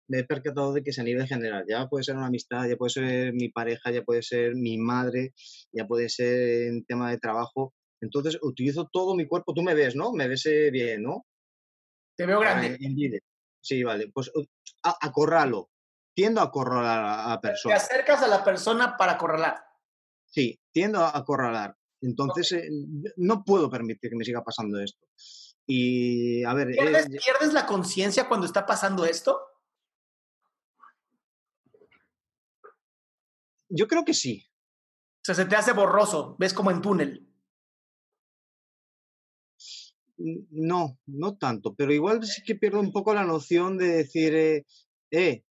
[0.08, 1.64] me he percatado de que es a nivel general.
[1.68, 5.34] Ya puede ser una amistad, ya puede ser mi pareja, ya puede ser mi madre,
[5.72, 7.74] ya puede ser en tema de trabajo.
[8.00, 9.52] Entonces utilizo todo mi cuerpo.
[9.52, 10.12] Tú me ves, ¿no?
[10.12, 11.26] Me ves eh, bien, ¿no?
[12.16, 12.78] Te veo grande.
[13.60, 14.10] Sí, vale.
[14.12, 14.30] Pues
[14.82, 15.70] acorralo.
[16.14, 17.74] Tiendo a acorralar a la persona.
[17.74, 19.56] Te acercas a la persona para acorralar.
[20.24, 21.76] Sí, tiendo a acorralar.
[22.06, 22.68] Entonces, eh,
[23.16, 25.04] no puedo permitir que me siga pasando esto.
[25.66, 26.68] Y, a ver...
[26.68, 29.40] ¿Pierdes, ¿pierdes la conciencia cuando está pasando esto?
[33.68, 34.46] Yo creo que sí.
[34.48, 37.28] O sea, se te hace borroso, ves como en túnel.
[40.16, 44.64] No, no tanto, pero igual sí que pierdo un poco la noción de decir, eh,
[45.10, 45.44] eh,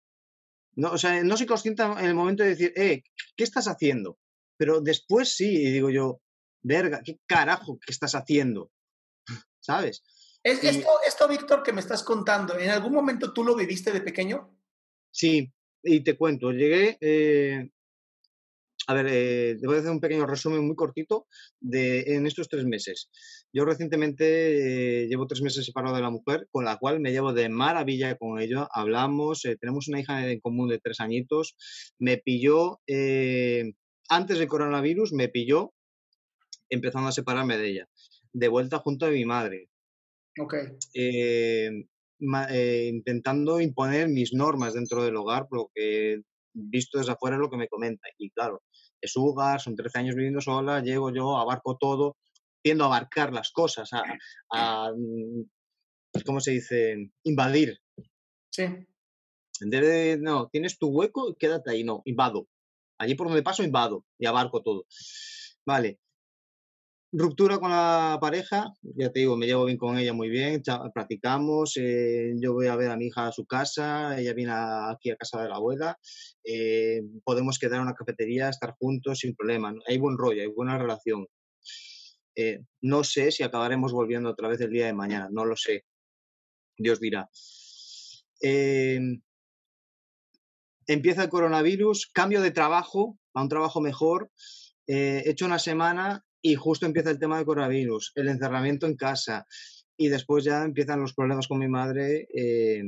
[0.76, 3.04] no, o sea, no soy consciente en el momento de decir, eh,
[3.36, 4.18] ¿qué estás haciendo?
[4.58, 6.22] Pero después sí, y digo yo,
[6.66, 8.72] verga, ¿qué carajo que estás haciendo?
[9.60, 10.04] ¿Sabes?
[10.44, 14.56] esto, esto, Víctor, que me estás contando, ¿en algún momento tú lo viviste de pequeño?
[15.12, 15.52] Sí,
[15.84, 17.70] y te cuento, llegué, eh,
[18.88, 21.28] a ver, eh, te voy a hacer un pequeño resumen muy cortito
[21.60, 23.10] de en estos tres meses.
[23.52, 27.34] Yo recientemente eh, llevo tres meses separado de la mujer, con la cual me llevo
[27.34, 28.68] de maravilla con ella.
[28.72, 31.56] Hablamos, tenemos una hija en común de tres añitos.
[31.98, 32.80] Me pilló,
[34.10, 35.75] antes del coronavirus, me pilló
[36.70, 37.90] empezando a separarme de ella.
[38.34, 39.70] De vuelta junto a mi madre.
[40.40, 40.54] Ok.
[40.94, 41.88] Eh,
[42.20, 46.22] intentando imponer mis normas dentro del hogar, por lo que
[46.54, 48.08] visto desde afuera es lo que me comenta.
[48.18, 48.64] Y claro,
[49.02, 52.18] es hogar, son 13 años viviendo sola, llego yo, abarco todo,
[52.62, 54.04] tiendo a abarcar las cosas, a,
[54.52, 55.44] a mm,
[56.26, 57.12] ¿cómo se dice?
[57.24, 57.80] Invadir.
[58.52, 58.66] Sí.
[59.62, 62.48] De, no, tienes tu hueco, quédate ahí, no, invado.
[62.98, 64.86] Allí por donde paso, invado y abarco todo.
[65.66, 66.00] Vale,
[67.18, 70.62] Ruptura con la pareja, ya te digo, me llevo bien con ella muy bien,
[70.94, 75.12] practicamos, eh, yo voy a ver a mi hija a su casa, ella viene aquí
[75.12, 75.98] a casa de la abuela,
[76.44, 80.78] eh, podemos quedar en una cafetería, estar juntos sin problema, hay buen rollo, hay buena
[80.78, 81.26] relación.
[82.36, 85.86] Eh, no sé si acabaremos volviendo otra vez el día de mañana, no lo sé,
[86.78, 87.30] Dios dirá.
[90.86, 94.30] empieza el coronavirus, cambio de trabajo a un trabajo mejor,
[94.86, 99.48] he hecho una semana y justo empieza el tema de coronavirus, el encerramiento en casa
[99.98, 102.84] y después ya empiezan los problemas con mi madre, eh,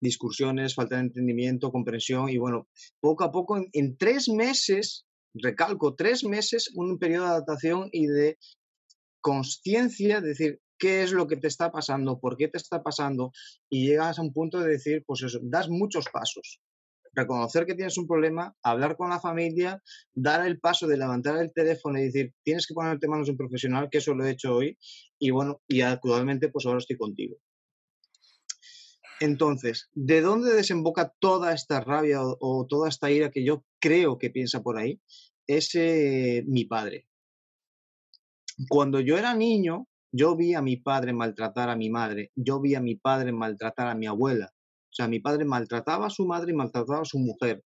[0.00, 2.68] discusiones, falta de entendimiento, comprensión y bueno,
[3.00, 8.38] poco a poco, en, tres meses, recalco, tres meses, un periodo de adaptación y de
[9.20, 13.32] conciencia, decir, qué es lo que te está pasando, por qué te está pasando,
[13.68, 16.60] y llegas a un punto de decir, pues eso, das muchos pasos
[17.12, 19.82] reconocer que tienes un problema, hablar con la familia,
[20.14, 23.38] dar el paso de levantar el teléfono y decir, tienes que ponerte manos de un
[23.38, 24.78] profesional, que eso lo he hecho hoy,
[25.18, 27.36] y bueno, y actualmente pues ahora estoy contigo.
[29.20, 34.30] Entonces, ¿de dónde desemboca toda esta rabia o, toda esta ira que yo creo que
[34.30, 34.98] piensa por ahí?
[35.46, 37.06] Es eh, mi padre.
[38.68, 42.74] Cuando yo era niño, yo vi a mi padre maltratar a mi madre, yo vi
[42.74, 44.52] a mi padre maltratar a mi abuela,
[44.90, 47.64] o sea, mi padre maltrataba a su madre y maltrataba a su mujer.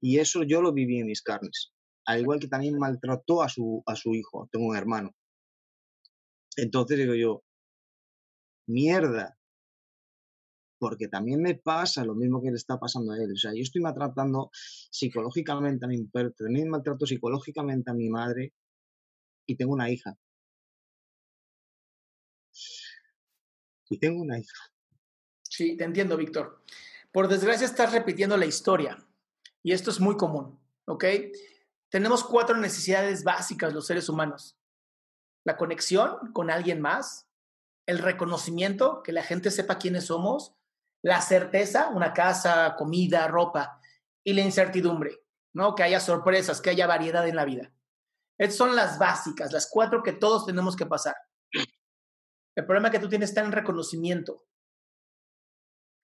[0.00, 1.72] Y eso yo lo viví en mis carnes.
[2.06, 4.48] Al igual que también maltrató a su, a su hijo.
[4.52, 5.10] Tengo un hermano.
[6.56, 7.42] Entonces digo yo,
[8.66, 9.36] mierda.
[10.78, 13.32] Porque también me pasa lo mismo que le está pasando a él.
[13.32, 18.52] O sea, yo estoy maltratando psicológicamente a mi mujer, también maltrato psicológicamente a mi madre
[19.46, 20.16] y tengo una hija.
[23.90, 24.71] Y tengo una hija.
[25.54, 26.62] Sí, te entiendo, Víctor.
[27.12, 28.96] Por desgracia estás repitiendo la historia
[29.62, 31.04] y esto es muy común, ¿ok?
[31.90, 34.56] Tenemos cuatro necesidades básicas los seres humanos.
[35.44, 37.28] La conexión con alguien más,
[37.84, 40.54] el reconocimiento, que la gente sepa quiénes somos,
[41.02, 43.78] la certeza, una casa, comida, ropa,
[44.24, 45.20] y la incertidumbre,
[45.52, 45.74] ¿no?
[45.74, 47.70] Que haya sorpresas, que haya variedad en la vida.
[48.38, 51.16] Estas son las básicas, las cuatro que todos tenemos que pasar.
[52.56, 54.46] El problema que tú tienes está en reconocimiento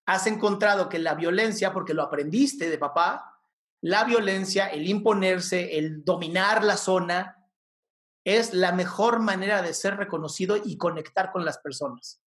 [0.09, 3.39] has encontrado que la violencia, porque lo aprendiste de papá,
[3.83, 7.47] la violencia, el imponerse, el dominar la zona,
[8.25, 12.23] es la mejor manera de ser reconocido y conectar con las personas.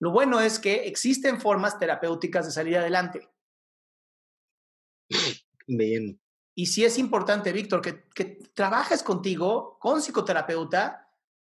[0.00, 3.28] Lo bueno es que existen formas terapéuticas de salir adelante.
[5.66, 6.18] Bien.
[6.54, 11.12] Y sí es importante, Víctor, que, que trabajes contigo, con psicoterapeuta,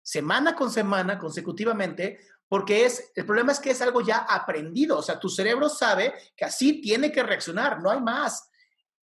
[0.02, 5.02] semana con semana, consecutivamente, porque es, el problema es que es algo ya aprendido, o
[5.02, 8.50] sea, tu cerebro sabe que así tiene que reaccionar, no hay más.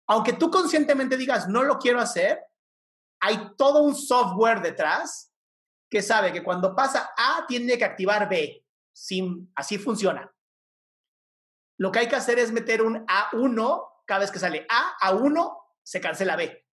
[0.06, 2.40] Aunque tú conscientemente digas, no lo quiero hacer,
[3.20, 5.32] hay todo un software detrás
[5.89, 8.64] que sabe que cuando pasa A tiene que activar B.
[8.94, 10.31] Sin, así funciona.
[11.78, 15.56] Lo que hay que hacer es meter un A1 cada vez que sale A, A1,
[15.82, 16.66] se cancela B.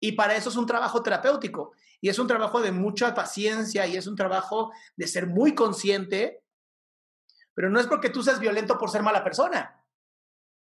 [0.00, 1.72] Y para eso es un trabajo terapéutico.
[2.06, 6.44] Y es un trabajo de mucha paciencia y es un trabajo de ser muy consciente,
[7.52, 9.84] pero no es porque tú seas violento por ser mala persona.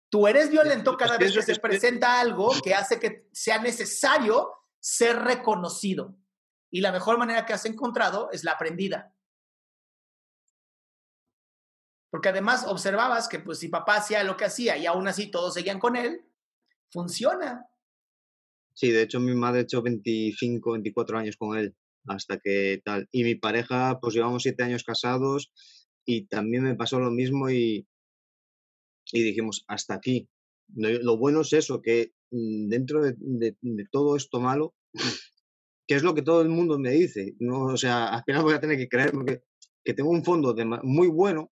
[0.09, 5.19] Tú eres violento cada vez que se presenta algo que hace que sea necesario ser
[5.19, 6.17] reconocido.
[6.69, 9.15] Y la mejor manera que has encontrado es la aprendida.
[12.09, 15.53] Porque además observabas que pues si papá hacía lo que hacía y aún así todos
[15.53, 16.29] seguían con él,
[16.91, 17.70] funciona.
[18.73, 21.75] Sí, de hecho mi madre hecho 25, 24 años con él,
[22.07, 23.07] hasta que tal.
[23.11, 25.51] Y mi pareja, pues llevamos siete años casados
[26.05, 27.87] y también me pasó lo mismo y,
[29.11, 30.27] y dijimos, hasta aquí.
[30.73, 33.17] Lo, bueno es eso, que mm, dentro de,
[33.91, 34.73] todo esto malo,
[35.87, 38.61] que es lo que todo el mundo me dice, no, o sea, apenas voy a
[38.61, 39.41] tener que creer porque
[39.83, 41.51] que tengo un fondo de, muy bueno,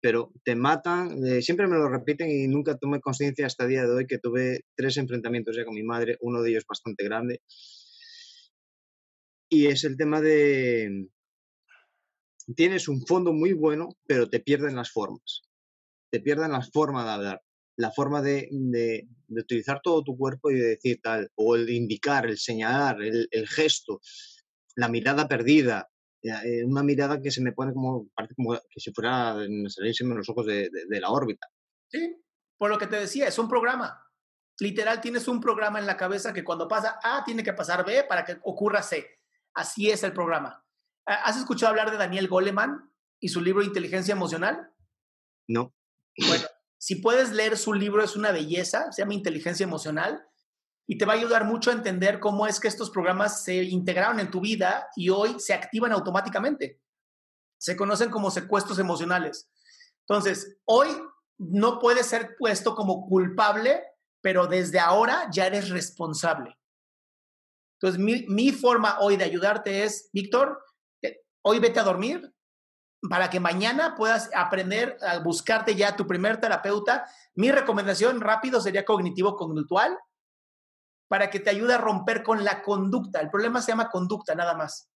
[0.00, 3.82] pero te matan, eh, siempre me lo repiten y nunca tomé conciencia hasta el día
[3.82, 7.42] de hoy que tuve tres enfrentamientos ya con mi madre, uno de ellos bastante grande.
[9.50, 11.08] Y es el tema de,
[12.54, 15.42] tienes un fondo muy bueno, pero te pierden las formas.
[16.10, 17.42] Te pierden la forma de hablar,
[17.76, 18.48] la forma de,
[19.28, 24.00] utilizar todo tu cuerpo y de decir tal, o el indicar, el señalar, el gesto,
[24.76, 25.88] la mirada perdida,
[26.22, 30.08] eh, una mirada que se me pone como, parece como que si fuera, me saliesen
[30.16, 31.46] los ojos de, de, la órbita.
[31.88, 32.16] Sí,
[32.56, 34.04] por lo que te decía, es un programa.
[34.60, 38.04] Literal, tienes un programa en la cabeza que cuando pasa A, tiene que pasar B
[38.04, 39.06] para que ocurra C.
[39.54, 40.64] Así es el programa.
[41.06, 44.72] ¿Has escuchado hablar de Daniel Goleman y su libro Inteligencia Emocional?
[45.48, 45.72] No.
[46.26, 46.44] Bueno,
[46.76, 50.27] si puedes leer su libro, es una belleza, se llama Inteligencia Emocional
[50.90, 54.20] y te va a ayudar mucho a entender cómo es que estos programas se integraron
[54.20, 56.80] en tu vida y hoy se activan automáticamente.
[57.58, 59.50] Se conocen como secuestros emocionales.
[60.08, 60.88] Entonces, hoy
[61.36, 63.82] no puedes ser puesto como culpable,
[64.22, 66.56] pero desde ahora ya eres responsable.
[67.74, 70.58] Entonces, mi, mi forma hoy de ayudarte es, Víctor,
[71.02, 72.34] eh, hoy vete a dormir
[73.10, 77.04] para que mañana puedas aprender a buscarte ya tu primer terapeuta.
[77.34, 79.98] Mi recomendación rápido sería cognitivo-conductual
[81.08, 83.20] para que te ayude a romper con la conducta.
[83.20, 84.88] El problema se llama conducta nada más.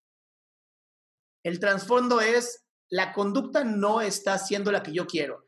[1.43, 5.47] El trasfondo es, la conducta no está siendo la que yo quiero.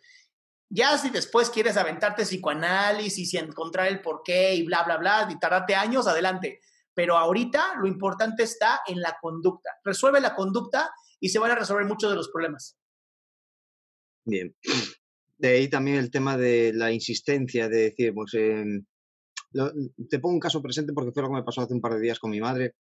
[0.71, 5.39] Ya si después quieres aventarte psicoanálisis y encontrar el porqué y bla, bla, bla, y
[5.39, 6.61] tardarte años, adelante.
[6.95, 9.71] Pero ahorita lo importante está en la conducta.
[9.85, 12.77] Resuelve la conducta y se van a resolver muchos de los problemas.
[14.25, 14.57] Bien.
[15.37, 18.33] De ahí también el tema de la insistencia de decir, pues,
[20.09, 22.01] te pongo un caso presente porque fue lo que me pasó hace un par de
[22.01, 22.75] días con mi madre,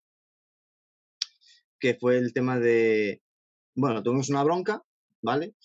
[1.79, 3.21] que fue el tema de,
[3.75, 4.83] bueno, tuvimos una bronca,
[5.21, 5.55] ¿vale?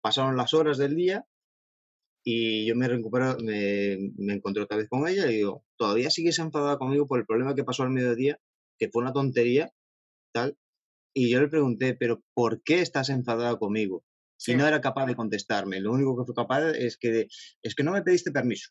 [0.00, 1.26] Pasaron las horas del día
[2.24, 6.38] y yo me recupero, me, me encontré otra vez con ella y digo, todavía sigues
[6.38, 8.38] enfadada conmigo por el problema que pasó al mediodía,
[8.78, 9.72] que fue una tontería,
[10.32, 10.58] tal.
[11.14, 14.04] Y yo le pregunté, pero ¿por qué estás enfadada conmigo?
[14.36, 17.26] Si no era capaz de contestarme, lo único que fue capaz es que,
[17.62, 18.70] es que no me pediste permiso.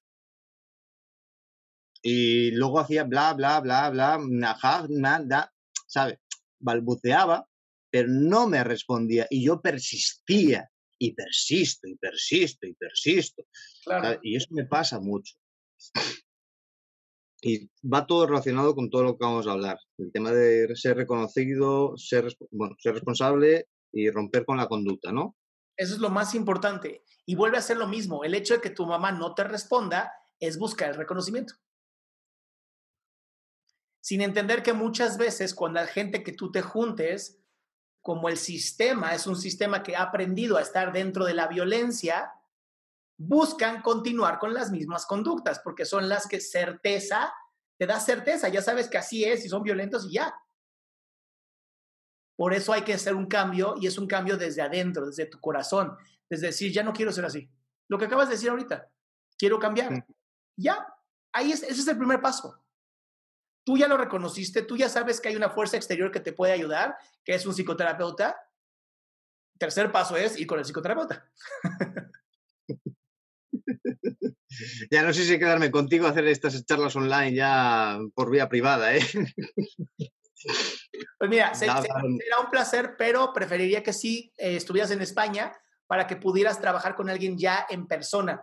[2.01, 5.53] Y luego hacía bla, bla, bla, bla, nada, nada,
[5.87, 6.19] ¿sabes?
[6.59, 7.47] Balbuceaba,
[7.89, 10.69] pero no me respondía y yo persistía
[10.99, 13.43] y persisto y persisto y persisto.
[14.21, 15.35] Y eso me pasa mucho.
[17.41, 19.77] Y va todo relacionado con todo lo que vamos a hablar.
[19.97, 25.35] El tema de ser reconocido, ser, bueno, ser responsable y romper con la conducta, ¿no?
[25.75, 27.03] Eso es lo más importante.
[27.25, 28.23] Y vuelve a ser lo mismo.
[28.23, 31.53] El hecho de que tu mamá no te responda es buscar el reconocimiento
[34.01, 37.39] sin entender que muchas veces cuando la gente que tú te juntes,
[38.01, 42.31] como el sistema es un sistema que ha aprendido a estar dentro de la violencia,
[43.17, 47.33] buscan continuar con las mismas conductas, porque son las que certeza,
[47.77, 50.33] te da certeza, ya sabes que así es y son violentos y ya.
[52.37, 55.39] Por eso hay que hacer un cambio y es un cambio desde adentro, desde tu
[55.39, 55.97] corazón,
[56.29, 57.49] desde decir, ya no quiero ser así.
[57.89, 58.89] Lo que acabas de decir ahorita,
[59.37, 60.05] quiero cambiar.
[60.55, 60.87] Ya,
[61.33, 62.61] ahí es, ese es el primer paso
[63.67, 66.53] tú ya lo reconociste, tú ya sabes que hay una fuerza exterior que te puede
[66.53, 66.95] ayudar,
[67.25, 68.39] que es un psicoterapeuta.
[69.59, 71.29] Tercer paso es ir con el psicoterapeuta.
[74.89, 78.95] Ya no sé si quedarme contigo a hacer estas charlas online ya por vía privada,
[78.95, 79.01] ¿eh?
[81.19, 81.81] Pues mira, será
[82.41, 85.51] un placer, pero preferiría que sí eh, estuvieras en España
[85.85, 88.41] para que pudieras trabajar con alguien ya en persona.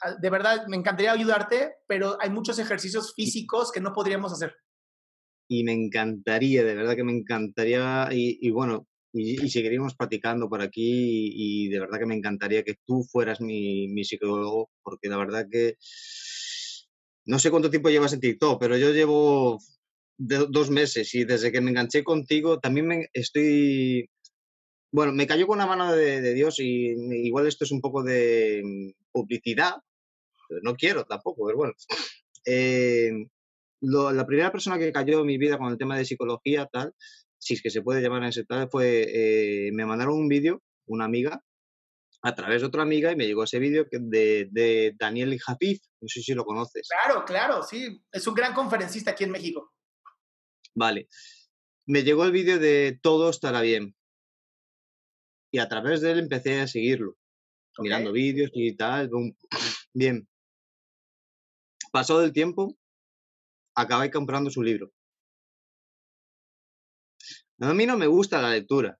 [0.00, 4.63] Ah, de verdad, me encantaría ayudarte, pero hay muchos ejercicios físicos que no podríamos hacer
[5.48, 11.30] y me encantaría, de verdad que me encantaría, y, bueno, y, seguiríamos platicando por aquí
[11.34, 15.46] y, de verdad que me encantaría que tú fueras mi, mi psicólogo, porque la verdad
[15.50, 15.76] que
[17.26, 19.58] no sé cuánto tiempo llevas en TikTok, pero yo llevo
[20.16, 24.08] dos meses y desde que me enganché contigo también me estoy...
[24.92, 26.94] Bueno, me cayó con la mano de, Dios y
[27.26, 29.74] igual esto es un poco de publicidad,
[30.48, 31.74] pero no quiero tampoco, pero bueno.
[32.46, 33.10] Eh,
[33.84, 36.92] la primera persona que cayó en mi vida con el tema de psicología, tal,
[37.38, 40.62] si es que se puede llamar en ese tal, fue, eh, me mandaron un vídeo,
[40.86, 41.42] una amiga,
[42.22, 46.08] a través de otra amiga, y me llegó ese vídeo de, de Daniel Jafiz, no
[46.08, 46.88] sé si lo conoces.
[46.88, 49.72] Claro, claro, sí, es un gran conferencista aquí en México.
[50.74, 51.08] Vale,
[51.86, 53.94] me llegó el vídeo de Todo estará bien.
[55.52, 57.16] Y a través de él empecé a seguirlo,
[57.78, 59.10] mirando vídeos y tal.
[59.92, 60.26] Bien.
[61.92, 62.76] Pasó del tiempo,
[63.74, 64.92] acabé comprando su libro.
[67.60, 68.98] A mí no me gusta la lectura.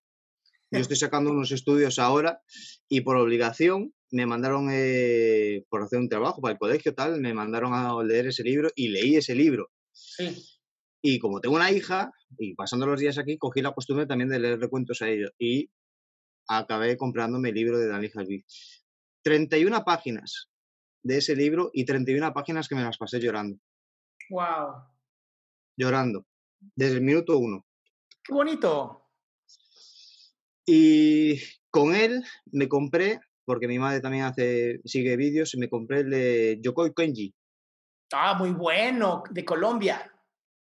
[0.71, 2.41] Yo estoy sacando unos estudios ahora
[2.89, 7.35] y por obligación me mandaron, eh, por hacer un trabajo para el colegio, tal, me
[7.35, 9.71] mandaron a leer ese libro y leí ese libro.
[11.03, 14.39] Y como tengo una hija, y pasando los días aquí, cogí la costumbre también de
[14.39, 15.33] leer recuentos a ellos.
[15.39, 15.69] Y
[16.49, 18.45] acabé comprándome el libro de Daniel Jalví.
[19.23, 20.49] 31 páginas
[21.03, 23.59] de ese libro y 31 páginas que me las pasé llorando.
[24.31, 24.85] ¡Wow!
[25.77, 26.25] Llorando.
[26.75, 27.65] Desde el minuto uno.
[28.23, 29.09] ¡Qué bonito!
[30.67, 31.39] Y
[31.71, 36.11] con él me compré porque mi madre también hace, sigue vídeos y me compré el
[36.11, 37.35] de Yokoi Kenji.
[38.13, 40.11] Ah, muy bueno, de Colombia.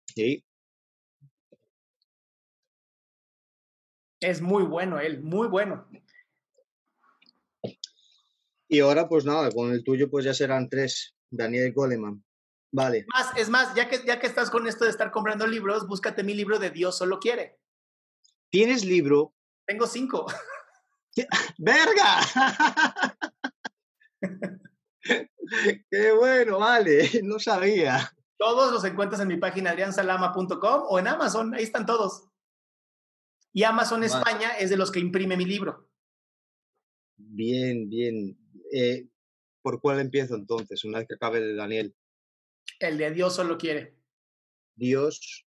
[0.06, 0.44] Sí.
[4.20, 5.86] Es muy bueno él, muy bueno.
[8.68, 11.14] Y ahora, pues nada, con el tuyo, pues ya serán tres.
[11.30, 12.23] Daniel Goleman.
[12.74, 12.98] Vale.
[12.98, 15.86] Es más, es más, ya que, ya que estás con esto de estar comprando libros,
[15.86, 17.60] búscate mi libro de Dios solo quiere.
[18.50, 19.32] ¿Tienes libro?
[19.64, 20.26] Tengo cinco.
[21.56, 22.18] ¡Verga!
[25.88, 26.58] ¡Qué bueno!
[26.58, 28.12] Vale, no sabía.
[28.36, 32.28] Todos los encuentras en mi página adriansalama.com o en Amazon, ahí están todos.
[33.52, 35.88] Y Amazon España es de los que imprime mi libro.
[37.16, 38.36] Bien, bien.
[38.72, 39.06] Eh,
[39.62, 41.94] ¿Por cuál empiezo entonces, una vez que acabe de Daniel?
[42.78, 43.96] El de Dios solo quiere.
[44.76, 45.46] Dios.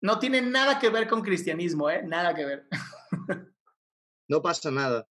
[0.00, 2.02] No tiene nada que ver con cristianismo, ¿eh?
[2.04, 2.68] Nada que ver.
[4.28, 5.08] no pasa nada.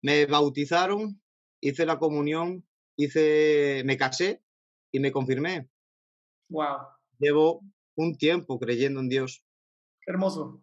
[0.00, 1.20] Me bautizaron,
[1.60, 4.42] hice la comunión, hice, me casé
[4.90, 5.68] y me confirmé.
[6.48, 6.88] Wow.
[7.18, 7.62] Llevo
[7.94, 9.44] un tiempo creyendo en Dios.
[10.06, 10.62] Hermoso.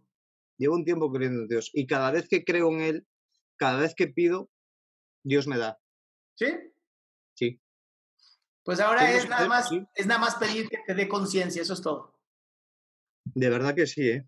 [0.58, 3.08] Llevo un tiempo creyendo en Dios y cada vez que creo en Él,
[3.58, 4.50] cada vez que pido,
[5.24, 5.80] Dios me da.
[6.36, 6.48] ¿Sí?
[7.34, 7.62] Sí.
[8.64, 11.82] Pues ahora es nada, más, es nada más pedir que te dé conciencia, eso es
[11.82, 12.20] todo.
[13.24, 14.28] De verdad que sí, ¿eh?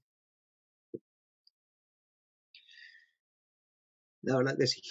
[4.22, 4.82] La verdad que sí.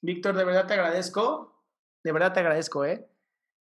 [0.00, 1.64] Víctor, de verdad te agradezco,
[2.02, 3.08] de verdad te agradezco, ¿eh?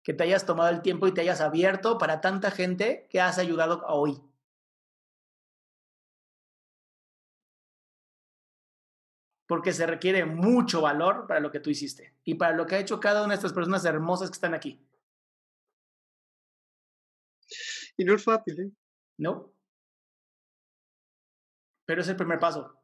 [0.02, 3.38] Que te hayas tomado el tiempo y te hayas abierto para tanta gente que has
[3.38, 4.20] ayudado hoy.
[9.46, 12.78] Porque se requiere mucho valor para lo que tú hiciste y para lo que ha
[12.78, 14.80] hecho cada una de estas personas hermosas que están aquí.
[17.98, 18.70] Y no es fácil, ¿eh?
[19.18, 19.52] No.
[21.86, 22.82] Pero es el primer paso.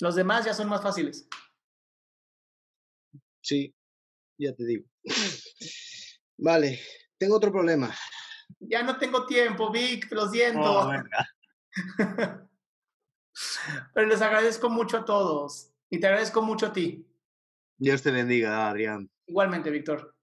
[0.00, 1.28] Los demás ya son más fáciles.
[3.42, 3.74] Sí,
[4.38, 4.88] ya te digo.
[6.38, 6.80] Vale,
[7.18, 7.92] tengo otro problema.
[8.60, 10.60] Ya no tengo tiempo, Vic, lo siento.
[10.60, 10.92] Oh,
[13.94, 17.06] Pero les agradezco mucho a todos y te agradezco mucho a ti.
[17.76, 19.10] Dios te bendiga, Adrián.
[19.26, 20.16] Igualmente, Víctor.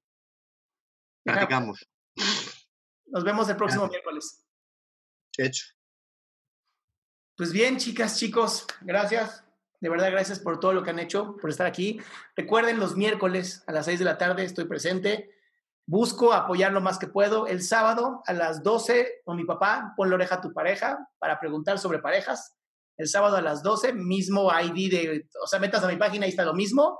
[1.24, 1.88] Platicamos.
[3.16, 4.46] Nos vemos el próximo miércoles.
[5.38, 5.68] Hecho.
[7.38, 9.42] Pues bien, chicas, chicos, gracias.
[9.80, 12.02] De verdad, gracias por todo lo que han hecho, por estar aquí.
[12.36, 15.32] Recuerden, los miércoles a las 6 de la tarde estoy presente.
[15.86, 17.48] Busco apoyar lo más que puedo.
[17.48, 21.40] El sábado a las 12 con mi papá, pon la oreja a tu pareja para
[21.40, 22.58] preguntar sobre parejas.
[22.98, 26.32] El sábado a las 12, mismo ID de, o sea, metas a mi página, ahí
[26.32, 27.00] está lo mismo.